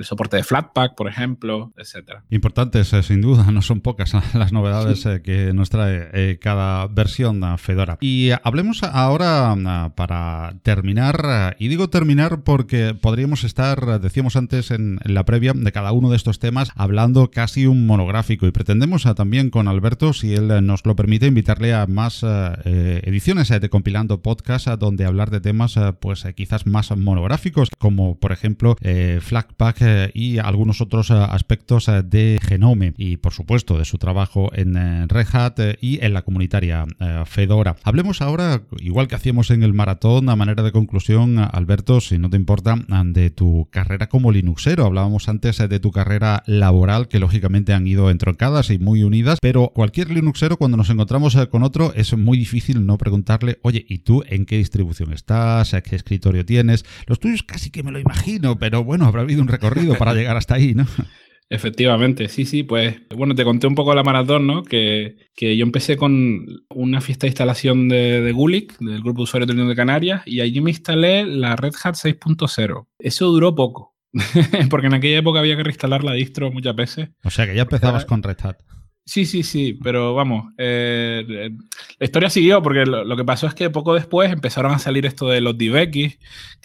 soporte 0.00 0.36
de 0.36 0.44
Flatpak, 0.44 0.94
por 0.94 1.08
ejemplo, 1.08 1.72
etcétera. 1.76 2.24
Importantes, 2.30 2.92
eh, 2.92 3.02
sin 3.02 3.20
duda, 3.20 3.50
no 3.50 3.62
son 3.62 3.80
pocas 3.80 4.12
las 4.34 4.52
novedades 4.52 5.04
eh, 5.06 5.20
que 5.22 5.52
nos 5.52 5.70
trae 5.70 6.08
eh, 6.12 6.38
cada 6.40 6.86
versión 6.86 7.42
Fedora. 7.58 7.98
Y 8.00 8.30
hablemos 8.42 8.82
ahora 8.82 9.92
para 9.94 10.54
terminar, 10.62 11.56
y 11.58 11.68
digo 11.68 11.90
terminar 11.90 12.42
porque 12.42 12.94
podríamos 12.94 13.44
estar, 13.44 14.00
decíamos 14.00 14.36
antes 14.36 14.70
en, 14.70 14.98
la 15.04 15.24
previa, 15.24 15.52
de 15.54 15.72
cada 15.72 15.92
uno 15.92 16.10
de 16.10 16.16
estos 16.16 16.38
temas, 16.38 16.70
hablando 16.74 17.30
casi 17.30 17.66
un 17.66 17.86
monográfico. 17.86 18.46
Y 18.46 18.52
pretendemos 18.52 19.02
también 19.16 19.50
con 19.50 19.68
Alberto, 19.68 20.12
si 20.12 20.34
él 20.34 20.64
nos 20.64 20.86
lo 20.86 20.96
permite, 20.96 21.26
invitarle 21.26 21.74
a 21.74 21.86
más 21.86 22.22
ediciones 22.64 23.48
de 23.48 23.68
Compilando 23.68 24.22
Podcast, 24.22 24.68
donde 24.68 25.04
hablar 25.04 25.30
de 25.30 25.40
temas 25.40 25.74
pues 26.00 26.24
quizás 26.36 26.66
más 26.66 26.96
monográficos, 26.96 27.68
como 27.78 28.18
por 28.18 28.32
ejemplo 28.32 28.76
Flatpak 29.20 29.81
y 30.14 30.38
algunos 30.38 30.80
otros 30.80 31.10
eh, 31.10 31.14
aspectos 31.14 31.88
eh, 31.88 32.02
de 32.02 32.38
Genome 32.42 32.94
y 32.96 33.16
por 33.16 33.32
supuesto 33.32 33.78
de 33.78 33.84
su 33.84 33.98
trabajo 33.98 34.50
en 34.54 34.76
eh, 34.76 35.06
Red 35.08 35.26
Hat 35.32 35.58
y 35.80 36.04
en 36.04 36.14
la 36.14 36.22
comunitaria 36.22 36.86
Fedora. 37.26 37.76
Hablemos 37.84 38.22
ahora, 38.22 38.62
igual 38.78 39.08
que 39.08 39.14
hacíamos 39.14 39.50
en 39.50 39.62
el 39.62 39.74
maratón, 39.74 40.28
a 40.28 40.36
manera 40.36 40.62
de 40.62 40.72
conclusión, 40.72 41.38
Alberto, 41.38 42.00
si 42.00 42.18
no 42.18 42.30
te 42.30 42.36
importa, 42.36 42.76
de 43.06 43.30
tu 43.30 43.68
carrera 43.70 44.08
como 44.08 44.30
Linuxero. 44.32 44.86
Hablábamos 44.86 45.28
antes 45.28 45.58
de 45.58 45.80
tu 45.80 45.90
carrera 45.90 46.42
laboral, 46.46 47.08
que 47.08 47.18
lógicamente 47.18 47.72
han 47.72 47.86
ido 47.86 48.10
entroncadas 48.10 48.70
y 48.70 48.78
muy 48.78 49.02
unidas, 49.02 49.38
pero 49.40 49.72
cualquier 49.74 50.10
Linuxero 50.10 50.56
cuando 50.56 50.76
nos 50.76 50.90
encontramos 50.90 51.36
con 51.50 51.62
otro 51.62 51.92
es 51.94 52.16
muy 52.16 52.38
difícil 52.38 52.86
no 52.86 52.98
preguntarle, 52.98 53.58
oye, 53.62 53.84
¿y 53.88 53.98
tú 53.98 54.22
en 54.26 54.46
qué 54.46 54.56
distribución 54.56 55.12
estás? 55.12 55.74
¿A 55.74 55.82
qué 55.82 55.96
escritorio 55.96 56.44
tienes? 56.44 56.84
Los 57.06 57.20
tuyos 57.20 57.42
casi 57.42 57.70
que 57.70 57.82
me 57.82 57.90
lo 57.90 57.98
imagino, 57.98 58.58
pero 58.58 58.84
bueno, 58.84 59.06
habrá 59.06 59.22
habido 59.22 59.42
un 59.42 59.48
recorrido 59.48 59.71
para 59.98 60.14
llegar 60.14 60.36
hasta 60.36 60.54
ahí, 60.54 60.74
¿no? 60.74 60.86
Efectivamente, 61.52 62.28
sí, 62.28 62.46
sí, 62.46 62.62
pues 62.62 62.96
bueno, 63.14 63.34
te 63.34 63.44
conté 63.44 63.66
un 63.66 63.74
poco 63.74 63.94
la 63.94 64.02
maratón, 64.02 64.46
¿no? 64.46 64.62
Que, 64.62 65.16
yo 65.38 65.62
empecé 65.64 65.98
con 65.98 66.46
una 66.70 67.02
fiesta 67.02 67.26
de 67.26 67.28
instalación 67.28 67.90
de, 67.90 68.22
de 68.22 68.32
Gulick, 68.32 68.78
del 68.78 69.02
Grupo 69.02 69.18
de 69.18 69.24
Usuarios 69.24 69.48
de 69.48 69.52
Unión 69.52 69.68
de 69.68 69.76
Canarias, 69.76 70.22
y 70.24 70.40
allí 70.40 70.62
me 70.62 70.70
instalé 70.70 71.26
la 71.26 71.54
Red 71.54 71.74
Hat 71.84 71.96
6.0. 71.96 72.86
Eso 72.98 73.26
duró 73.26 73.54
poco, 73.54 73.94
porque 74.70 74.86
en 74.86 74.94
aquella 74.94 75.18
época 75.18 75.40
había 75.40 75.56
que 75.56 75.64
reinstalar 75.64 76.04
la 76.04 76.14
distro 76.14 76.50
muchas 76.50 76.74
veces. 76.74 77.10
O 77.22 77.28
sea 77.28 77.46
que 77.46 77.54
ya 77.54 77.62
empezabas 77.62 78.06
con 78.06 78.22
Red 78.22 78.38
Hat. 78.44 78.56
Sí, 79.04 79.26
sí, 79.26 79.42
sí, 79.42 79.76
pero 79.82 80.14
vamos, 80.14 80.52
eh, 80.58 81.24
eh, 81.28 81.50
la 81.98 82.04
historia 82.04 82.30
siguió 82.30 82.62
porque 82.62 82.86
lo, 82.86 83.16
que 83.16 83.24
pasó 83.24 83.48
es 83.48 83.54
que 83.54 83.68
poco 83.68 83.94
después 83.94 84.30
empezaron 84.30 84.70
a 84.72 84.78
salir 84.78 85.06
esto 85.06 85.28
de 85.28 85.40
los 85.40 85.58
DVX, 85.58 85.90
que 85.90 86.18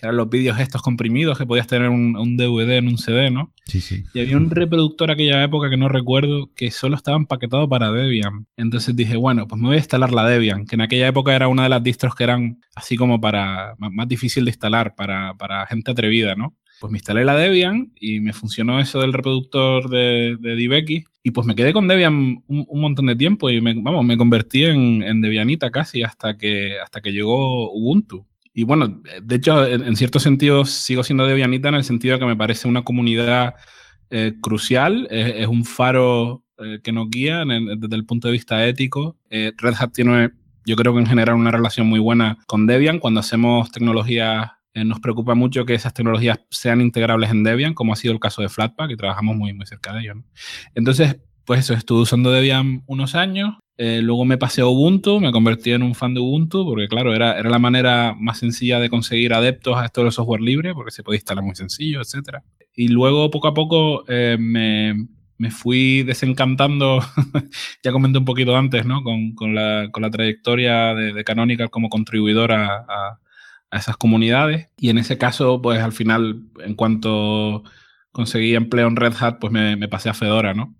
eran 0.03 0.17
los 0.17 0.29
vídeos 0.29 0.59
estos 0.59 0.83
comprimidos 0.83 1.39
que 1.39 1.47
podías 1.47 1.65
tener 1.65 1.89
un, 1.89 2.37
DVD 2.37 2.77
en 2.77 2.89
un 2.89 2.99
CD, 2.99 3.31
¿no? 3.31 3.51
Sí, 3.65 3.81
sí. 3.81 4.03
Y 4.13 4.19
había 4.19 4.37
un 4.37 4.51
reproductor 4.51 5.09
aquella 5.09 5.43
época 5.43 5.71
que 5.71 5.77
no 5.77 5.89
recuerdo 5.89 6.51
que 6.55 6.69
solo 6.69 6.95
estaba 6.95 7.17
empaquetado 7.17 7.67
para 7.67 7.91
Debian. 7.91 8.45
Entonces 8.55 8.95
dije, 8.95 9.17
bueno, 9.17 9.47
pues 9.47 9.59
me 9.59 9.69
voy 9.69 9.77
a 9.77 9.79
instalar 9.79 10.13
la 10.13 10.27
Debian, 10.27 10.67
que 10.67 10.75
en 10.75 10.81
aquella 10.81 11.07
época 11.07 11.35
era 11.35 11.47
una 11.47 11.63
de 11.63 11.69
las 11.69 11.81
distros 11.81 12.13
que 12.13 12.23
eran 12.23 12.59
así 12.75 12.97
como 12.97 13.19
para 13.19 13.73
más, 13.79 14.07
difícil 14.07 14.45
de 14.45 14.51
instalar, 14.51 14.93
para, 14.93 15.33
para 15.33 15.65
gente 15.65 15.89
atrevida, 15.89 16.35
¿no? 16.35 16.55
Pues 16.79 16.91
me 16.91 16.97
instalé 16.97 17.25
la 17.25 17.35
Debian 17.35 17.91
y 17.99 18.19
me 18.19 18.33
funcionó 18.33 18.79
eso 18.79 18.99
del 18.99 19.13
reproductor 19.13 19.89
de, 19.89 20.37
de 20.39 20.55
DivX. 20.55 21.09
Y 21.23 21.31
pues 21.31 21.45
me 21.45 21.55
quedé 21.55 21.73
con 21.73 21.87
Debian 21.87 22.43
un, 22.47 22.81
montón 22.81 23.07
de 23.07 23.15
tiempo 23.15 23.49
y 23.49 23.59
me, 23.59 23.73
vamos, 23.73 24.05
me 24.05 24.17
convertí 24.17 24.63
en, 24.63 25.03
en, 25.03 25.21
Debianita 25.21 25.71
casi 25.71 26.03
hasta 26.03 26.37
que, 26.37 26.79
hasta 26.79 27.01
que 27.01 27.11
llegó 27.11 27.71
Ubuntu. 27.73 28.25
Y 28.53 28.63
bueno, 28.63 29.01
de 29.21 29.35
hecho, 29.35 29.67
en, 29.67 29.95
cierto 29.95 30.19
sentido 30.19 30.65
sigo 30.65 31.03
siendo 31.03 31.27
Debianita 31.27 31.69
en 31.69 31.75
el 31.75 31.83
sentido 31.83 32.13
de 32.15 32.19
que 32.19 32.25
me 32.25 32.35
parece 32.35 32.67
una 32.67 32.83
comunidad 32.83 33.53
eh, 34.09 34.33
crucial, 34.41 35.07
es, 35.11 35.45
un 35.45 35.63
faro 35.63 36.43
eh, 36.57 36.79
que 36.83 36.91
nos 36.91 37.07
guía 37.09 37.43
desde 37.45 37.95
el 37.95 38.05
punto 38.05 38.29
de 38.29 38.31
vista 38.31 38.65
ético. 38.65 39.15
Eh, 39.29 39.51
Red 39.57 39.75
Hat 39.77 39.91
tiene, 39.91 40.31
yo 40.65 40.75
creo 40.75 40.93
que 40.93 41.01
en 41.01 41.05
general, 41.05 41.35
una 41.35 41.51
relación 41.51 41.85
muy 41.85 41.99
buena 41.99 42.39
con 42.47 42.65
Debian 42.65 42.97
cuando 42.97 43.19
hacemos 43.19 43.69
tecnologías 43.69 44.49
eh, 44.77 44.85
nos 44.85 44.99
preocupa 44.99 45.33
mucho 45.33 45.65
que 45.65 45.73
esas 45.73 45.91
tecnologías 45.91 46.39
sean 46.51 46.81
integrables 46.81 47.31
en 47.31 47.43
Debian, 47.43 47.73
como 47.73 47.93
ha 47.93 47.95
sido 47.95 48.13
el 48.13 48.19
caso 48.19 48.43
de 48.43 48.49
Flatpak, 48.49 48.91
y 48.91 48.95
trabajamos 48.95 49.35
muy, 49.35 49.51
muy 49.51 49.65
cerca 49.65 49.91
de 49.91 50.01
ello. 50.01 50.13
Entonces, 50.75 51.17
pues 51.45 51.61
eso, 51.61 51.73
estuve 51.73 52.01
usando 52.01 52.29
Debian 52.29 52.83
unos 52.85 53.15
años, 53.15 53.55
eh, 53.77 54.01
luego 54.03 54.23
me 54.23 54.37
pasé 54.37 54.61
a 54.61 54.67
Ubuntu, 54.67 55.19
me 55.19 55.31
convertí 55.31 55.71
en 55.71 55.81
un 55.81 55.95
fan 55.95 56.13
de 56.13 56.19
Ubuntu, 56.19 56.63
porque 56.63 56.87
claro, 56.87 57.15
era, 57.15 57.39
era 57.39 57.49
la 57.49 57.57
manera 57.57 58.15
más 58.19 58.37
sencilla 58.37 58.79
de 58.79 58.89
conseguir 58.89 59.33
adeptos 59.33 59.77
a 59.77 59.85
esto 59.85 60.03
del 60.03 60.11
software 60.11 60.41
libre, 60.41 60.75
porque 60.75 60.91
se 60.91 61.01
puede 61.01 61.17
instalar 61.17 61.43
muy 61.43 61.55
sencillo, 61.55 61.99
etc. 61.99 62.37
Y 62.75 62.89
luego, 62.89 63.31
poco 63.31 63.47
a 63.47 63.55
poco, 63.55 64.03
eh, 64.07 64.37
me, 64.39 65.07
me, 65.39 65.49
fui 65.49 66.03
desencantando, 66.03 66.99
ya 67.83 67.91
comenté 67.91 68.19
un 68.19 68.25
poquito 68.25 68.55
antes, 68.55 68.85
¿no? 68.85 69.01
Con, 69.01 69.33
con, 69.33 69.55
la, 69.55 69.89
con 69.91 70.03
la, 70.03 70.11
trayectoria 70.11 70.93
de, 70.93 71.13
de, 71.13 71.23
Canonical 71.23 71.71
como 71.71 71.89
contribuidora 71.89 72.85
a 72.87 73.19
esas 73.71 73.97
comunidades. 73.97 74.69
Y 74.77 74.89
en 74.89 74.97
ese 74.97 75.17
caso, 75.17 75.61
pues 75.61 75.81
al 75.81 75.93
final, 75.93 76.43
en 76.63 76.75
cuanto 76.75 77.63
conseguí 78.11 78.55
empleo 78.55 78.87
en 78.87 78.95
Red 78.95 79.13
Hat, 79.19 79.39
pues 79.39 79.51
me, 79.53 79.87
pasé 79.87 80.09
a 80.09 80.13
Fedora, 80.13 80.53
¿no? 80.53 80.75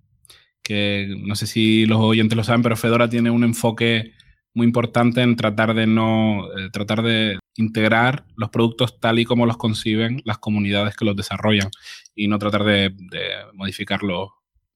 Que 0.64 1.16
no 1.20 1.36
sé 1.36 1.48
si 1.48 1.86
los 1.86 2.00
oyentes 2.00 2.36
lo 2.38 2.44
saben, 2.44 2.64
pero 2.64 2.76
Fedora 2.76 3.10
tiene 3.10 3.32
un 3.32 3.44
enfoque 3.44 4.14
muy 4.54 4.66
importante 4.66 5.22
en 5.22 5.36
tratar 5.36 5.76
de 5.76 5.86
no 5.88 6.48
eh, 6.58 6.70
tratar 6.72 7.04
de 7.04 7.38
integrar 7.58 8.26
los 8.36 8.50
productos 8.50 9.00
tal 9.00 9.20
y 9.20 9.26
como 9.26 9.46
los 9.46 9.58
conciben 9.58 10.22
las 10.26 10.40
comunidades 10.40 10.96
que 10.96 11.06
los 11.06 11.16
desarrollan 11.16 11.70
y 12.16 12.28
no 12.28 12.40
tratar 12.40 12.64
de, 12.64 12.90
de 12.90 13.30
modificarlos 13.54 14.30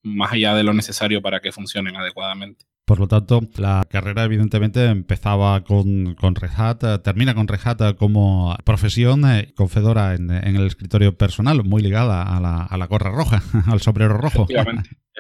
más 0.04 0.34
allá 0.34 0.56
de 0.56 0.64
lo 0.64 0.74
necesario 0.74 1.22
para 1.22 1.40
que 1.40 1.52
funcionen 1.52 1.96
adecuadamente. 1.96 2.66
Por 2.86 3.00
lo 3.00 3.08
tanto, 3.08 3.42
la 3.56 3.86
carrera 3.90 4.24
evidentemente 4.24 4.86
empezaba 4.86 5.64
con, 5.64 6.16
con 6.16 6.36
Red 6.36 6.50
eh, 6.84 7.00
termina 7.00 7.34
con 7.34 7.48
Red 7.48 7.60
Hat 7.64 7.96
como 7.96 8.56
profesión, 8.66 9.24
eh, 9.30 9.54
con 9.56 9.70
Fedora 9.70 10.14
en, 10.16 10.30
el 10.32 10.68
escritorio 10.68 11.18
personal, 11.18 11.64
muy 11.64 11.82
ligada 11.82 12.24
a 12.24 12.40
la, 12.42 12.64
a 12.64 12.78
la 12.78 12.88
gorra 12.88 13.12
roja, 13.12 13.42
al 13.68 13.82
sombrero 13.82 14.18
rojo. 14.18 14.46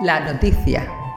La 0.00 0.20
noticia. 0.20 1.07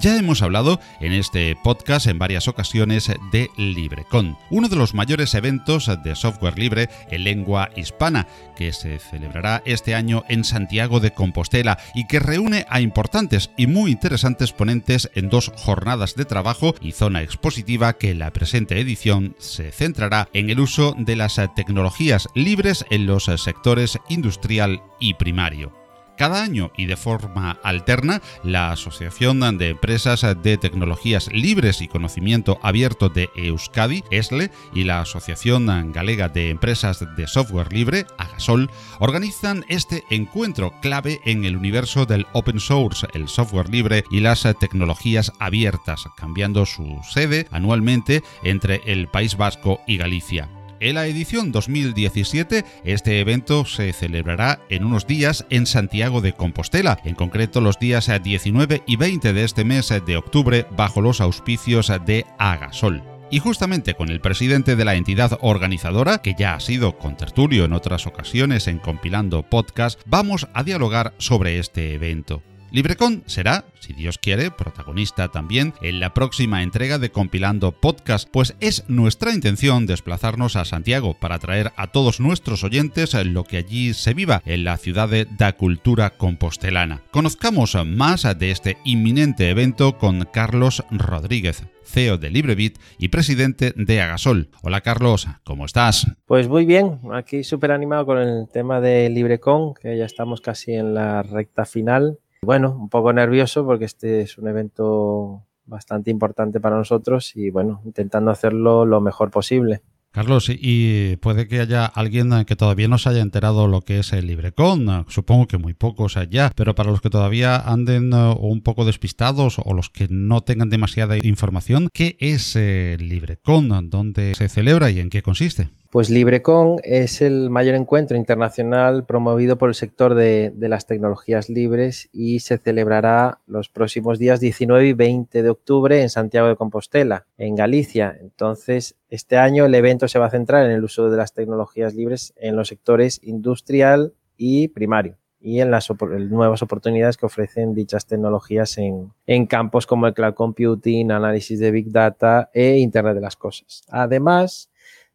Ya 0.00 0.16
hemos 0.16 0.42
hablado 0.42 0.78
en 1.00 1.12
este 1.12 1.56
podcast 1.56 2.06
en 2.06 2.20
varias 2.20 2.46
ocasiones 2.46 3.10
de 3.32 3.50
LibreCon, 3.56 4.38
uno 4.48 4.68
de 4.68 4.76
los 4.76 4.94
mayores 4.94 5.34
eventos 5.34 5.90
de 6.04 6.14
software 6.14 6.56
libre 6.56 6.88
en 7.10 7.24
lengua 7.24 7.70
hispana, 7.74 8.28
que 8.54 8.72
se 8.72 9.00
celebrará 9.00 9.60
este 9.64 9.96
año 9.96 10.22
en 10.28 10.44
Santiago 10.44 11.00
de 11.00 11.10
Compostela 11.10 11.78
y 11.96 12.06
que 12.06 12.20
reúne 12.20 12.64
a 12.68 12.80
importantes 12.80 13.50
y 13.56 13.66
muy 13.66 13.90
interesantes 13.90 14.52
ponentes 14.52 15.10
en 15.16 15.30
dos 15.30 15.50
jornadas 15.56 16.14
de 16.14 16.26
trabajo 16.26 16.76
y 16.80 16.92
zona 16.92 17.22
expositiva 17.22 17.94
que 17.94 18.10
en 18.10 18.20
la 18.20 18.32
presente 18.32 18.78
edición 18.78 19.34
se 19.38 19.72
centrará 19.72 20.28
en 20.32 20.50
el 20.50 20.60
uso 20.60 20.94
de 20.96 21.16
las 21.16 21.40
tecnologías 21.56 22.28
libres 22.34 22.84
en 22.90 23.06
los 23.06 23.24
sectores 23.24 23.98
industrial 24.08 24.80
y 25.00 25.14
primario. 25.14 25.77
Cada 26.18 26.42
año 26.42 26.72
y 26.76 26.86
de 26.86 26.96
forma 26.96 27.58
alterna, 27.62 28.20
la 28.42 28.72
Asociación 28.72 29.38
de 29.56 29.68
Empresas 29.68 30.26
de 30.42 30.58
Tecnologías 30.58 31.30
Libres 31.32 31.80
y 31.80 31.86
Conocimiento 31.86 32.58
Abierto 32.60 33.08
de 33.08 33.30
Euskadi, 33.36 34.02
ESLE, 34.10 34.50
y 34.74 34.82
la 34.82 35.00
Asociación 35.00 35.92
Galega 35.92 36.28
de 36.28 36.50
Empresas 36.50 37.04
de 37.16 37.26
Software 37.28 37.72
Libre, 37.72 38.04
Agasol, 38.18 38.68
organizan 38.98 39.64
este 39.68 40.02
encuentro 40.10 40.72
clave 40.82 41.20
en 41.24 41.44
el 41.44 41.56
universo 41.56 42.04
del 42.04 42.26
open 42.32 42.58
source, 42.58 43.06
el 43.14 43.28
software 43.28 43.70
libre 43.70 44.02
y 44.10 44.18
las 44.18 44.42
tecnologías 44.58 45.32
abiertas, 45.38 46.08
cambiando 46.16 46.66
su 46.66 46.98
sede 47.08 47.46
anualmente 47.52 48.24
entre 48.42 48.82
el 48.86 49.06
País 49.06 49.36
Vasco 49.36 49.80
y 49.86 49.98
Galicia. 49.98 50.57
En 50.80 50.94
la 50.94 51.06
edición 51.06 51.50
2017, 51.50 52.64
este 52.84 53.18
evento 53.18 53.64
se 53.64 53.92
celebrará 53.92 54.60
en 54.68 54.84
unos 54.84 55.08
días 55.08 55.44
en 55.50 55.66
Santiago 55.66 56.20
de 56.20 56.34
Compostela, 56.34 57.00
en 57.04 57.16
concreto 57.16 57.60
los 57.60 57.80
días 57.80 58.08
19 58.22 58.84
y 58.86 58.94
20 58.94 59.32
de 59.32 59.42
este 59.42 59.64
mes 59.64 59.92
de 60.06 60.16
octubre, 60.16 60.66
bajo 60.76 61.00
los 61.00 61.20
auspicios 61.20 61.90
de 62.06 62.26
Agasol. 62.38 63.02
Y 63.28 63.40
justamente 63.40 63.94
con 63.94 64.08
el 64.08 64.20
presidente 64.20 64.76
de 64.76 64.84
la 64.84 64.94
entidad 64.94 65.36
organizadora, 65.40 66.18
que 66.18 66.36
ya 66.38 66.54
ha 66.54 66.60
sido 66.60 66.96
contertulio 66.96 67.64
en 67.64 67.72
otras 67.72 68.06
ocasiones 68.06 68.68
en 68.68 68.78
compilando 68.78 69.42
podcast, 69.42 70.00
vamos 70.06 70.46
a 70.54 70.62
dialogar 70.62 71.12
sobre 71.18 71.58
este 71.58 71.92
evento. 71.92 72.42
LibreCon 72.70 73.22
será, 73.24 73.64
si 73.80 73.94
Dios 73.94 74.18
quiere, 74.18 74.50
protagonista 74.50 75.28
también 75.28 75.72
en 75.80 76.00
la 76.00 76.12
próxima 76.12 76.62
entrega 76.62 76.98
de 76.98 77.10
Compilando 77.10 77.72
Podcast, 77.72 78.28
pues 78.30 78.56
es 78.60 78.84
nuestra 78.88 79.32
intención 79.32 79.86
desplazarnos 79.86 80.54
a 80.54 80.66
Santiago 80.66 81.14
para 81.18 81.38
traer 81.38 81.72
a 81.76 81.86
todos 81.86 82.20
nuestros 82.20 82.64
oyentes 82.64 83.14
lo 83.14 83.44
que 83.44 83.56
allí 83.56 83.94
se 83.94 84.12
viva 84.12 84.42
en 84.44 84.64
la 84.64 84.76
ciudad 84.76 85.08
de 85.08 85.26
da 85.38 85.54
cultura 85.54 86.10
compostelana. 86.18 87.02
Conozcamos 87.10 87.74
más 87.86 88.26
de 88.38 88.50
este 88.50 88.76
inminente 88.84 89.48
evento 89.48 89.96
con 89.96 90.26
Carlos 90.30 90.84
Rodríguez, 90.90 91.64
CEO 91.84 92.18
de 92.18 92.28
LibreBit 92.28 92.78
y 92.98 93.08
presidente 93.08 93.72
de 93.76 94.02
Agasol. 94.02 94.50
Hola 94.62 94.82
Carlos, 94.82 95.26
¿cómo 95.42 95.64
estás? 95.64 96.06
Pues 96.26 96.48
muy 96.48 96.66
bien, 96.66 97.00
aquí 97.14 97.44
súper 97.44 97.72
animado 97.72 98.04
con 98.04 98.18
el 98.18 98.46
tema 98.52 98.82
de 98.82 99.08
LibreCon, 99.08 99.72
que 99.72 99.96
ya 99.96 100.04
estamos 100.04 100.42
casi 100.42 100.74
en 100.74 100.92
la 100.92 101.22
recta 101.22 101.64
final 101.64 102.18
bueno, 102.42 102.76
un 102.78 102.88
poco 102.88 103.12
nervioso 103.12 103.64
porque 103.64 103.84
este 103.84 104.22
es 104.22 104.38
un 104.38 104.48
evento 104.48 105.42
bastante 105.66 106.10
importante 106.10 106.60
para 106.60 106.76
nosotros 106.76 107.36
y 107.36 107.50
bueno, 107.50 107.80
intentando 107.84 108.30
hacerlo 108.30 108.86
lo 108.86 109.00
mejor 109.00 109.30
posible. 109.30 109.82
Carlos, 110.10 110.48
y 110.48 111.16
puede 111.16 111.46
que 111.46 111.60
haya 111.60 111.84
alguien 111.84 112.44
que 112.46 112.56
todavía 112.56 112.88
no 112.88 112.96
se 112.96 113.10
haya 113.10 113.20
enterado 113.20 113.68
lo 113.68 113.82
que 113.82 113.98
es 113.98 114.12
el 114.14 114.26
LibreCon, 114.26 115.04
supongo 115.08 115.46
que 115.46 115.58
muy 115.58 115.74
pocos 115.74 116.16
allá, 116.16 116.50
pero 116.56 116.74
para 116.74 116.90
los 116.90 117.02
que 117.02 117.10
todavía 117.10 117.56
anden 117.58 118.14
uh, 118.14 118.32
un 118.32 118.62
poco 118.62 118.86
despistados 118.86 119.58
o 119.62 119.74
los 119.74 119.90
que 119.90 120.08
no 120.10 120.40
tengan 120.40 120.70
demasiada 120.70 121.18
información, 121.18 121.88
¿qué 121.92 122.16
es 122.20 122.56
el 122.56 123.08
LibreCon? 123.08 123.90
¿Dónde 123.90 124.34
se 124.34 124.48
celebra 124.48 124.90
y 124.90 124.98
en 125.00 125.10
qué 125.10 125.22
consiste? 125.22 125.68
Pues 125.90 126.10
LibreCon 126.10 126.80
es 126.82 127.22
el 127.22 127.48
mayor 127.48 127.74
encuentro 127.74 128.18
internacional 128.18 129.06
promovido 129.06 129.56
por 129.56 129.70
el 129.70 129.74
sector 129.74 130.14
de, 130.14 130.52
las 130.58 130.86
tecnologías 130.86 131.48
libres 131.48 132.10
y 132.12 132.40
se 132.40 132.58
celebrará 132.58 133.40
los 133.46 133.70
próximos 133.70 134.18
días 134.18 134.38
19 134.38 134.86
y 134.86 134.92
20 134.92 135.42
de 135.42 135.48
octubre 135.48 136.02
en 136.02 136.10
Santiago 136.10 136.48
de 136.48 136.56
Compostela, 136.56 137.24
en 137.38 137.54
Galicia. 137.54 138.14
Entonces, 138.20 138.96
este 139.08 139.38
año 139.38 139.64
el 139.64 139.74
evento 139.74 140.08
se 140.08 140.18
va 140.18 140.26
a 140.26 140.30
centrar 140.30 140.66
en 140.66 140.72
el 140.72 140.84
uso 140.84 141.08
de 141.08 141.16
las 141.16 141.32
tecnologías 141.32 141.94
libres 141.94 142.34
en 142.36 142.54
los 142.54 142.68
sectores 142.68 143.20
industrial 143.22 144.12
y 144.36 144.68
primario 144.68 145.16
y 145.40 145.60
en 145.60 145.70
las 145.70 145.88
nuevas 145.90 146.62
oportunidades 146.62 147.16
que 147.16 147.24
ofrecen 147.24 147.72
dichas 147.72 148.06
tecnologías 148.06 148.76
en, 148.76 149.46
campos 149.46 149.86
como 149.86 150.06
el 150.06 150.12
cloud 150.12 150.34
computing, 150.34 151.12
análisis 151.12 151.58
de 151.60 151.70
big 151.70 151.90
data 151.90 152.50
e 152.52 152.76
Internet 152.76 153.14
de 153.14 153.20
las 153.20 153.36
cosas. 153.36 153.84
Además, 153.88 154.67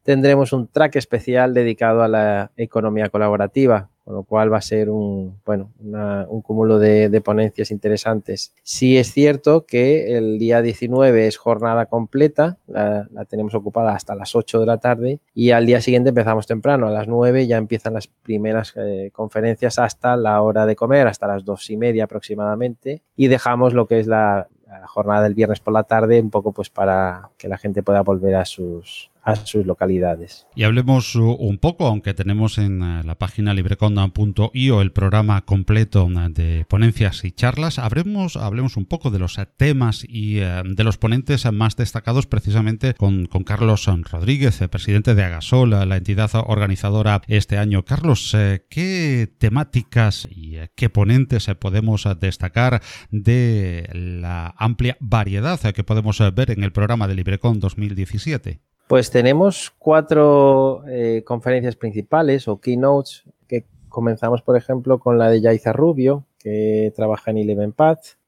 tendremos 0.03 0.53
un 0.53 0.67
track 0.67 0.97
especial 0.97 1.53
dedicado 1.53 2.03
a 2.03 2.07
la 2.07 2.51
economía 2.57 3.09
colaborativa, 3.09 3.89
con 4.03 4.15
lo 4.15 4.23
cual 4.23 4.51
va 4.51 4.57
a 4.57 4.61
ser 4.61 4.89
un, 4.89 5.39
bueno, 5.45 5.71
un 5.79 6.41
cúmulo 6.41 6.77
de, 6.77 7.21
ponencias 7.21 7.71
interesantes. 7.71 8.53
Sí 8.61 8.97
es 8.97 9.13
cierto 9.13 9.65
que 9.65 10.17
el 10.17 10.39
día 10.39 10.61
19 10.61 11.27
es 11.27 11.37
jornada 11.37 11.85
completa, 11.85 12.57
la, 12.67 13.07
tenemos 13.29 13.55
ocupada 13.55 13.95
hasta 13.95 14.13
las 14.13 14.35
8 14.35 14.59
de 14.59 14.65
la 14.65 14.77
tarde 14.77 15.19
y 15.33 15.51
al 15.51 15.65
día 15.65 15.79
siguiente 15.79 16.09
empezamos 16.09 16.47
temprano, 16.47 16.87
a 16.87 16.91
las 16.91 17.07
9 17.07 17.47
ya 17.47 17.57
empiezan 17.57 17.93
las 17.93 18.07
primeras 18.07 18.73
eh, 18.75 19.09
conferencias 19.13 19.79
hasta 19.79 20.17
la 20.17 20.41
hora 20.41 20.65
de 20.65 20.75
comer, 20.75 21.07
hasta 21.07 21.27
las 21.27 21.45
2 21.45 21.69
y 21.69 21.77
media 21.77 22.03
aproximadamente 22.03 23.01
y 23.15 23.27
dejamos 23.27 23.73
lo 23.73 23.87
que 23.87 23.99
es 24.01 24.07
la, 24.07 24.49
la 24.67 24.87
jornada 24.87 25.23
del 25.23 25.33
viernes 25.33 25.61
por 25.61 25.73
la 25.73 25.83
tarde 25.83 26.19
un 26.19 26.29
poco 26.29 26.51
pues 26.51 26.69
para 26.69 27.29
que 27.37 27.47
la 27.47 27.57
gente 27.57 27.83
pueda 27.83 28.01
volver 28.01 28.35
a 28.35 28.43
sus 28.43 29.12
a 29.24 29.36
sus 29.38 29.65
localidades. 29.65 30.47
Y 30.55 30.63
hablemos 30.63 31.15
un 31.15 31.57
poco, 31.57 31.88
aunque 31.88 32.13
tenemos 32.13 32.57
en 32.57 32.82
eh, 32.84 33.03
la 33.03 33.15
página 33.15 33.53
libreconda.io 33.53 34.82
el 34.82 34.91
programa 34.91 35.45
completo 35.45 36.09
eh, 36.09 36.30
de 36.30 36.65
ponencias 36.67 37.24
y 37.24 37.32
charlas, 37.32 37.80
hablemos, 37.80 38.36
hablemos 38.36 38.76
un 38.76 38.86
poco 38.86 39.11
de 39.11 39.19
los 39.19 39.39
temas 39.57 40.05
y 40.07 40.39
eh, 40.39 40.61
de 40.65 40.84
los 40.84 40.97
ponentes 40.97 41.49
más 41.51 41.78
destacados 41.78 42.28
precisamente 42.28 42.93
con, 42.93 43.26
con 43.26 43.43
Carlos 43.43 43.89
Rodríguez, 44.11 44.59
presidente 44.69 45.15
de 45.15 45.24
Agasol, 45.24 45.69
la 45.69 45.97
entidad 45.97 46.32
organizadora 46.34 47.21
este 47.28 47.57
año. 47.57 47.86
Carlos, 47.86 48.36
¿qué 48.69 49.34
temáticas 49.38 50.28
y 50.30 50.57
qué 50.76 50.89
ponentes 50.89 51.47
podemos 51.59 52.07
destacar 52.19 52.82
de 53.11 53.89
la 53.93 54.53
amplia 54.57 54.97
variedad 54.99 55.59
que 55.74 55.84
podemos 55.84 56.19
ver 56.34 56.51
en 56.51 56.63
el 56.63 56.71
programa 56.71 57.07
de 57.07 57.15
LibreCon 57.15 57.59
2017? 57.59 58.72
Pues 58.88 59.09
tenemos 59.09 59.73
cuatro 59.79 60.84
eh, 60.88 61.23
conferencias 61.25 61.75
principales 61.75 62.47
o 62.47 62.59
keynotes 62.59 63.23
que 63.47 63.65
comenzamos, 63.89 64.41
por 64.41 64.57
ejemplo, 64.57 64.99
con 64.99 65.17
la 65.17 65.29
de 65.29 65.41
Yaiza 65.41 65.73
Rubio, 65.73 66.25
que 66.38 66.91
trabaja 66.95 67.31
en 67.31 67.38
Eleven 67.38 67.73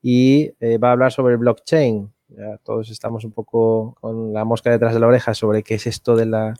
y 0.02 0.54
eh, 0.62 0.78
va 0.78 0.90
a 0.90 0.92
hablar 0.94 1.12
sobre 1.12 1.36
blockchain. 1.36 2.10
Ya 2.30 2.58
todos 2.64 2.90
estamos 2.90 3.26
un 3.26 3.32
poco 3.32 3.96
con 4.00 4.34
la 4.34 4.46
mosca 4.46 4.72
detrás 4.72 4.94
de 4.94 5.00
la 5.00 5.08
oreja 5.08 5.34
sobre 5.34 5.64
qué 5.64 5.76
es 5.76 5.88
esto 5.88 6.16
de 6.16 6.26
la, 6.26 6.54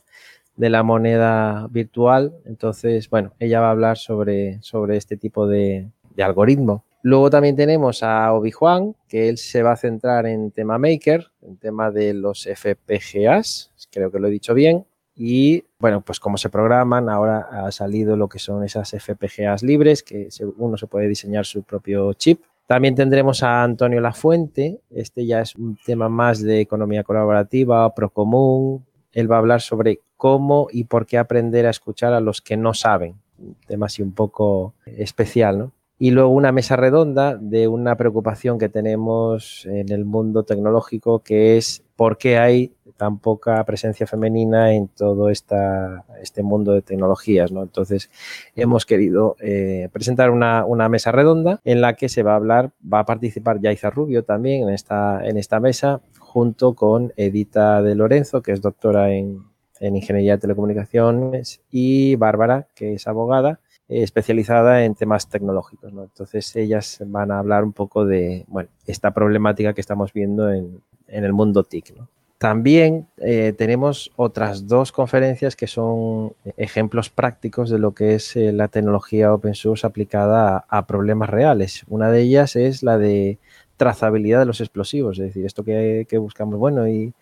de 0.56 0.70
la 0.70 0.82
moneda 0.82 1.66
virtual. 1.70 2.34
Entonces, 2.44 3.08
bueno, 3.08 3.32
ella 3.38 3.60
va 3.60 3.68
a 3.68 3.72
hablar 3.72 3.96
sobre, 3.96 4.62
sobre 4.62 4.96
este 4.96 5.16
tipo 5.16 5.46
de, 5.46 5.88
de 6.14 6.22
algoritmo. 6.22 6.84
Luego 7.06 7.30
también 7.30 7.54
tenemos 7.54 8.02
a 8.02 8.32
Obi 8.32 8.50
Juan, 8.50 8.96
que 9.06 9.28
él 9.28 9.38
se 9.38 9.62
va 9.62 9.70
a 9.70 9.76
centrar 9.76 10.26
en 10.26 10.50
tema 10.50 10.76
Maker, 10.76 11.30
en 11.40 11.56
tema 11.56 11.92
de 11.92 12.12
los 12.12 12.48
FPGAs, 12.52 13.70
creo 13.92 14.10
que 14.10 14.18
lo 14.18 14.26
he 14.26 14.30
dicho 14.32 14.54
bien. 14.54 14.84
Y 15.14 15.62
bueno, 15.78 16.00
pues 16.00 16.18
cómo 16.18 16.36
se 16.36 16.48
programan, 16.48 17.08
ahora 17.08 17.46
ha 17.48 17.70
salido 17.70 18.16
lo 18.16 18.28
que 18.28 18.40
son 18.40 18.64
esas 18.64 18.90
FPGAs 18.90 19.62
libres, 19.62 20.02
que 20.02 20.28
uno 20.56 20.76
se 20.76 20.88
puede 20.88 21.06
diseñar 21.06 21.46
su 21.46 21.62
propio 21.62 22.12
chip. 22.14 22.42
También 22.66 22.96
tendremos 22.96 23.44
a 23.44 23.62
Antonio 23.62 24.00
Lafuente, 24.00 24.80
este 24.90 25.26
ya 25.26 25.42
es 25.42 25.54
un 25.54 25.78
tema 25.86 26.08
más 26.08 26.42
de 26.42 26.60
economía 26.60 27.04
colaborativa, 27.04 27.94
procomún. 27.94 28.84
Él 29.12 29.30
va 29.30 29.36
a 29.36 29.38
hablar 29.38 29.60
sobre 29.60 30.00
cómo 30.16 30.66
y 30.72 30.82
por 30.82 31.06
qué 31.06 31.18
aprender 31.18 31.66
a 31.66 31.70
escuchar 31.70 32.14
a 32.14 32.20
los 32.20 32.40
que 32.40 32.56
no 32.56 32.74
saben, 32.74 33.14
un 33.38 33.54
tema 33.64 33.86
así 33.86 34.02
un 34.02 34.10
poco 34.10 34.74
especial, 34.86 35.56
¿no? 35.56 35.75
Y 35.98 36.10
luego 36.10 36.28
una 36.28 36.52
mesa 36.52 36.76
redonda 36.76 37.36
de 37.36 37.68
una 37.68 37.96
preocupación 37.96 38.58
que 38.58 38.68
tenemos 38.68 39.64
en 39.64 39.90
el 39.90 40.04
mundo 40.04 40.42
tecnológico, 40.42 41.20
que 41.20 41.56
es 41.56 41.82
por 41.96 42.18
qué 42.18 42.36
hay 42.38 42.74
tan 42.96 43.18
poca 43.18 43.64
presencia 43.64 44.06
femenina 44.06 44.74
en 44.74 44.88
todo 44.88 45.28
esta, 45.30 46.04
este 46.20 46.42
mundo 46.42 46.72
de 46.72 46.82
tecnologías. 46.82 47.52
¿no? 47.52 47.62
Entonces, 47.62 48.10
hemos 48.54 48.84
querido 48.86 49.36
eh, 49.40 49.88
presentar 49.92 50.30
una, 50.30 50.64
una, 50.64 50.88
mesa 50.88 51.12
redonda 51.12 51.60
en 51.64 51.80
la 51.80 51.94
que 51.94 52.08
se 52.08 52.22
va 52.22 52.32
a 52.32 52.36
hablar, 52.36 52.72
va 52.92 53.00
a 53.00 53.06
participar 53.06 53.60
Yaiza 53.60 53.90
Rubio 53.90 54.24
también 54.24 54.64
en 54.64 54.74
esta, 54.74 55.26
en 55.26 55.36
esta 55.36 55.60
mesa, 55.60 56.00
junto 56.18 56.74
con 56.74 57.12
Edita 57.16 57.82
de 57.82 57.94
Lorenzo, 57.94 58.42
que 58.42 58.52
es 58.52 58.60
doctora 58.60 59.12
en, 59.12 59.44
en 59.80 59.96
Ingeniería 59.96 60.32
de 60.32 60.40
Telecomunicaciones, 60.40 61.60
y 61.70 62.16
Bárbara, 62.16 62.68
que 62.74 62.94
es 62.94 63.06
abogada 63.06 63.60
especializada 63.88 64.84
en 64.84 64.94
temas 64.94 65.28
tecnológicos. 65.28 65.92
¿no? 65.92 66.04
Entonces 66.04 66.54
ellas 66.56 66.98
van 67.06 67.30
a 67.30 67.38
hablar 67.38 67.64
un 67.64 67.72
poco 67.72 68.04
de 68.04 68.44
bueno, 68.48 68.68
esta 68.86 69.12
problemática 69.12 69.74
que 69.74 69.80
estamos 69.80 70.12
viendo 70.12 70.52
en, 70.52 70.80
en 71.08 71.24
el 71.24 71.32
mundo 71.32 71.64
TIC. 71.64 71.94
También 72.38 73.08
eh, 73.16 73.54
tenemos 73.56 74.12
otras 74.16 74.66
dos 74.66 74.92
conferencias 74.92 75.56
que 75.56 75.66
son 75.66 76.34
ejemplos 76.58 77.08
prácticos 77.08 77.70
de 77.70 77.78
lo 77.78 77.92
que 77.92 78.14
es 78.14 78.36
eh, 78.36 78.52
la 78.52 78.68
tecnología 78.68 79.32
open 79.32 79.54
source 79.54 79.86
aplicada 79.86 80.66
a, 80.68 80.86
problemas 80.86 81.30
reales. 81.30 81.84
Una 81.88 82.10
de 82.10 82.20
ellas 82.20 82.54
es 82.54 82.82
la 82.82 82.98
de 82.98 83.38
trazabilidad 83.78 84.40
de 84.40 84.46
los 84.46 84.60
explosivos, 84.60 85.18
es 85.18 85.26
decir, 85.26 85.46
esto 85.46 85.64
que, 85.64 86.06
que 86.08 86.18
buscamos, 86.18 86.58
bueno, 86.58 86.86
y 86.86 87.14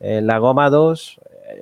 eh, 0.00 0.20
la 0.22 0.38
goma 0.38 0.70
2 0.70 1.20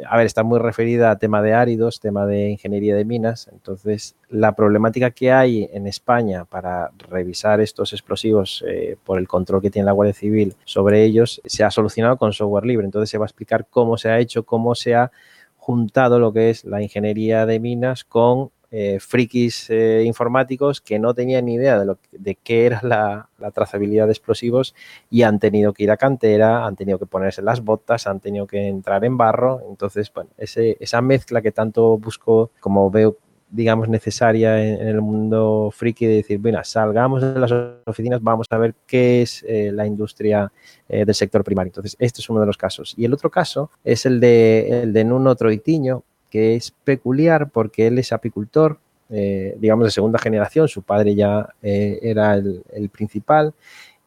a 0.09 0.17
ver, 0.17 0.27
está 0.27 0.43
muy 0.43 0.59
referida 0.59 1.11
a 1.11 1.19
tema 1.19 1.43
de 1.43 1.55
áridos, 1.55 2.01
tema 2.01 2.27
de 2.27 2.51
ingeniería 2.51 2.95
de 2.97 3.05
minas. 3.05 3.49
Entonces, 3.53 4.17
la 4.29 4.53
problemática 4.53 5.11
que 5.11 5.33
hay 5.33 5.69
en 5.73 5.87
España 5.87 6.45
para 6.45 6.91
revisar 6.99 7.61
estos 7.61 7.93
explosivos 7.93 8.65
eh, 8.67 8.97
por 9.05 9.19
el 9.19 9.29
control 9.29 9.63
que 9.63 9.71
tiene 9.71 9.87
la 9.87 9.93
Guardia 9.93 10.15
Civil 10.15 10.55
sobre 10.65 11.05
ellos 11.05 11.41
se 11.45 11.65
ha 11.65 11.71
solucionado 11.71 12.17
con 12.17 12.33
software 12.33 12.67
libre. 12.67 12.85
Entonces, 12.85 13.11
se 13.11 13.19
va 13.19 13.25
a 13.25 13.29
explicar 13.29 13.67
cómo 13.69 13.97
se 13.97 14.09
ha 14.09 14.19
hecho, 14.19 14.45
cómo 14.45 14.75
se 14.75 14.95
ha 14.95 15.11
juntado 15.57 16.21
lo 16.21 16.33
que 16.33 16.51
es 16.51 16.65
la 16.65 16.81
ingeniería 16.81 17.45
de 17.45 17.59
minas 17.59 18.05
con 18.05 18.51
eh, 18.73 18.99
frikis 19.01 19.71
eh, 19.71 20.03
informáticos 20.05 20.81
que 20.81 20.99
no 20.99 21.15
tenían 21.15 21.45
ni 21.45 21.55
idea 21.55 21.79
de, 21.79 21.87
lo, 21.87 21.99
de 22.11 22.35
qué 22.35 22.67
era 22.67 22.81
la, 22.83 23.29
la, 23.39 23.53
trazabilidad 23.53 24.07
de 24.07 24.13
explosivos 24.13 24.75
y 25.09 25.23
han 25.23 25.39
tenido 25.39 25.73
que 25.73 25.85
ir 25.85 25.91
a 25.93 25.97
cantera, 25.97 26.67
han 26.67 26.75
tenido 26.75 26.99
que 26.99 27.07
ponerse 27.07 27.43
las 27.43 27.63
botas, 27.63 28.09
han 28.09 28.19
tenido 28.19 28.47
que 28.47 28.67
entrar 28.67 29.05
en 29.05 29.17
barro. 29.17 29.63
Entonces, 29.69 30.13
bueno, 30.13 30.31
esa 30.37 31.01
mezcla 31.01 31.41
que 31.43 31.53
tanto 31.53 31.97
busco, 31.99 32.51
como 32.61 32.91
veo 32.91 33.17
digamos, 33.49 33.89
necesaria 33.89 34.61
en, 34.61 34.89
el 34.89 35.01
mundo 35.01 35.71
friki 35.73 36.05
de 36.05 36.17
decir, 36.17 36.39
bueno, 36.39 36.63
salgamos 36.65 37.23
de 37.23 37.39
las 37.39 37.53
oficinas, 37.87 38.21
vamos 38.21 38.49
a 38.51 38.59
ver 38.59 38.75
qué 38.89 39.23
es 39.23 39.45
eh, 39.47 39.71
la 39.73 39.87
industria 39.87 40.51
del 40.89 41.15
sector 41.15 41.45
primario. 41.45 41.69
Entonces, 41.69 41.97
este 42.01 42.21
es 42.21 42.29
uno 42.29 42.41
de 42.41 42.47
los 42.47 42.57
casos. 42.57 42.95
Y 42.97 43.05
el 43.05 43.15
otro 43.15 43.31
caso 43.31 43.71
es 43.85 44.05
el 44.05 44.19
de, 44.19 44.83
el 44.83 44.93
de 44.93 45.05
Nuno 45.05 45.37
Troitiño, 45.37 46.03
es 46.37 46.73
peculiar 46.85 47.51
porque 47.51 47.87
él 47.87 47.99
es 47.99 48.13
apicultor, 48.13 48.79
eh, 49.11 49.57
digamos 49.59 49.85
de 49.85 49.91
segunda 49.91 50.19
generación, 50.19 50.69
su 50.69 50.83
padre 50.83 51.15
ya 51.15 51.49
eh, 51.63 51.99
era 52.03 52.35
el, 52.35 52.63
el, 52.73 52.89
principal 52.89 53.55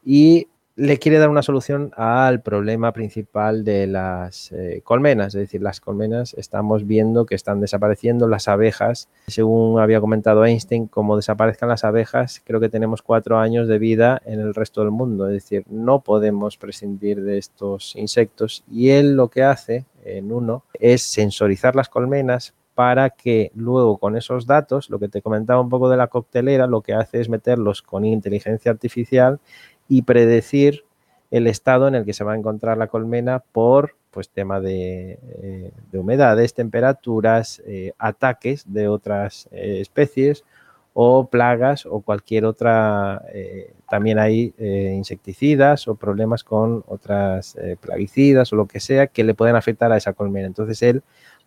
y 0.04 0.46
le 0.80 0.98
quiere 0.98 1.18
dar 1.18 1.28
una 1.28 1.42
solución 1.42 1.92
al 1.94 2.40
problema 2.40 2.92
principal 2.92 3.64
de 3.64 3.86
las 3.86 4.50
eh, 4.52 4.80
colmenas, 4.82 5.34
es 5.34 5.40
decir, 5.42 5.60
las 5.60 5.78
colmenas 5.78 6.32
estamos 6.38 6.86
viendo 6.86 7.26
que 7.26 7.34
están 7.34 7.60
desapareciendo, 7.60 8.26
las 8.28 8.48
abejas, 8.48 9.10
según 9.26 9.78
había 9.78 10.00
comentado 10.00 10.42
Einstein, 10.42 10.86
como 10.86 11.16
desaparezcan 11.16 11.68
las 11.68 11.84
abejas, 11.84 12.40
creo 12.46 12.60
que 12.60 12.70
tenemos 12.70 13.02
cuatro 13.02 13.38
años 13.38 13.68
de 13.68 13.78
vida 13.78 14.22
en 14.24 14.40
el 14.40 14.54
resto 14.54 14.80
del 14.80 14.90
mundo, 14.90 15.26
es 15.26 15.34
decir, 15.34 15.64
no 15.68 16.00
podemos 16.00 16.56
prescindir 16.56 17.22
de 17.22 17.36
estos 17.36 17.94
insectos 17.96 18.64
y 18.70 18.88
él 18.88 19.16
lo 19.16 19.28
que 19.28 19.42
hace 19.42 19.84
en 20.04 20.32
uno 20.32 20.64
es 20.74 21.02
sensorizar 21.02 21.76
las 21.76 21.88
colmenas 21.88 22.54
para 22.74 23.10
que 23.10 23.52
luego 23.54 23.98
con 23.98 24.16
esos 24.16 24.46
datos, 24.46 24.88
lo 24.90 24.98
que 24.98 25.08
te 25.08 25.22
comentaba 25.22 25.60
un 25.60 25.68
poco 25.68 25.90
de 25.90 25.96
la 25.96 26.06
coctelera, 26.06 26.66
lo 26.66 26.80
que 26.80 26.94
hace 26.94 27.20
es 27.20 27.28
meterlos 27.28 27.82
con 27.82 28.04
inteligencia 28.04 28.70
artificial 28.70 29.40
y 29.88 30.02
predecir 30.02 30.84
el 31.30 31.46
estado 31.46 31.88
en 31.88 31.94
el 31.94 32.04
que 32.04 32.12
se 32.12 32.24
va 32.24 32.32
a 32.32 32.36
encontrar 32.36 32.78
la 32.78 32.88
colmena 32.88 33.40
por 33.40 33.96
pues 34.10 34.28
tema 34.28 34.60
de, 34.60 35.18
eh, 35.42 35.72
de 35.92 35.98
humedades, 35.98 36.54
temperaturas, 36.54 37.62
eh, 37.66 37.92
ataques 37.98 38.64
de 38.72 38.88
otras 38.88 39.48
eh, 39.52 39.78
especies 39.80 40.44
o 40.92 41.28
plagas 41.28 41.86
o 41.86 42.00
cualquier 42.00 42.44
otra, 42.44 43.22
eh, 43.32 43.72
también 43.88 44.18
hay 44.18 44.54
eh, 44.58 44.92
insecticidas 44.96 45.86
o 45.88 45.94
problemas 45.94 46.44
con 46.44 46.84
otras 46.86 47.56
eh, 47.56 47.76
plaguicidas 47.80 48.52
o 48.52 48.56
lo 48.56 48.66
que 48.66 48.80
sea 48.80 49.06
que 49.06 49.24
le 49.24 49.34
pueden 49.34 49.56
afectar 49.56 49.92
a 49.92 49.96
esa 49.96 50.12
colmena. 50.12 50.46
Entonces 50.46 50.82
él 50.82 51.02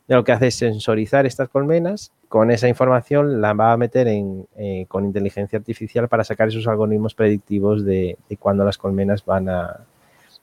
lo 0.07 0.23
que 0.23 0.33
hace 0.33 0.47
es 0.47 0.55
sensorizar 0.55 1.25
estas 1.25 1.47
colmenas, 1.47 2.11
con 2.27 2.51
esa 2.51 2.67
información 2.67 3.41
la 3.41 3.53
va 3.53 3.71
a 3.71 3.77
meter 3.77 4.07
en, 4.09 4.47
con 4.89 5.05
inteligencia 5.05 5.57
artificial 5.57 6.09
para 6.09 6.25
sacar 6.25 6.49
esos 6.49 6.67
algoritmos 6.67 7.15
predictivos 7.15 7.85
de, 7.85 8.17
de 8.27 8.37
cuándo 8.37 8.65
las 8.65 8.77
colmenas 8.77 9.23
van 9.23 9.47
a, 9.47 9.85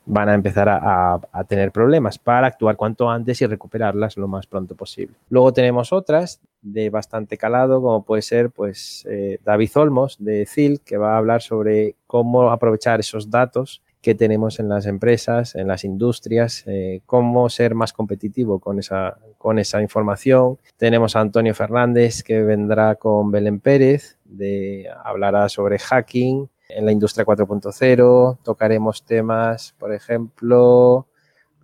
van 0.07 0.29
a 0.31 0.35
empezar 0.35 0.69
a, 0.69 1.21
a, 1.31 1.45
tener 1.45 1.73
problemas 1.73 2.19
para 2.19 2.47
actuar 2.47 2.77
cuanto 2.77 3.11
antes 3.11 3.43
y 3.43 3.47
recuperarlas 3.47 4.17
lo 4.17 4.29
más 4.29 4.47
pronto 4.47 4.75
posible. 4.75 5.15
Luego 5.29 5.53
tenemos 5.53 5.93
otras 5.93 6.41
de 6.63 6.91
bastante 6.91 7.37
calado, 7.37 7.81
como 7.81 8.05
puede 8.05 8.23
ser 8.23 8.51
pues 8.51 9.07
eh, 9.09 9.39
David 9.45 9.71
Olmos 9.77 10.17
de 10.19 10.47
CIL, 10.47 10.81
que 10.81 10.97
va 10.97 11.15
a 11.15 11.19
hablar 11.19 11.43
sobre 11.43 11.97
cómo 12.07 12.51
aprovechar 12.51 13.01
esos 13.01 13.31
datos 13.31 13.83
que 14.01 14.15
tenemos 14.15 14.59
en 14.61 14.69
las 14.69 14.87
empresas, 14.87 15.55
en 15.55 15.69
las 15.69 15.85
industrias, 15.85 16.65
eh, 16.67 17.03
cómo 17.05 17.49
ser 17.51 17.75
más 17.75 17.93
competitivo 17.93 18.59
con 18.59 18.79
esa, 18.79 19.19
con 19.37 19.59
esa 19.59 19.83
información. 19.83 20.59
Tenemos 20.77 21.17
a 21.17 21.21
Antonio 21.21 21.55
Fernández 21.55 22.23
que 22.23 22.43
vendrá 22.43 22.95
con 22.95 23.31
Belén 23.31 23.61
Pérez, 23.61 24.17
de, 24.25 24.89
hablará 25.05 25.49
sobre 25.49 25.79
hacking 25.79 26.49
en 26.71 26.87
la 26.87 26.93
industria 26.93 27.27
4.0. 27.27 28.39
Tocaremos 28.43 29.05
temas, 29.05 29.75
por 29.79 29.93
ejemplo, 29.93 31.07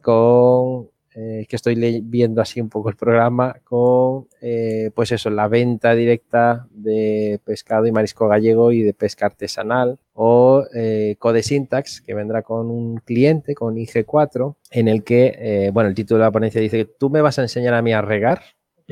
con 0.02 0.90
eh, 1.18 1.46
que 1.48 1.56
estoy 1.56 2.02
viendo 2.02 2.42
así 2.42 2.60
un 2.60 2.68
poco 2.68 2.90
el 2.90 2.96
programa 2.96 3.56
con, 3.64 4.28
eh, 4.42 4.90
pues 4.94 5.12
eso, 5.12 5.30
la 5.30 5.48
venta 5.48 5.94
directa 5.94 6.68
de 6.70 7.40
pescado 7.42 7.86
y 7.86 7.92
marisco 7.92 8.28
gallego 8.28 8.70
y 8.70 8.82
de 8.82 8.92
pesca 8.92 9.24
artesanal 9.24 9.98
o 10.12 10.64
eh, 10.74 11.16
Code 11.18 11.42
Syntax, 11.42 12.02
que 12.02 12.12
vendrá 12.12 12.42
con 12.42 12.70
un 12.70 12.98
cliente, 12.98 13.54
con 13.54 13.76
IG4, 13.76 14.56
en 14.72 14.88
el 14.88 15.04
que, 15.04 15.70
bueno, 15.72 15.88
el 15.88 15.94
título 15.94 16.18
de 16.18 16.24
la 16.26 16.32
ponencia 16.32 16.60
dice 16.60 16.84
que 16.84 16.92
tú 16.98 17.08
me 17.08 17.22
vas 17.22 17.38
a 17.38 17.42
enseñar 17.42 17.72
a 17.72 17.80
mí 17.80 17.94
a 17.94 18.02
regar, 18.02 18.42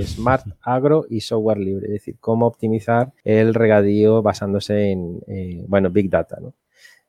Smart 0.03 0.47
Agro 0.63 1.07
y 1.09 1.21
software 1.21 1.59
libre, 1.59 1.87
es 1.87 1.93
decir, 1.93 2.17
cómo 2.21 2.47
optimizar 2.47 3.13
el 3.23 3.55
regadío 3.55 4.23
basándose 4.23 4.91
en, 4.91 5.21
eh, 5.27 5.65
bueno, 5.69 5.91
Big 5.91 6.11
Data, 6.11 6.39
¿no? 6.41 6.55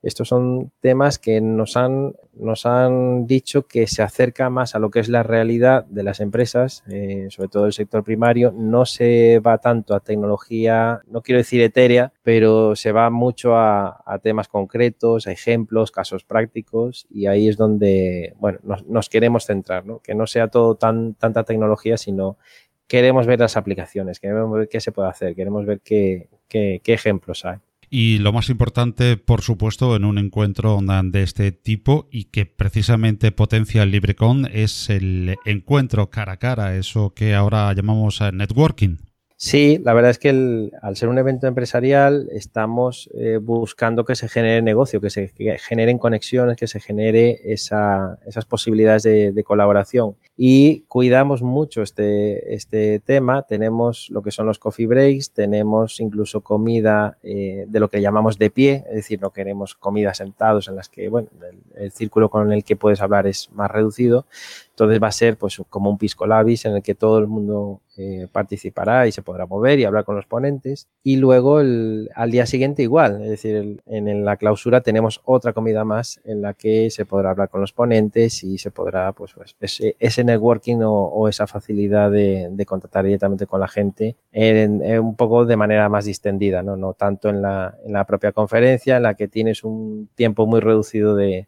Estos 0.05 0.27
son 0.27 0.71
temas 0.81 1.17
que 1.17 1.41
nos 1.41 1.75
han, 1.75 2.13
nos 2.35 2.67
han 2.67 3.25
dicho 3.25 3.65
que 3.65 3.87
se 3.87 4.03
acerca 4.03 4.51
más 4.51 4.75
a 4.75 4.79
lo 4.79 4.91
que 4.91 4.99
es 4.99 5.09
la 5.09 5.23
realidad 5.23 5.83
de 5.85 6.03
las 6.03 6.19
empresas, 6.19 6.83
eh, 6.91 7.25
sobre 7.31 7.49
todo 7.49 7.65
el 7.65 7.73
sector 7.73 8.03
primario. 8.03 8.53
No 8.55 8.85
se 8.85 9.39
va 9.39 9.57
tanto 9.57 9.95
a 9.95 10.01
tecnología, 10.01 11.01
no 11.07 11.23
quiero 11.23 11.39
decir 11.39 11.59
etérea, 11.63 12.13
pero 12.21 12.75
se 12.75 12.91
va 12.91 13.09
mucho 13.09 13.55
a, 13.57 14.19
temas 14.21 14.47
concretos, 14.47 15.25
a 15.25 15.31
ejemplos, 15.31 15.89
casos 15.89 16.23
prácticos, 16.23 17.07
y 17.09 17.25
ahí 17.25 17.47
es 17.47 17.57
donde 17.57 18.35
bueno, 18.37 18.59
nos, 18.85 19.09
queremos 19.09 19.47
centrar, 19.47 19.87
¿no? 19.87 20.01
que 20.03 20.13
no 20.13 20.27
sea 20.27 20.49
todo 20.49 20.75
tan, 20.75 21.15
tanta 21.15 21.45
tecnología, 21.45 21.97
sino 21.97 22.37
queremos 22.85 23.25
ver 23.25 23.39
las 23.39 23.57
aplicaciones, 23.57 24.19
queremos 24.19 24.55
ver 24.55 24.69
qué 24.69 24.79
se 24.79 24.91
puede 24.91 25.09
hacer, 25.09 25.35
queremos 25.35 25.65
ver 25.65 25.81
qué, 25.81 26.29
qué 26.47 26.79
ejemplos 26.85 27.43
hay. 27.43 27.57
Y 27.97 28.17
lo 28.17 28.33
más 28.33 28.49
importante, 28.49 29.15
por 29.15 29.41
supuesto, 29.41 29.95
en 29.95 30.03
un 30.03 30.17
encuentro 30.17 30.81
de 30.81 31.23
este 31.23 31.53
tipo 31.53 32.09
y 32.11 32.25
que 32.25 32.45
precisamente 32.45 33.31
potencia 33.31 33.83
el 33.83 33.91
LibreCon 33.91 34.49
es 34.51 34.89
el 34.89 35.37
encuentro 35.45 36.09
cara 36.09 36.33
a 36.33 36.37
cara, 36.37 36.75
eso 36.75 37.13
que 37.13 37.33
ahora 37.33 37.71
llamamos 37.71 38.19
networking. 38.33 38.97
Sí, 39.37 39.79
la 39.83 39.93
verdad 39.93 40.11
es 40.11 40.19
que 40.19 40.71
al 40.81 40.95
ser 40.97 41.07
un 41.07 41.17
evento 41.17 41.47
empresarial 41.47 42.27
estamos 42.31 43.09
eh, 43.13 43.37
buscando 43.41 44.03
que 44.03 44.15
se 44.15 44.27
genere 44.27 44.61
negocio, 44.61 44.99
que 44.99 45.09
se 45.09 45.31
generen 45.59 45.97
conexiones, 45.97 46.57
que 46.57 46.67
se 46.67 46.81
genere 46.81 47.39
esa, 47.45 48.17
esas 48.25 48.45
posibilidades 48.45 49.03
de, 49.03 49.31
de, 49.31 49.43
colaboración. 49.43 50.15
Y 50.37 50.81
cuidamos 50.81 51.41
mucho 51.41 51.81
este, 51.81 52.53
este 52.53 52.99
tema. 52.99 53.43
Tenemos 53.43 54.09
lo 54.09 54.21
que 54.21 54.31
son 54.31 54.45
los 54.45 54.59
coffee 54.59 54.85
breaks, 54.85 55.31
tenemos 55.31 55.99
incluso 55.99 56.41
comida 56.41 57.17
eh, 57.23 57.65
de 57.67 57.79
lo 57.79 57.89
que 57.89 58.01
llamamos 58.01 58.37
de 58.37 58.49
pie, 58.49 58.83
es 58.89 58.95
decir, 58.95 59.21
no 59.21 59.31
queremos 59.31 59.75
comida 59.75 60.13
sentados 60.13 60.67
en 60.67 60.75
las 60.75 60.89
que, 60.89 61.07
bueno, 61.07 61.29
el, 61.41 61.83
el, 61.83 61.91
círculo 61.91 62.29
con 62.29 62.51
el 62.51 62.63
que 62.65 62.75
puedes 62.75 63.01
hablar 63.01 63.27
es 63.27 63.49
más 63.53 63.71
reducido. 63.71 64.25
Entonces 64.71 65.01
va 65.01 65.07
a 65.07 65.11
ser 65.13 65.37
pues 65.37 65.61
como 65.69 65.89
un 65.89 65.97
pisco 65.97 66.27
labis 66.27 66.65
en 66.65 66.75
el 66.75 66.83
que 66.83 66.95
todo 66.95 67.17
el 67.19 67.27
mundo 67.27 67.79
eh, 67.97 68.27
participará 68.29 69.07
y 69.07 69.13
se 69.13 69.21
podrá 69.21 69.45
mover 69.45 69.79
y 69.79 69.85
hablar 69.85 70.03
con 70.03 70.17
los 70.17 70.25
ponentes. 70.25 70.89
Y 71.01 71.15
luego 71.15 71.61
el, 71.61 72.09
al 72.13 72.29
día 72.29 72.45
siguiente 72.45 72.83
igual, 72.83 73.21
es 73.23 73.29
decir, 73.29 73.55
el, 73.55 73.81
en, 73.85 74.25
la 74.25 74.35
clausura 74.35 74.81
tenemos 74.81 75.21
otra 75.23 75.53
comida 75.53 75.85
más 75.85 76.19
en 76.25 76.41
la 76.41 76.53
que 76.53 76.89
se 76.89 77.05
podrá 77.05 77.29
hablar 77.29 77.47
con 77.47 77.61
los 77.61 77.71
ponentes 77.71 78.43
y 78.43 78.57
se 78.57 78.69
podrá, 78.69 79.13
pues, 79.13 79.31
pues 79.33 79.55
ese, 79.61 79.95
ese, 79.97 80.24
networking 80.25 80.79
o, 80.83 81.27
esa 81.29 81.47
facilidad 81.47 82.11
de, 82.11 82.49
de, 82.51 82.65
contactar 82.65 83.05
directamente 83.05 83.47
con 83.47 83.59
la 83.59 83.67
gente 83.67 84.15
en, 84.31 84.81
un 84.99 85.15
poco 85.15 85.45
de 85.45 85.55
manera 85.55 85.87
más 85.89 86.05
distendida, 86.05 86.63
¿no? 86.63 86.75
no 86.75 86.93
tanto 86.93 87.29
en 87.29 87.41
la, 87.41 87.77
en 87.85 87.93
la 87.93 88.05
propia 88.05 88.31
conferencia 88.31 88.97
en 88.97 89.03
la 89.03 89.13
que 89.13 89.27
tienes 89.27 89.63
un 89.63 90.09
tiempo 90.15 90.45
muy 90.45 90.59
reducido 90.59 91.15
de, 91.15 91.47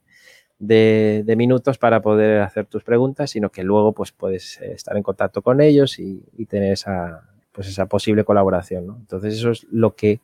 de, 0.60 1.36
minutos 1.38 1.78
para 1.78 2.02
poder 2.02 2.42
hacer 2.42 2.66
tus 2.66 2.84
preguntas, 2.84 3.32
sino 3.32 3.50
que 3.50 3.64
luego 3.64 3.94
pues 3.94 4.12
puedes 4.12 4.60
eh, 4.62 4.74
estar 4.74 4.98
en 4.98 5.04
contacto 5.04 5.42
con 5.42 5.62
ellos 5.62 6.00
y, 6.00 6.24
tener 6.48 6.74
esa, 6.74 7.24
pues 7.52 7.68
esa 7.68 7.86
posible 7.86 8.24
colaboración. 8.24 8.96
Entonces 9.00 9.36
eso 9.36 9.52
es 9.52 9.66
lo 9.72 9.96
que 9.96 10.22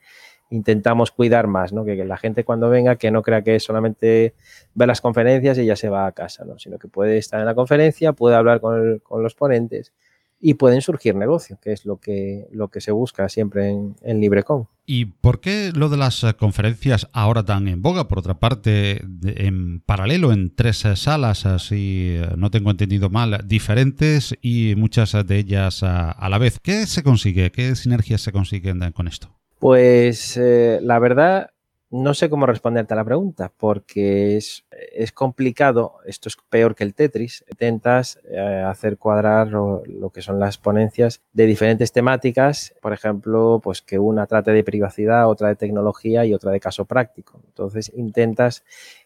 intentamos 0.53 1.11
cuidar 1.11 1.47
más, 1.47 1.73
¿no? 1.73 1.83
que, 1.83 1.95
la 2.05 2.17
gente 2.17 2.43
cuando 2.43 2.69
venga 2.69 2.95
que 2.95 3.09
no 3.09 3.23
crea 3.23 3.41
que 3.41 3.59
solamente 3.59 4.35
ver 4.75 4.87
las 4.87 5.01
conferencias 5.01 5.57
y 5.57 5.65
ya 5.65 5.75
se 5.75 5.89
va 5.89 6.05
a 6.05 6.11
casa, 6.11 6.45
¿no? 6.45 6.59
sino 6.59 6.77
que 6.77 6.87
puede 6.87 7.17
estar 7.17 7.39
en 7.39 7.47
la 7.47 7.55
conferencia, 7.55 8.13
puede 8.13 8.35
hablar 8.35 8.61
con, 8.61 8.79
el, 8.79 9.01
con 9.01 9.23
los 9.23 9.33
ponentes 9.33 9.93
y 10.39 10.55
pueden 10.55 10.81
surgir 10.81 11.15
negocios, 11.15 11.57
que 11.59 11.71
es 11.71 11.85
lo 11.85 11.97
que, 11.97 12.47
lo 12.51 12.67
que 12.67 12.81
se 12.81 12.91
busca 12.91 13.29
siempre 13.29 13.69
en, 13.69 13.95
en 14.03 14.19
LibreCon. 14.19 14.67
¿Y 14.85 15.05
por 15.05 15.39
qué 15.39 15.71
lo 15.73 15.89
de 15.89 15.97
las 15.97 16.23
conferencias 16.37 17.07
ahora 17.13 17.43
tan 17.43 17.67
en 17.69 17.81
boga? 17.81 18.09
Por 18.09 18.19
otra 18.19 18.35
parte, 18.35 19.01
en 19.23 19.79
paralelo, 19.79 20.33
en 20.33 20.53
tres 20.53 20.85
salas, 20.95 21.47
si 21.59 22.19
no 22.35 22.51
tengo 22.51 22.69
entendido 22.69 23.09
mal, 23.09 23.41
diferentes 23.45 24.37
y 24.41 24.75
muchas 24.75 25.15
de 25.25 25.37
ellas 25.37 25.81
a 25.81 26.27
la 26.29 26.37
vez. 26.37 26.59
¿Qué 26.59 26.85
se 26.87 27.01
consigue? 27.03 27.51
¿Qué 27.53 27.73
sinergias 27.75 28.19
se 28.19 28.33
consiguen 28.33 28.91
con 28.91 29.07
esto? 29.07 29.42
Pues 29.63 30.35
eh, 30.35 30.79
la 30.81 30.99
verdad, 30.99 31.51
no 31.89 32.13
sé 32.13 32.29
cómo 32.29 32.45
responderte 32.45 32.95
a 32.95 32.97
la 32.97 33.05
pregunta, 33.05 33.49
porque 33.55 34.35
es, 34.35 34.65
es, 34.91 35.13
complicado, 35.13 35.99
esto 36.05 36.27
es 36.27 36.35
peor 36.49 36.75
que 36.75 36.83
el 36.83 36.93
Tetris, 36.93 37.45
intentas 37.49 38.19
eh, 38.29 38.61
hacer 38.67 38.97
cuadrar 38.97 39.47
lo, 39.47 39.81
lo, 39.85 40.09
que 40.09 40.21
son 40.21 40.37
las 40.37 40.57
ponencias 40.57 41.21
de 41.31 41.45
diferentes 41.45 41.93
temáticas, 41.93 42.75
por 42.81 42.91
ejemplo, 42.91 43.61
pues 43.63 43.81
que 43.81 43.97
una 43.97 44.27
trate 44.27 44.51
de 44.51 44.65
privacidad, 44.65 45.29
otra 45.29 45.47
de 45.47 45.55
tecnología 45.55 46.25
y 46.25 46.33
otra 46.33 46.51
de 46.51 46.59
caso 46.59 46.83
práctico. 46.83 47.39
Entonces 47.45 47.89
intentas 47.95 48.65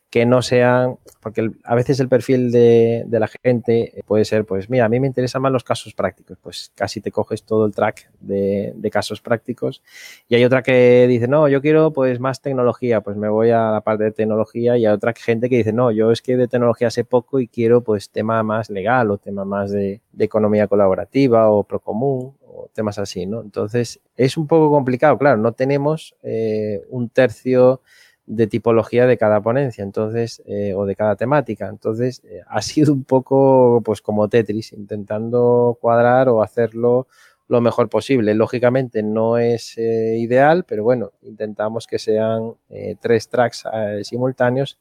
que 0.10 0.26
no 0.26 0.42
sean, 0.42 0.98
porque 1.22 1.52
a 1.66 1.76
veces 1.76 2.00
el 2.00 2.08
perfil 2.08 2.50
de, 2.52 3.06
la 3.10 3.28
gente 3.28 4.04
puede 4.06 4.24
ser, 4.24 4.46
pues 4.46 4.70
mira, 4.70 4.86
a 4.86 4.90
mí 4.90 5.02
me 5.02 5.08
interesan 5.08 5.42
más 5.42 5.52
los 5.52 5.66
casos 5.66 5.94
prácticos, 5.94 6.38
pues 6.42 6.72
casi 6.76 7.02
te 7.02 7.12
coges 7.12 7.44
todo 7.44 7.66
el 7.66 7.74
track 7.74 8.10
de, 8.22 8.74
casos 8.92 9.20
prácticos. 9.20 9.82
Y 10.30 10.36
hay 10.36 10.46
otra 10.46 10.64
que 10.64 11.08
dice, 11.08 11.28
no, 11.28 11.50
yo 11.50 11.62
quiero 11.62 11.92
pues 11.92 12.22
más 12.22 12.42
tecnología, 12.42 13.02
pues 13.02 13.18
me 13.18 13.28
voy 13.28 13.50
a 13.50 13.72
la 13.72 13.82
parte 13.82 14.06
de 14.06 14.12
tecnología 14.12 14.78
y 14.78 14.86
hay 14.86 14.94
otra 14.94 15.14
gente 15.14 15.50
que 15.50 15.58
dice, 15.58 15.74
no, 15.74 15.92
yo 15.92 16.12
es 16.12 16.22
que 16.22 16.38
de 16.38 16.48
tecnología 16.48 16.90
sé 16.90 17.04
poco 17.04 17.42
y 17.42 17.50
quiero 17.50 17.82
pues 17.82 18.10
tema 18.10 18.42
más 18.44 18.70
legal 18.70 19.12
o 19.12 19.18
tema 19.18 19.44
más 19.44 19.72
de, 19.72 20.02
de 20.14 20.26
economía 20.26 20.68
colaborativa 20.68 21.50
o 21.50 21.64
procomún 21.64 22.38
o 22.42 22.70
temas 22.74 22.98
así, 22.98 23.26
¿no? 23.26 23.42
Entonces 23.42 24.00
es 24.16 24.38
un 24.38 24.48
poco 24.48 24.72
complicado, 24.72 25.18
claro, 25.18 25.38
no 25.38 25.52
tenemos 25.52 26.16
eh, 26.24 26.82
un 26.90 27.10
tercio 27.10 27.82
de 28.28 28.46
tipología 28.46 29.08
de 29.08 29.18
cada 29.18 29.42
ponencia, 29.42 29.84
entonces, 29.84 30.44
eh, 30.46 30.74
o 30.76 30.86
de 30.86 30.96
cada 30.96 31.16
temática. 31.16 31.68
Entonces, 31.70 32.22
eh, 32.26 32.42
ha 32.48 32.62
sido 32.62 32.94
un 32.94 33.04
poco, 33.06 33.82
pues, 33.84 34.02
como 34.02 34.28
Tetris, 34.28 34.74
intentando 34.74 35.78
cuadrar 35.82 36.30
o 36.30 36.44
hacerlo 36.44 37.08
lo 37.48 37.62
mejor 37.62 37.90
posible. 37.90 38.34
Lógicamente 38.36 39.02
no 39.02 39.38
es 39.38 39.78
eh, 39.78 40.18
ideal, 40.20 40.66
pero 40.68 40.84
bueno, 40.84 41.14
intentamos 41.22 41.88
que 41.88 41.98
sean 41.98 42.56
tres 43.00 43.30
tracks 43.30 43.64
simultáneos, 44.04 44.78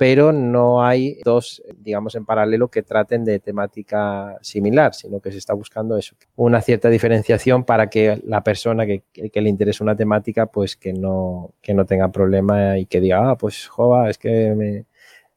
pero 0.00 0.32
no 0.32 0.82
hay 0.82 1.20
dos, 1.26 1.62
digamos, 1.76 2.14
en 2.14 2.24
paralelo 2.24 2.68
que 2.68 2.82
traten 2.82 3.22
de 3.22 3.38
temática 3.38 4.38
similar, 4.40 4.94
sino 4.94 5.20
que 5.20 5.30
se 5.30 5.36
está 5.36 5.52
buscando 5.52 5.98
eso, 5.98 6.16
una 6.36 6.62
cierta 6.62 6.88
diferenciación 6.88 7.64
para 7.64 7.90
que 7.90 8.18
la 8.24 8.42
persona 8.42 8.86
que, 8.86 9.02
le 9.14 9.48
interese 9.50 9.82
una 9.82 9.94
temática, 9.94 10.46
pues 10.46 10.74
que 10.74 10.94
no, 10.94 11.52
que 11.60 11.74
no 11.74 11.84
tenga 11.84 12.10
problema 12.10 12.78
y 12.78 12.86
que 12.86 12.98
diga, 12.98 13.28
ah, 13.28 13.36
pues, 13.36 13.68
jova, 13.68 14.08
es 14.08 14.16
que 14.16 14.54
me 14.56 14.86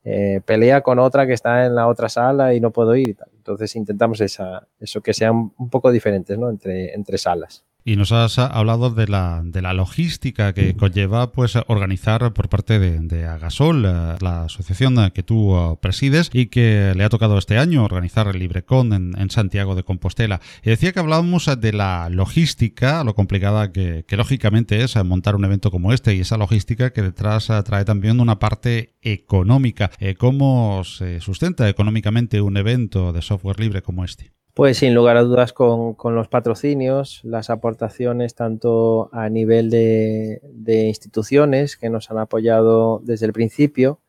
eh, 0.05 0.39
pelea 0.45 0.79
con 0.79 0.97
otra 0.97 1.27
que 1.27 1.33
está 1.33 1.65
en 1.65 1.75
la 1.75 1.89
otra 1.89 2.07
sala 2.07 2.53
y 2.53 2.61
no 2.61 2.71
puedo 2.71 2.95
ir. 2.95 3.17
Entonces 3.35 3.75
intentamos 3.75 4.21
eso 4.21 5.01
que 5.03 5.13
sean 5.13 5.51
un 5.57 5.69
poco 5.69 5.91
diferentes, 5.91 6.37
¿no? 6.37 6.49
Entre, 6.49 6.93
entre 6.93 7.17
salas. 7.17 7.65
Y 7.85 7.97
nos 7.97 8.13
has 8.13 8.39
hablado 8.39 8.91
de 8.91 9.07
la, 9.07 9.41
de 9.43 9.61
la 9.61 9.73
logística 9.73 10.53
que 10.53 10.75
conlleva 10.77 11.33
pues 11.33 11.57
organizar 11.67 12.31
por 12.33 12.47
parte 12.47 12.79
de, 12.79 12.99
de, 12.99 13.25
Agasol, 13.25 13.85
eh, 13.85 14.15
la 14.21 14.45
asociación 14.45 15.11
que 15.11 15.23
tú 15.23 15.53
uh, 15.53 15.77
presides 15.81 16.29
y 16.31 16.45
que 16.45 16.93
le 16.95 17.03
ha 17.03 17.09
tocado 17.09 17.37
este 17.37 17.57
año 17.57 17.83
organizar 17.83 18.27
el 18.27 18.39
LibreCon 18.39 18.93
en, 18.93 19.19
en 19.19 19.29
Santiago 19.29 19.75
de 19.75 19.83
Compostela. 19.83 20.39
Y 20.63 20.69
decía 20.69 20.93
que 20.93 20.99
hablábamos 20.99 21.49
de 21.59 21.73
la 21.73 22.07
logística, 22.09 23.03
lo 23.03 23.15
complicada 23.15 23.73
que, 23.73 24.05
que, 24.07 24.15
lógicamente 24.15 24.81
es 24.81 24.95
montar 25.03 25.35
un 25.35 25.43
evento 25.43 25.69
como 25.69 25.91
este 25.91 26.15
y 26.15 26.21
esa 26.21 26.37
logística 26.37 26.93
que 26.93 27.01
detrás 27.01 27.49
uh, 27.49 27.63
trae 27.63 27.83
también 27.83 28.21
una 28.21 28.39
parte 28.39 28.95
económica. 29.01 29.91
Eh, 29.99 30.15
¿Cómo 30.15 30.83
se 30.85 31.19
sustenta 31.19 31.67
económicamente 31.67 32.39
un 32.39 32.55
evento 32.55 33.11
de 33.11 33.21
software 33.21 33.59
libre 33.59 33.81
como 33.81 34.05
este? 34.05 34.31
Pues 34.53 34.77
sin 34.77 34.93
lugar 34.93 35.17
a 35.17 35.23
dudas 35.23 35.51
con, 35.51 35.95
los 36.15 36.27
patrocinios, 36.27 37.21
las 37.23 37.49
aportaciones 37.49 38.35
tanto 38.35 39.09
a 39.11 39.27
nivel 39.27 39.71
de, 39.71 40.41
instituciones 40.87 41.75
que 41.75 41.89
nos 41.89 42.11
han 42.11 42.19
apoyado 42.19 43.01
desde 43.03 43.25
el 43.25 43.33
principio 43.33 43.99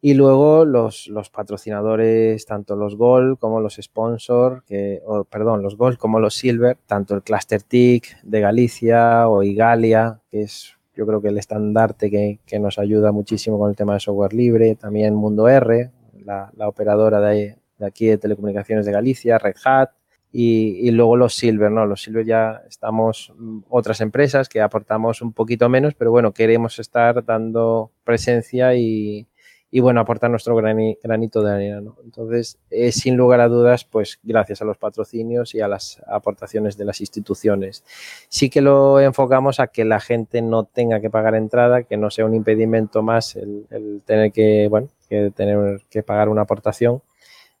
y 0.00 0.14
luego 0.14 0.64
los, 0.64 1.08
patrocinadores, 1.32 2.46
tanto 2.46 2.74
los 2.74 2.96
Gold 2.96 3.38
como 3.38 3.60
los 3.60 3.76
Sponsor, 3.80 4.64
que, 4.66 5.02
o, 5.06 5.22
perdón, 5.22 5.62
los 5.62 5.76
Gold 5.76 5.98
como 5.98 6.18
los 6.18 6.34
Silver, 6.34 6.76
tanto 6.86 7.14
el 7.14 7.22
Cluster 7.22 7.62
TIC 7.62 8.22
de 8.24 8.40
Galicia 8.40 9.28
o 9.28 9.44
Igalia, 9.44 10.20
que 10.30 10.42
es 10.42 10.74
yo 10.96 11.06
creo 11.06 11.22
que 11.22 11.28
el 11.28 11.38
estandarte 11.38 12.10
que, 12.10 12.40
que 12.44 12.58
nos 12.58 12.78
ayuda 12.80 13.12
muchísimo 13.12 13.56
con 13.56 13.70
el 13.70 13.76
tema 13.76 13.94
de 13.94 14.00
software 14.00 14.32
libre, 14.32 14.74
también 14.74 15.14
Mundo 15.14 15.48
R, 15.48 15.92
la, 16.24 16.50
la 16.56 16.68
operadora 16.68 17.20
de, 17.20 17.56
de 17.78 17.86
aquí 17.86 18.06
de 18.06 18.18
Telecomunicaciones 18.18 18.86
de 18.86 18.92
Galicia, 18.92 19.38
Red 19.38 19.56
Hat, 19.64 19.90
y, 20.32 20.86
y, 20.86 20.90
luego 20.90 21.16
los 21.16 21.34
Silver, 21.34 21.70
¿no? 21.70 21.86
Los 21.86 22.02
Silver 22.02 22.26
ya 22.26 22.62
estamos 22.68 23.32
otras 23.70 24.00
empresas 24.02 24.48
que 24.48 24.60
aportamos 24.60 25.22
un 25.22 25.32
poquito 25.32 25.68
menos, 25.68 25.94
pero 25.94 26.10
bueno, 26.10 26.32
queremos 26.32 26.78
estar 26.78 27.24
dando 27.24 27.90
presencia 28.04 28.74
y, 28.74 29.26
y 29.70 29.80
bueno, 29.80 30.00
aportar 30.00 30.30
nuestro 30.30 30.54
grani, 30.54 30.96
granito 31.02 31.42
de 31.42 31.52
arena, 31.52 31.80
¿no? 31.80 31.96
Entonces, 32.04 32.58
eh, 32.70 32.92
sin 32.92 33.16
lugar 33.16 33.40
a 33.40 33.48
dudas, 33.48 33.84
pues 33.84 34.20
gracias 34.22 34.62
a 34.62 34.64
los 34.64 34.78
patrocinios 34.78 35.54
y 35.54 35.60
a 35.60 35.68
las 35.68 36.02
aportaciones 36.06 36.76
de 36.76 36.84
las 36.84 37.00
instituciones. 37.00 37.84
Sí 38.28 38.48
que 38.48 38.60
lo 38.60 39.00
enfocamos 39.00 39.58
a 39.58 39.66
que 39.66 39.84
la 39.84 40.00
gente 40.00 40.40
no 40.40 40.64
tenga 40.64 41.00
que 41.00 41.10
pagar 41.10 41.34
entrada, 41.34 41.82
que 41.82 41.96
no 41.96 42.10
sea 42.10 42.26
un 42.26 42.34
impedimento 42.34 43.02
más 43.02 43.36
el, 43.36 43.66
el 43.70 44.02
tener 44.04 44.32
que, 44.32 44.68
bueno, 44.68 44.88
que 45.08 45.30
tener 45.32 45.82
que 45.90 46.02
pagar 46.02 46.28
una 46.28 46.42
aportación 46.42 47.02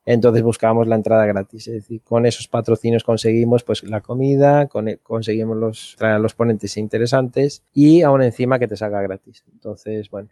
entonces 0.06 0.44
buscábamos 0.44 0.86
la 0.86 0.94
entrada 0.94 1.26
gratis, 1.26 1.66
es 1.66 1.74
decir, 1.74 2.00
con 2.02 2.26
esos 2.26 2.46
patrocinios 2.46 3.02
conseguimos 3.02 3.64
pues 3.64 3.82
la 3.82 4.00
comida, 4.00 4.68
e, 4.86 4.98
conseguimos 4.98 5.56
los, 5.56 5.96
traer 5.98 6.14
a 6.14 6.18
los 6.20 6.34
ponentes 6.34 6.76
interesantes 6.76 7.64
y 7.74 8.02
aún 8.02 8.22
encima 8.22 8.60
que 8.60 8.68
te 8.68 8.76
salga 8.76 9.02
gratis. 9.02 9.44
Entonces, 9.52 10.08
bueno, 10.08 10.28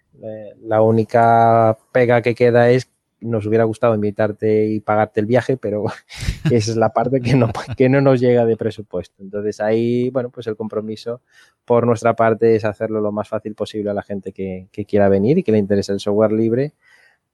la 0.62 0.80
única 0.80 1.76
pega 1.92 2.22
que 2.22 2.36
queda 2.36 2.70
es 2.70 2.88
nos 3.20 3.46
hubiera 3.46 3.64
gustado 3.64 3.94
invitarte 3.94 4.66
y 4.66 4.80
pagarte 4.80 5.18
el 5.18 5.26
viaje, 5.26 5.56
pero 5.56 5.84
esa 6.50 6.70
es 6.70 6.76
la 6.76 6.90
parte 6.90 7.20
que 7.20 7.34
no, 7.34 7.50
que 7.76 7.88
no 7.88 8.00
nos 8.00 8.20
llega 8.20 8.44
de 8.46 8.56
presupuesto. 8.56 9.22
Entonces 9.22 9.60
ahí, 9.60 10.10
bueno, 10.10 10.30
pues 10.30 10.46
el 10.46 10.56
compromiso 10.56 11.20
por 11.64 11.86
nuestra 11.86 12.14
parte 12.14 12.54
es 12.54 12.64
hacerlo 12.64 13.00
lo 13.00 13.10
más 13.10 13.28
fácil 13.28 13.54
posible 13.54 13.90
a 13.90 13.94
la 13.94 14.02
gente 14.02 14.32
que, 14.32 14.68
que 14.70 14.84
quiera 14.84 15.08
venir 15.08 15.38
y 15.38 15.42
que 15.42 15.52
le 15.52 15.58
interese 15.58 15.92
el 15.92 16.00
software 16.00 16.32
libre 16.32 16.74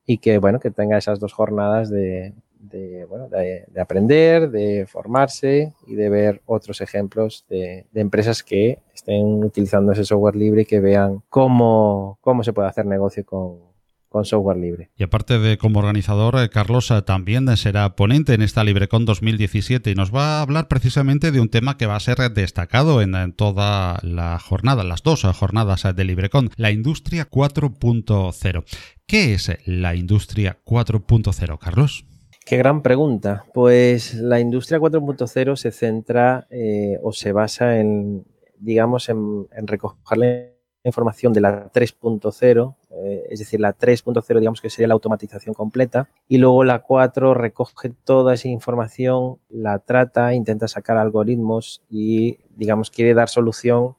y 0.07 0.18
que, 0.18 0.38
bueno, 0.38 0.61
que 0.61 0.70
tenga 0.70 0.98
esas 0.98 1.20
dos 1.20 1.32
jornadas 1.32 1.90
de, 1.90 2.34
de, 2.59 3.05
bueno, 3.07 3.28
de, 3.28 3.64
de, 3.68 3.80
aprender, 3.80 4.51
de 4.51 4.86
formarse 4.86 5.72
y 5.86 5.94
de 5.94 6.09
ver 6.09 6.42
otros 6.46 6.80
ejemplos 6.80 7.44
de, 7.48 7.86
de, 7.92 8.01
empresas 8.01 8.42
que 8.42 8.78
estén 8.94 9.44
utilizando 9.44 9.92
ese 9.92 10.05
software 10.05 10.36
libre 10.36 10.62
y 10.62 10.66
que 10.66 10.80
vean 10.80 11.22
cómo, 11.28 12.18
cómo 12.20 12.42
se 12.44 12.53
puede 12.53 12.68
hacer 12.68 12.86
negocio 12.86 13.24
con, 13.24 13.69
con 14.11 14.24
software 14.24 14.58
libre. 14.58 14.90
Y 14.96 15.04
aparte 15.04 15.38
de 15.38 15.56
como 15.56 15.78
organizador, 15.78 16.36
eh, 16.38 16.50
Carlos 16.50 16.90
eh, 16.90 17.00
también 17.00 17.56
será 17.56 17.94
ponente 17.94 18.34
en 18.34 18.42
esta 18.42 18.64
LibreCon 18.64 19.06
2017 19.06 19.92
y 19.92 19.94
nos 19.94 20.14
va 20.14 20.38
a 20.38 20.42
hablar 20.42 20.66
precisamente 20.68 21.30
de 21.30 21.40
un 21.40 21.48
tema 21.48 21.78
que 21.78 21.86
va 21.86 21.94
a 21.94 22.00
ser 22.00 22.18
destacado 22.32 23.00
en, 23.00 23.32
toda 23.32 24.00
la 24.02 24.38
jornada, 24.40 24.82
las 24.82 25.02
dos 25.02 25.22
jornadas 25.22 25.86
de 25.94 26.04
LibreCon, 26.04 26.50
la 26.56 26.72
industria 26.72 27.30
4.0. 27.30 28.64
¿Qué 29.06 29.34
es 29.34 29.56
la 29.64 29.94
industria 29.94 30.58
4.0, 30.64 31.58
Carlos? 31.58 32.04
Qué 32.44 32.56
gran 32.56 32.82
pregunta. 32.82 33.44
Pues 33.54 34.14
la 34.14 34.40
industria 34.40 34.80
4.0 34.80 35.54
se 35.54 35.70
centra 35.70 36.48
eh, 36.50 36.98
o 37.02 37.12
se 37.12 37.30
basa 37.30 37.78
en, 37.78 38.24
digamos, 38.58 39.08
en, 39.08 39.46
en 39.52 39.66
recoger 39.68 40.18
la 40.18 40.59
información 40.89 41.33
de 41.33 41.41
la 41.41 41.70
3.0 41.70 42.74
eh, 42.93 43.26
es 43.31 43.39
decir, 43.39 43.61
la 43.61 43.76
3.0 43.76 44.39
digamos 44.39 44.61
que 44.61 44.68
sería 44.68 44.89
la 44.89 44.95
automatización 44.95 45.55
completa 45.55 46.09
y 46.28 46.39
luego 46.39 46.64
la 46.64 46.81
4 46.81 47.35
recoge 47.35 47.93
toda 48.05 48.35
esa 48.35 48.49
información, 48.49 49.39
la 49.49 49.78
trata, 49.78 50.35
intenta 50.35 50.66
sacar 50.66 50.97
algoritmos 50.97 51.83
y 51.89 52.39
digamos 52.57 52.91
quiere 52.91 53.14
dar 53.14 53.28
solución 53.28 53.97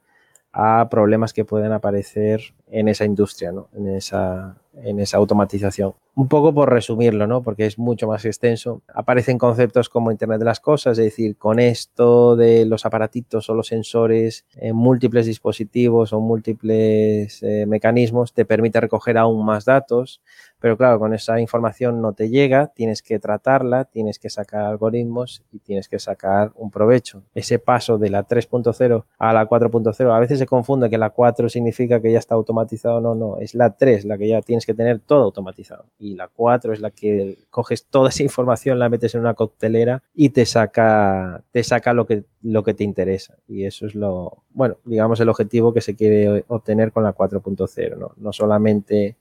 a 0.52 0.88
problemas 0.90 1.32
que 1.32 1.46
pueden 1.46 1.72
aparecer 1.72 2.54
en 2.66 2.88
esa 2.88 3.06
industria, 3.06 3.52
¿no? 3.52 3.68
en, 3.72 3.88
esa, 3.88 4.56
en 4.74 5.00
esa 5.00 5.18
automatización. 5.18 5.94
Un 6.14 6.28
poco 6.28 6.52
por 6.52 6.70
resumirlo, 6.70 7.26
¿no? 7.26 7.42
porque 7.42 7.66
es 7.66 7.78
mucho 7.78 8.06
más 8.06 8.24
extenso. 8.24 8.82
Aparecen 8.94 9.38
conceptos 9.38 9.88
como 9.88 10.10
Internet 10.10 10.40
de 10.40 10.44
las 10.44 10.60
Cosas, 10.60 10.98
es 10.98 11.04
decir, 11.04 11.36
con 11.36 11.58
esto 11.58 12.36
de 12.36 12.66
los 12.66 12.84
aparatitos 12.84 13.48
o 13.48 13.54
los 13.54 13.68
sensores 13.68 14.44
en 14.54 14.76
múltiples 14.76 15.26
dispositivos 15.26 16.12
o 16.12 16.20
múltiples 16.20 17.42
eh, 17.42 17.64
mecanismos, 17.66 18.32
te 18.32 18.44
permite 18.44 18.80
recoger 18.80 19.16
aún 19.16 19.44
más 19.44 19.64
datos, 19.64 20.20
pero 20.62 20.76
claro, 20.76 21.00
con 21.00 21.12
esa 21.12 21.40
información 21.40 22.00
no 22.00 22.12
te 22.12 22.28
llega, 22.28 22.68
tienes 22.68 23.02
que 23.02 23.18
tratarla, 23.18 23.84
tienes 23.84 24.20
que 24.20 24.30
sacar 24.30 24.66
algoritmos 24.66 25.42
y 25.50 25.58
tienes 25.58 25.88
que 25.88 25.98
sacar 25.98 26.52
un 26.54 26.70
provecho. 26.70 27.22
Ese 27.34 27.58
paso 27.58 27.98
de 27.98 28.10
la 28.10 28.28
3.0 28.28 29.04
a 29.18 29.32
la 29.32 29.48
4.0, 29.48 30.14
a 30.14 30.20
veces 30.20 30.38
se 30.38 30.46
confunde 30.46 30.88
que 30.88 30.98
la 30.98 31.10
4 31.10 31.48
significa 31.48 32.00
que 32.00 32.12
ya 32.12 32.20
está 32.20 32.36
automatizado, 32.36 33.00
no, 33.00 33.14
no, 33.14 33.38
es 33.38 33.56
la 33.56 33.70
3 33.70 34.04
la 34.04 34.16
que 34.16 34.28
ya 34.28 34.40
tienes 34.40 34.61
que 34.66 34.74
tener 34.74 35.00
todo 35.00 35.22
automatizado 35.24 35.86
y 35.98 36.14
la 36.14 36.28
4 36.28 36.72
es 36.72 36.80
la 36.80 36.90
que 36.90 37.38
coges 37.50 37.86
toda 37.86 38.08
esa 38.08 38.22
información, 38.22 38.78
la 38.78 38.88
metes 38.88 39.14
en 39.14 39.20
una 39.20 39.34
coctelera 39.34 40.02
y 40.14 40.30
te 40.30 40.46
saca, 40.46 41.42
te 41.50 41.62
saca 41.62 41.92
lo 41.92 42.06
que, 42.06 42.24
lo 42.42 42.62
que 42.62 42.74
te 42.74 42.84
interesa. 42.84 43.36
Y 43.48 43.64
eso 43.64 43.86
es 43.86 43.94
lo, 43.94 44.44
bueno, 44.50 44.78
digamos 44.84 45.20
el 45.20 45.28
objetivo 45.28 45.72
que 45.72 45.80
se 45.80 45.94
quiere 45.94 46.44
obtener 46.48 46.92
con 46.92 47.04
la 47.04 47.14
4.0, 47.14 47.96
¿no? 47.96 48.12
No 48.16 48.32
solamente 48.32 49.16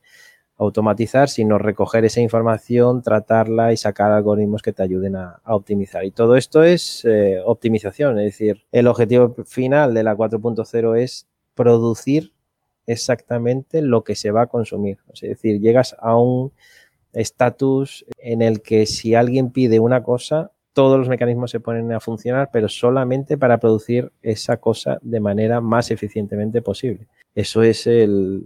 automatizar, 0.58 1.28
sino 1.28 1.58
recoger 1.58 2.06
esa 2.06 2.22
información, 2.22 3.02
tratarla 3.02 3.74
y 3.74 3.78
sacar 3.78 4.12
algoritmos 4.12 4.62
que 4.62 4.74
te 4.74 4.84
ayuden 4.84 5.16
a, 5.16 5.42
optimizar. 5.46 6.06
Y 6.06 6.12
todo 6.12 6.36
esto 6.36 6.64
es 6.64 7.04
eh, 7.06 7.42
optimización, 7.44 8.20
es 8.20 8.26
decir, 8.26 8.64
el 8.72 8.88
objetivo 8.88 9.36
final 9.46 9.96
de 9.96 10.04
la 10.04 10.16
4.0 10.16 10.98
es 11.00 11.28
producir 11.56 12.34
exactamente 12.88 13.82
lo 13.82 14.04
que 14.04 14.16
se 14.16 14.32
va 14.32 14.44
a 14.44 14.48
consumir. 14.48 15.00
Es 15.14 15.22
decir, 15.22 15.60
llegas 15.60 15.96
a 16.00 16.18
un 16.18 16.52
estatus 17.14 18.06
en 18.18 18.42
el 18.42 18.62
que 18.62 18.86
si 18.86 19.16
alguien 19.16 19.52
pide 19.52 19.80
una 19.80 20.04
cosa, 20.04 20.52
todos 20.74 20.98
los 20.98 21.10
mecanismos 21.10 21.52
se 21.52 21.60
ponen 21.60 21.92
a 21.92 22.00
funcionar, 22.00 22.50
pero 22.52 22.70
solamente 22.70 23.38
para 23.38 23.60
producir 23.60 24.12
esa 24.22 24.58
cosa 24.58 25.00
de 25.02 25.20
manera 25.20 25.60
más 25.60 25.92
eficientemente 25.92 26.62
posible. 26.62 27.08
Eso 27.34 27.64
es 27.64 27.88
el, 27.88 28.46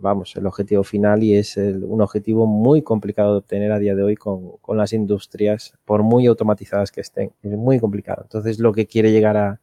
vamos, 0.00 0.34
el 0.36 0.46
objetivo 0.46 0.82
final 0.82 1.22
y 1.22 1.36
es 1.36 1.56
un 1.56 2.00
objetivo 2.00 2.46
muy 2.46 2.82
complicado 2.82 3.32
de 3.32 3.38
obtener 3.38 3.70
a 3.72 3.78
día 3.78 3.94
de 3.94 4.02
hoy 4.02 4.16
con, 4.16 4.58
las 4.68 4.92
industrias, 4.94 5.74
por 5.84 6.02
muy 6.02 6.26
automatizadas 6.26 6.90
que 6.90 7.02
estén. 7.02 7.32
Es 7.42 7.52
muy 7.52 7.78
complicado. 7.78 8.22
Entonces, 8.22 8.58
lo 8.58 8.72
que 8.72 8.86
quiere 8.86 9.12
llegar 9.12 9.36
a, 9.36 9.60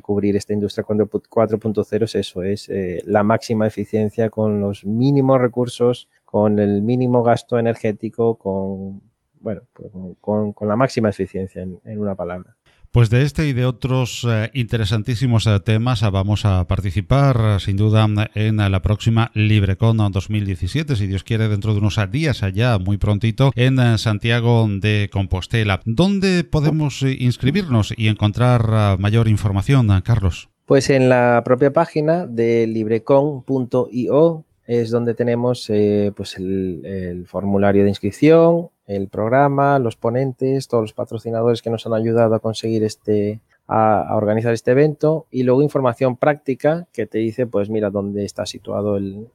cubrir 0.00 0.36
esta 0.36 0.52
industria 0.52 0.84
4.0 0.84 2.02
es 2.04 2.14
eso, 2.14 2.42
es 2.42 2.68
eh, 2.68 3.02
la 3.06 3.22
máxima 3.22 3.66
eficiencia 3.66 4.30
con 4.30 4.60
los 4.60 4.84
mínimos 4.84 5.40
recursos, 5.40 6.08
con 6.24 6.58
el 6.58 6.82
mínimo 6.82 7.22
gasto 7.22 7.58
energético, 7.58 8.36
con, 8.36 9.02
bueno, 9.40 9.62
pues, 9.72 9.90
con, 10.20 10.54
la 10.68 10.76
máxima 10.76 11.08
eficiencia 11.08 11.62
en 11.62 12.00
una 12.00 12.14
palabra. 12.14 12.56
Pues 12.92 13.08
de 13.08 13.22
este 13.22 13.46
y 13.46 13.52
de 13.52 13.66
otros 13.66 14.26
eh, 14.28 14.50
interesantísimos 14.52 15.46
eh, 15.46 15.60
temas 15.60 16.02
eh, 16.02 16.10
vamos 16.10 16.44
a 16.44 16.66
participar 16.66 17.60
sin 17.60 17.76
duda 17.76 18.08
en 18.34 18.56
la 18.56 18.82
próxima 18.82 19.30
LibreCon 19.34 19.96
2017, 20.10 20.96
si 20.96 21.06
Dios 21.06 21.22
quiere, 21.22 21.46
dentro 21.46 21.72
de 21.72 21.78
unos 21.78 22.00
días 22.10 22.42
allá, 22.42 22.78
muy 22.78 22.98
prontito, 22.98 23.52
en 23.54 23.96
Santiago 23.96 24.66
de 24.68 25.08
Compostela. 25.12 25.80
¿Dónde 25.84 26.42
podemos 26.42 27.02
inscribirnos 27.02 27.94
y 27.96 28.08
encontrar 28.08 28.98
mayor 28.98 29.28
información, 29.28 29.88
Carlos? 30.04 30.48
Pues 30.66 30.90
en 30.90 31.08
la 31.08 31.42
propia 31.44 31.72
página 31.72 32.26
de 32.26 32.66
librecon.io 32.66 34.44
es 34.70 34.90
donde 34.90 35.14
tenemos 35.14 35.66
pues 36.14 36.36
el 36.36 37.24
formulario 37.26 37.82
de 37.82 37.88
inscripción, 37.88 38.70
el 38.86 39.08
programa, 39.08 39.80
los 39.80 39.96
ponentes, 39.96 40.68
todos 40.68 40.82
los 40.82 40.92
patrocinadores 40.92 41.60
que 41.60 41.70
nos 41.70 41.86
han 41.86 41.94
ayudado 41.94 42.36
a 42.36 42.40
conseguir 42.40 42.84
este, 42.84 43.40
a, 43.70 44.16
organizar 44.16 44.52
este 44.52 44.72
evento 44.72 45.26
y 45.30 45.44
luego 45.44 45.62
información 45.62 46.16
práctica 46.16 46.88
que 46.92 47.06
te 47.06 47.18
dice, 47.18 47.46
pues 47.46 47.70
mira, 47.70 47.90
dónde 47.90 48.24
está 48.24 48.44
situado 48.44 48.96
el, 48.96 49.28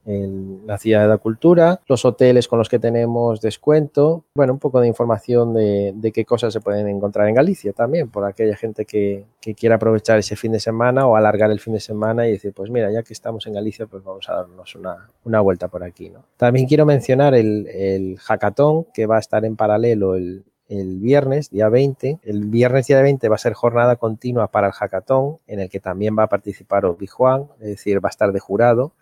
la 0.65 0.77
ciudad 0.77 1.01
de 1.01 1.07
la 1.07 1.17
cultura, 1.17 1.79
los 1.87 2.03
hoteles 2.03 2.47
con 2.47 2.59
los 2.59 2.67
que 2.67 2.77
tenemos 2.77 3.39
descuento, 3.39 4.25
bueno, 4.35 4.53
un 4.53 4.59
poco 4.59 4.81
de 4.81 4.87
información 4.87 5.53
de, 5.53 6.11
qué 6.13 6.25
cosas 6.25 6.53
se 6.53 6.61
pueden 6.61 6.87
encontrar 6.87 7.27
en 7.27 7.35
Galicia 7.35 7.73
también, 7.73 8.09
por 8.09 8.25
aquella 8.25 8.55
gente 8.55 8.85
que, 8.85 9.25
que, 9.41 9.55
quiera 9.55 9.75
aprovechar 9.75 10.19
ese 10.19 10.35
fin 10.35 10.51
de 10.51 10.59
semana 10.59 11.07
o 11.07 11.15
alargar 11.15 11.49
el 11.51 11.59
fin 11.59 11.73
de 11.73 11.79
semana 11.79 12.27
y 12.27 12.31
decir, 12.31 12.53
pues 12.53 12.69
mira, 12.69 12.91
ya 12.91 13.03
que 13.03 13.13
estamos 13.13 13.47
en 13.47 13.53
Galicia, 13.53 13.87
pues 13.87 14.03
vamos 14.03 14.27
a 14.29 14.35
darnos 14.35 14.75
una, 14.75 15.09
una 15.23 15.39
vuelta 15.41 15.69
por 15.69 15.83
aquí, 15.83 16.09
¿no? 16.09 16.25
También 16.37 16.67
quiero 16.67 16.85
mencionar 16.85 17.33
el, 17.35 17.67
el 17.67 18.17
hackathon 18.19 18.85
que 18.93 19.05
va 19.05 19.17
a 19.17 19.19
estar 19.19 19.45
en 19.45 19.55
paralelo 19.55 20.15
el, 20.15 20.43
el 20.67 20.99
viernes, 20.99 21.49
día 21.49 21.69
20. 21.69 22.19
El 22.23 22.45
viernes, 22.45 22.87
día 22.87 23.01
20, 23.01 23.29
va 23.29 23.35
a 23.35 23.39
ser 23.39 23.53
jornada 23.53 23.95
continua 23.97 24.47
para 24.47 24.67
el 24.67 24.73
hackathon, 24.73 25.39
en 25.47 25.59
el 25.59 25.69
que 25.69 25.79
también 25.79 26.17
va 26.17 26.23
a 26.23 26.29
participar 26.29 26.85
Obi 26.85 27.07
Juan, 27.07 27.47
es 27.59 27.67
decir, 27.67 28.03
va 28.03 28.09
a 28.09 28.11
estar 28.11 28.31
de 28.31 28.39
jurado, 28.39 28.93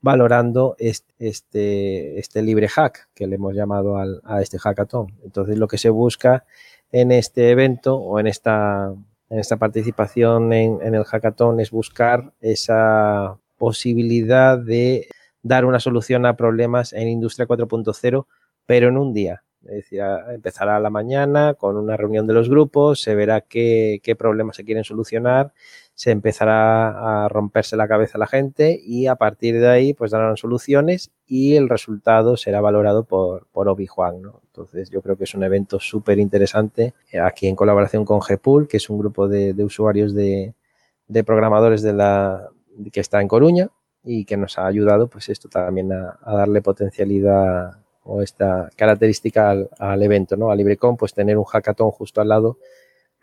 valorando 0.00 0.76
este, 0.78 2.18
este, 2.18 2.42
libre 2.42 2.68
hack 2.68 3.08
que 3.14 3.26
le 3.26 3.36
hemos 3.36 3.54
llamado 3.54 3.96
a 3.96 4.42
este 4.42 4.58
hackathon. 4.58 5.08
Entonces, 5.24 5.58
lo 5.58 5.66
que 5.68 5.78
se 5.78 5.90
busca 5.90 6.44
en 6.92 7.12
este 7.12 7.50
evento 7.50 7.96
o 7.96 8.20
en 8.20 8.26
esta, 8.28 8.94
en 9.30 9.38
esta 9.38 9.56
participación 9.56 10.52
en, 10.52 10.78
en 10.82 10.94
el 10.94 11.04
hackathon 11.04 11.60
es 11.60 11.70
buscar 11.70 12.32
esa 12.40 13.38
posibilidad 13.56 14.58
de 14.58 15.08
dar 15.42 15.64
una 15.64 15.80
solución 15.80 16.26
a 16.26 16.36
problemas 16.36 16.92
en 16.92 17.08
Industria 17.08 17.46
4.0, 17.46 18.26
pero 18.66 18.88
en 18.88 18.98
un 18.98 19.12
día 19.12 19.42
es 19.64 19.74
decir, 19.74 20.00
empezará 20.30 20.78
la 20.80 20.90
mañana 20.90 21.54
con 21.54 21.76
una 21.76 21.96
reunión 21.96 22.26
de 22.26 22.32
los 22.32 22.48
grupos, 22.48 23.00
se 23.00 23.14
verá 23.14 23.40
qué, 23.40 24.00
problemas 24.18 24.56
se 24.56 24.64
quieren 24.64 24.84
solucionar, 24.84 25.52
se 25.94 26.12
empezará 26.12 27.24
a 27.24 27.28
romperse 27.28 27.76
la 27.76 27.88
cabeza 27.88 28.18
la 28.18 28.28
gente 28.28 28.80
y 28.82 29.08
a 29.08 29.16
partir 29.16 29.60
de 29.60 29.68
ahí 29.68 29.94
pues 29.94 30.12
darán 30.12 30.36
soluciones 30.36 31.10
y 31.26 31.56
el 31.56 31.68
resultado 31.68 32.36
será 32.36 32.60
valorado 32.60 33.04
por, 33.04 33.48
por 33.48 33.68
Obi 33.68 33.86
Juan. 33.86 34.22
¿no? 34.22 34.40
Entonces 34.46 34.90
yo 34.90 35.02
creo 35.02 35.16
que 35.16 35.24
es 35.24 35.34
un 35.34 35.42
evento 35.42 35.80
súper 35.80 36.18
interesante 36.18 36.94
eh, 37.10 37.18
aquí 37.18 37.48
en 37.48 37.56
colaboración 37.56 38.04
con 38.04 38.20
GPUL, 38.20 38.68
que 38.68 38.76
es 38.76 38.88
un 38.88 38.98
grupo 38.98 39.28
de, 39.28 39.52
usuarios 39.64 40.14
de, 40.14 40.54
programadores 41.26 41.82
que 42.92 43.00
está 43.00 43.20
en 43.20 43.28
Coruña 43.28 43.68
y 44.04 44.24
que 44.24 44.36
nos 44.36 44.56
ha 44.56 44.66
ayudado 44.66 45.08
pues 45.08 45.28
esto 45.28 45.48
también 45.48 45.92
a 45.92 46.18
darle 46.24 46.62
potencialidad 46.62 47.76
o 48.08 48.22
esta 48.22 48.70
característica 48.74 49.50
al, 49.50 49.68
al, 49.78 50.02
evento, 50.02 50.36
¿no? 50.36 50.50
A 50.50 50.56
LibreCon, 50.56 50.96
pues 50.96 51.12
tener 51.14 51.36
un 51.36 51.44
hackathon 51.44 51.90
justo 51.90 52.20
al 52.20 52.28
lado 52.28 52.56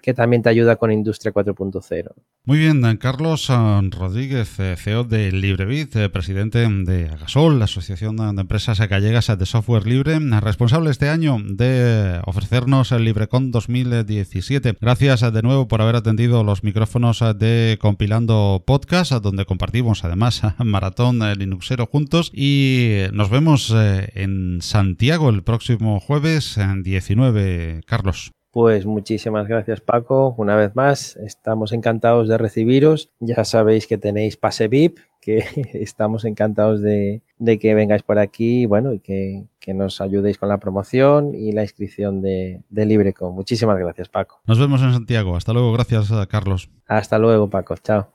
que 0.05 0.13
también 0.13 0.43
te 0.43 0.49
ayuda 0.49 0.75
con 0.75 0.91
Industria 0.91 1.33
4.0. 1.33 2.11
Muy 2.43 2.59
bien, 2.59 2.83
Carlos 2.97 3.49
eh, 3.49 3.89
Rodríguez, 3.89 4.59
eh, 4.59 4.75
CEO 4.77 5.03
de 5.03 5.31
LibreBit, 5.31 5.95
eh, 5.95 6.09
presidente 6.09 6.59
de 6.59 7.09
Agasol, 7.09 7.57
la 7.57 7.65
Asociación 7.65 8.15
de 8.17 8.39
Empresas 8.39 8.77
Gallegas 8.87 9.35
de 9.35 9.45
Software 9.47 9.87
Libre, 9.87 10.19
responsable 10.41 10.91
este 10.91 11.09
año 11.09 11.39
de 11.43 12.21
ofrecernos 12.27 12.91
el 12.91 13.03
LibreCon 13.03 13.49
2017. 13.49 14.77
Gracias 14.79 15.21
de 15.33 15.41
nuevo 15.41 15.67
por 15.67 15.81
haber 15.81 15.95
atendido 15.95 16.43
los 16.43 16.63
micrófonos 16.63 17.23
de 17.39 17.79
Compilando 17.81 18.63
Podcast, 18.63 19.11
donde 19.11 19.45
compartimos 19.45 20.03
además 20.03 20.43
Maratón 20.59 21.17
Linuxero 21.35 21.87
juntos 21.87 22.29
y 22.31 23.05
nos 23.11 23.31
vemos 23.31 23.73
en 23.75 24.61
Santiago 24.61 25.31
el 25.31 25.41
próximo 25.41 25.99
jueves 25.99 26.59
19. 26.83 27.81
Carlos. 27.87 28.34
Pues 28.55 28.85
muchísimas 28.85 29.49
gracias 29.49 29.81
Paco. 29.81 30.33
Una 30.37 30.55
vez 30.55 30.77
más, 30.77 31.17
estamos 31.17 31.73
encantados 31.73 32.29
de 32.29 32.37
recibiros. 32.37 33.09
Ya 33.19 33.43
sabéis 33.43 33.85
que 33.85 33.97
tenéis 33.97 34.37
pase 34.37 34.69
VIP, 34.69 34.97
que 35.19 35.39
estamos 35.73 36.23
encantados 36.23 36.81
de, 36.81 37.21
de 37.37 37.59
que 37.59 37.73
vengáis 37.73 38.03
por 38.03 38.17
aquí 38.17 38.61
y 38.61 38.65
bueno, 38.65 38.93
y 38.93 38.99
que, 38.99 39.43
nos 39.73 39.99
ayudéis 39.99 40.37
con 40.37 40.47
la 40.47 40.57
promoción 40.57 41.35
y 41.35 41.51
la 41.51 41.63
inscripción 41.63 42.21
de, 42.21 42.61
de 42.69 42.85
LibreCon. 42.85 43.35
Muchísimas 43.35 43.77
gracias, 43.77 44.07
Paco. 44.07 44.39
Nos 44.45 44.57
vemos 44.57 44.81
en 44.83 44.93
Santiago. 44.93 45.35
Hasta 45.35 45.51
luego. 45.51 45.73
Gracias, 45.73 46.09
Carlos. 46.29 46.69
Hasta 46.87 47.19
luego, 47.19 47.49
Paco. 47.49 47.75
Chao. 47.75 48.07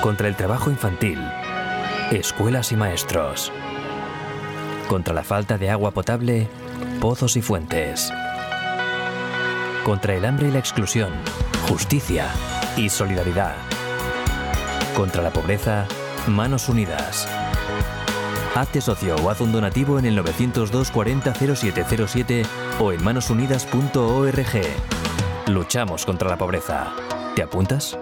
Contra 0.00 0.28
el 0.28 0.36
trabajo 0.36 0.70
infantil. 0.70 1.18
Escuelas 2.12 2.70
y 2.70 2.76
maestros. 2.76 3.50
Contra 4.86 5.12
la 5.12 5.24
falta 5.24 5.58
de 5.58 5.70
agua 5.70 5.90
potable, 5.90 6.46
pozos 7.00 7.36
y 7.36 7.42
fuentes. 7.42 8.12
Contra 9.84 10.14
el 10.14 10.24
hambre 10.24 10.48
y 10.48 10.50
la 10.50 10.60
exclusión, 10.60 11.12
justicia 11.68 12.28
y 12.74 12.88
solidaridad. 12.88 13.54
Contra 14.96 15.22
la 15.22 15.30
pobreza, 15.30 15.86
manos 16.26 16.70
unidas. 16.70 17.28
Hazte 18.54 18.80
socio 18.80 19.16
o 19.16 19.28
haz 19.28 19.42
un 19.42 19.52
donativo 19.52 19.98
en 19.98 20.06
el 20.06 20.16
902 20.16 20.90
40 20.90 21.34
0707 21.34 22.46
o 22.80 22.92
en 22.92 23.04
manosunidas.org. 23.04 24.62
Luchamos 25.48 26.06
contra 26.06 26.30
la 26.30 26.38
pobreza. 26.38 26.90
¿Te 27.36 27.42
apuntas? 27.42 27.98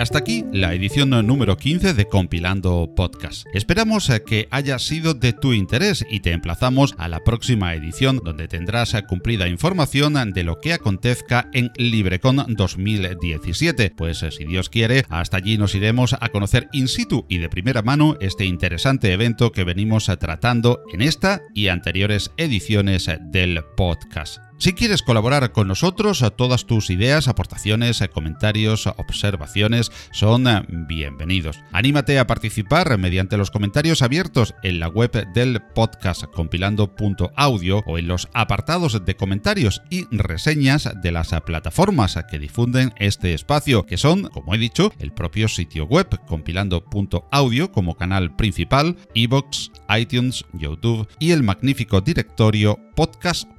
Hasta 0.00 0.18
aquí 0.18 0.44
la 0.50 0.72
edición 0.72 1.10
número 1.10 1.58
15 1.58 1.92
de 1.92 2.06
Compilando 2.06 2.90
Podcast. 2.96 3.46
Esperamos 3.52 4.08
eh, 4.08 4.22
que 4.24 4.48
haya 4.50 4.78
sido 4.78 5.12
de 5.12 5.34
tu 5.34 5.52
interés 5.52 6.06
y 6.10 6.20
te 6.20 6.32
emplazamos 6.32 6.94
a 6.96 7.08
la 7.08 7.20
próxima 7.20 7.74
edición 7.74 8.20
donde 8.24 8.48
tendrás 8.48 8.94
eh, 8.94 9.04
cumplida 9.06 9.46
información 9.48 10.14
de 10.32 10.42
lo 10.42 10.58
que 10.58 10.72
acontezca 10.72 11.50
en 11.52 11.70
LibreCon 11.76 12.46
2017. 12.48 13.92
Pues 13.94 14.22
eh, 14.22 14.30
si 14.30 14.44
Dios 14.44 14.70
quiere, 14.70 15.04
hasta 15.10 15.36
allí 15.36 15.58
nos 15.58 15.74
iremos 15.74 16.16
a 16.18 16.28
conocer 16.30 16.68
in 16.72 16.88
situ 16.88 17.26
y 17.28 17.38
de 17.38 17.50
primera 17.50 17.82
mano 17.82 18.16
este 18.20 18.46
interesante 18.46 19.12
evento 19.12 19.52
que 19.52 19.64
venimos 19.64 20.10
tratando 20.18 20.80
en 20.94 21.02
esta 21.02 21.42
y 21.54 21.68
anteriores 21.68 22.30
ediciones 22.38 23.10
del 23.30 23.62
podcast. 23.76 24.49
Si 24.60 24.74
quieres 24.74 25.00
colaborar 25.00 25.52
con 25.52 25.68
nosotros, 25.68 26.22
todas 26.36 26.66
tus 26.66 26.90
ideas, 26.90 27.28
aportaciones, 27.28 28.04
comentarios, 28.12 28.86
observaciones 28.86 29.90
son 30.12 30.44
bienvenidos. 30.86 31.58
Anímate 31.72 32.18
a 32.18 32.26
participar 32.26 32.98
mediante 32.98 33.38
los 33.38 33.50
comentarios 33.50 34.02
abiertos 34.02 34.54
en 34.62 34.78
la 34.78 34.88
web 34.88 35.32
del 35.32 35.62
podcast 35.74 36.24
compilando.audio 36.24 37.82
o 37.86 37.96
en 37.96 38.06
los 38.06 38.28
apartados 38.34 39.02
de 39.02 39.16
comentarios 39.16 39.80
y 39.88 40.04
reseñas 40.14 40.90
de 41.02 41.10
las 41.10 41.30
plataformas 41.46 42.18
que 42.30 42.38
difunden 42.38 42.92
este 42.98 43.32
espacio, 43.32 43.86
que 43.86 43.96
son, 43.96 44.24
como 44.24 44.54
he 44.54 44.58
dicho, 44.58 44.92
el 44.98 45.14
propio 45.14 45.48
sitio 45.48 45.86
web 45.86 46.06
compilando.audio 46.26 47.72
como 47.72 47.96
canal 47.96 48.36
principal, 48.36 48.98
iBox, 49.14 49.70
iTunes, 49.98 50.44
YouTube 50.52 51.08
y 51.18 51.30
el 51.30 51.42
magnífico 51.42 52.02
directorio 52.02 52.78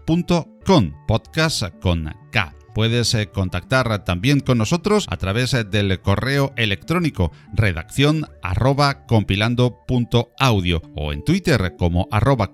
podcast.com, 0.05 0.93
podcast 1.07 1.63
con 1.79 2.13
K. 2.31 2.55
Puedes 2.73 3.13
eh, 3.13 3.27
contactar 3.27 4.05
también 4.05 4.39
con 4.39 4.57
nosotros 4.57 5.05
a 5.09 5.17
través 5.17 5.53
eh, 5.53 5.63
del 5.63 6.01
correo 6.01 6.53
electrónico 6.55 7.31
redacción 7.53 8.25
arroba 8.41 9.05
compilando.audio 9.05 10.81
o 10.95 11.11
en 11.11 11.23
Twitter 11.23 11.75
como 11.77 12.07
arroba 12.11 12.51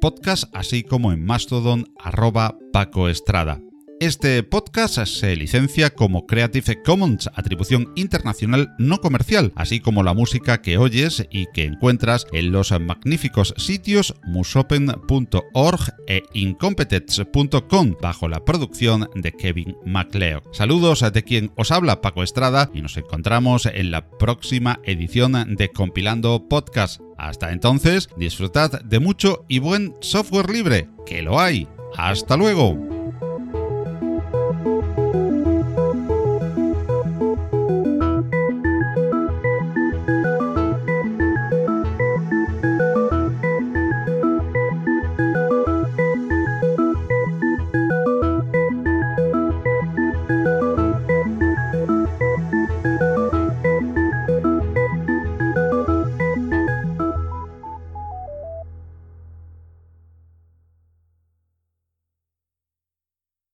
podcast 0.00 0.44
así 0.54 0.82
como 0.82 1.12
en 1.12 1.24
Mastodon 1.24 1.86
arroba 1.98 2.56
Paco 2.72 3.08
Estrada. 3.08 3.60
Este 4.00 4.42
podcast 4.42 4.98
se 4.98 5.36
licencia 5.36 5.90
como 5.90 6.26
Creative 6.26 6.82
Commons, 6.82 7.30
atribución 7.34 7.92
internacional 7.94 8.74
no 8.76 9.00
comercial, 9.00 9.52
así 9.54 9.78
como 9.78 10.02
la 10.02 10.14
música 10.14 10.60
que 10.60 10.78
oyes 10.78 11.24
y 11.30 11.46
que 11.54 11.64
encuentras 11.64 12.26
en 12.32 12.50
los 12.50 12.72
magníficos 12.80 13.54
sitios 13.56 14.14
musopen.org 14.24 15.94
e 16.08 16.22
incompetence.com 16.32 17.94
bajo 18.02 18.28
la 18.28 18.44
producción 18.44 19.08
de 19.14 19.32
Kevin 19.32 19.76
MacLeod. 19.86 20.42
Saludos 20.52 21.04
de 21.12 21.22
quien 21.22 21.52
os 21.56 21.70
habla 21.70 22.00
Paco 22.00 22.24
Estrada 22.24 22.70
y 22.74 22.82
nos 22.82 22.96
encontramos 22.96 23.66
en 23.66 23.92
la 23.92 24.10
próxima 24.10 24.80
edición 24.84 25.54
de 25.54 25.70
Compilando 25.70 26.48
Podcast. 26.48 27.00
Hasta 27.16 27.52
entonces, 27.52 28.08
disfrutad 28.16 28.82
de 28.82 28.98
mucho 28.98 29.46
y 29.48 29.60
buen 29.60 29.94
software 30.00 30.50
libre, 30.50 30.88
que 31.06 31.22
lo 31.22 31.40
hay. 31.40 31.68
Hasta 31.96 32.36
luego. 32.36 32.93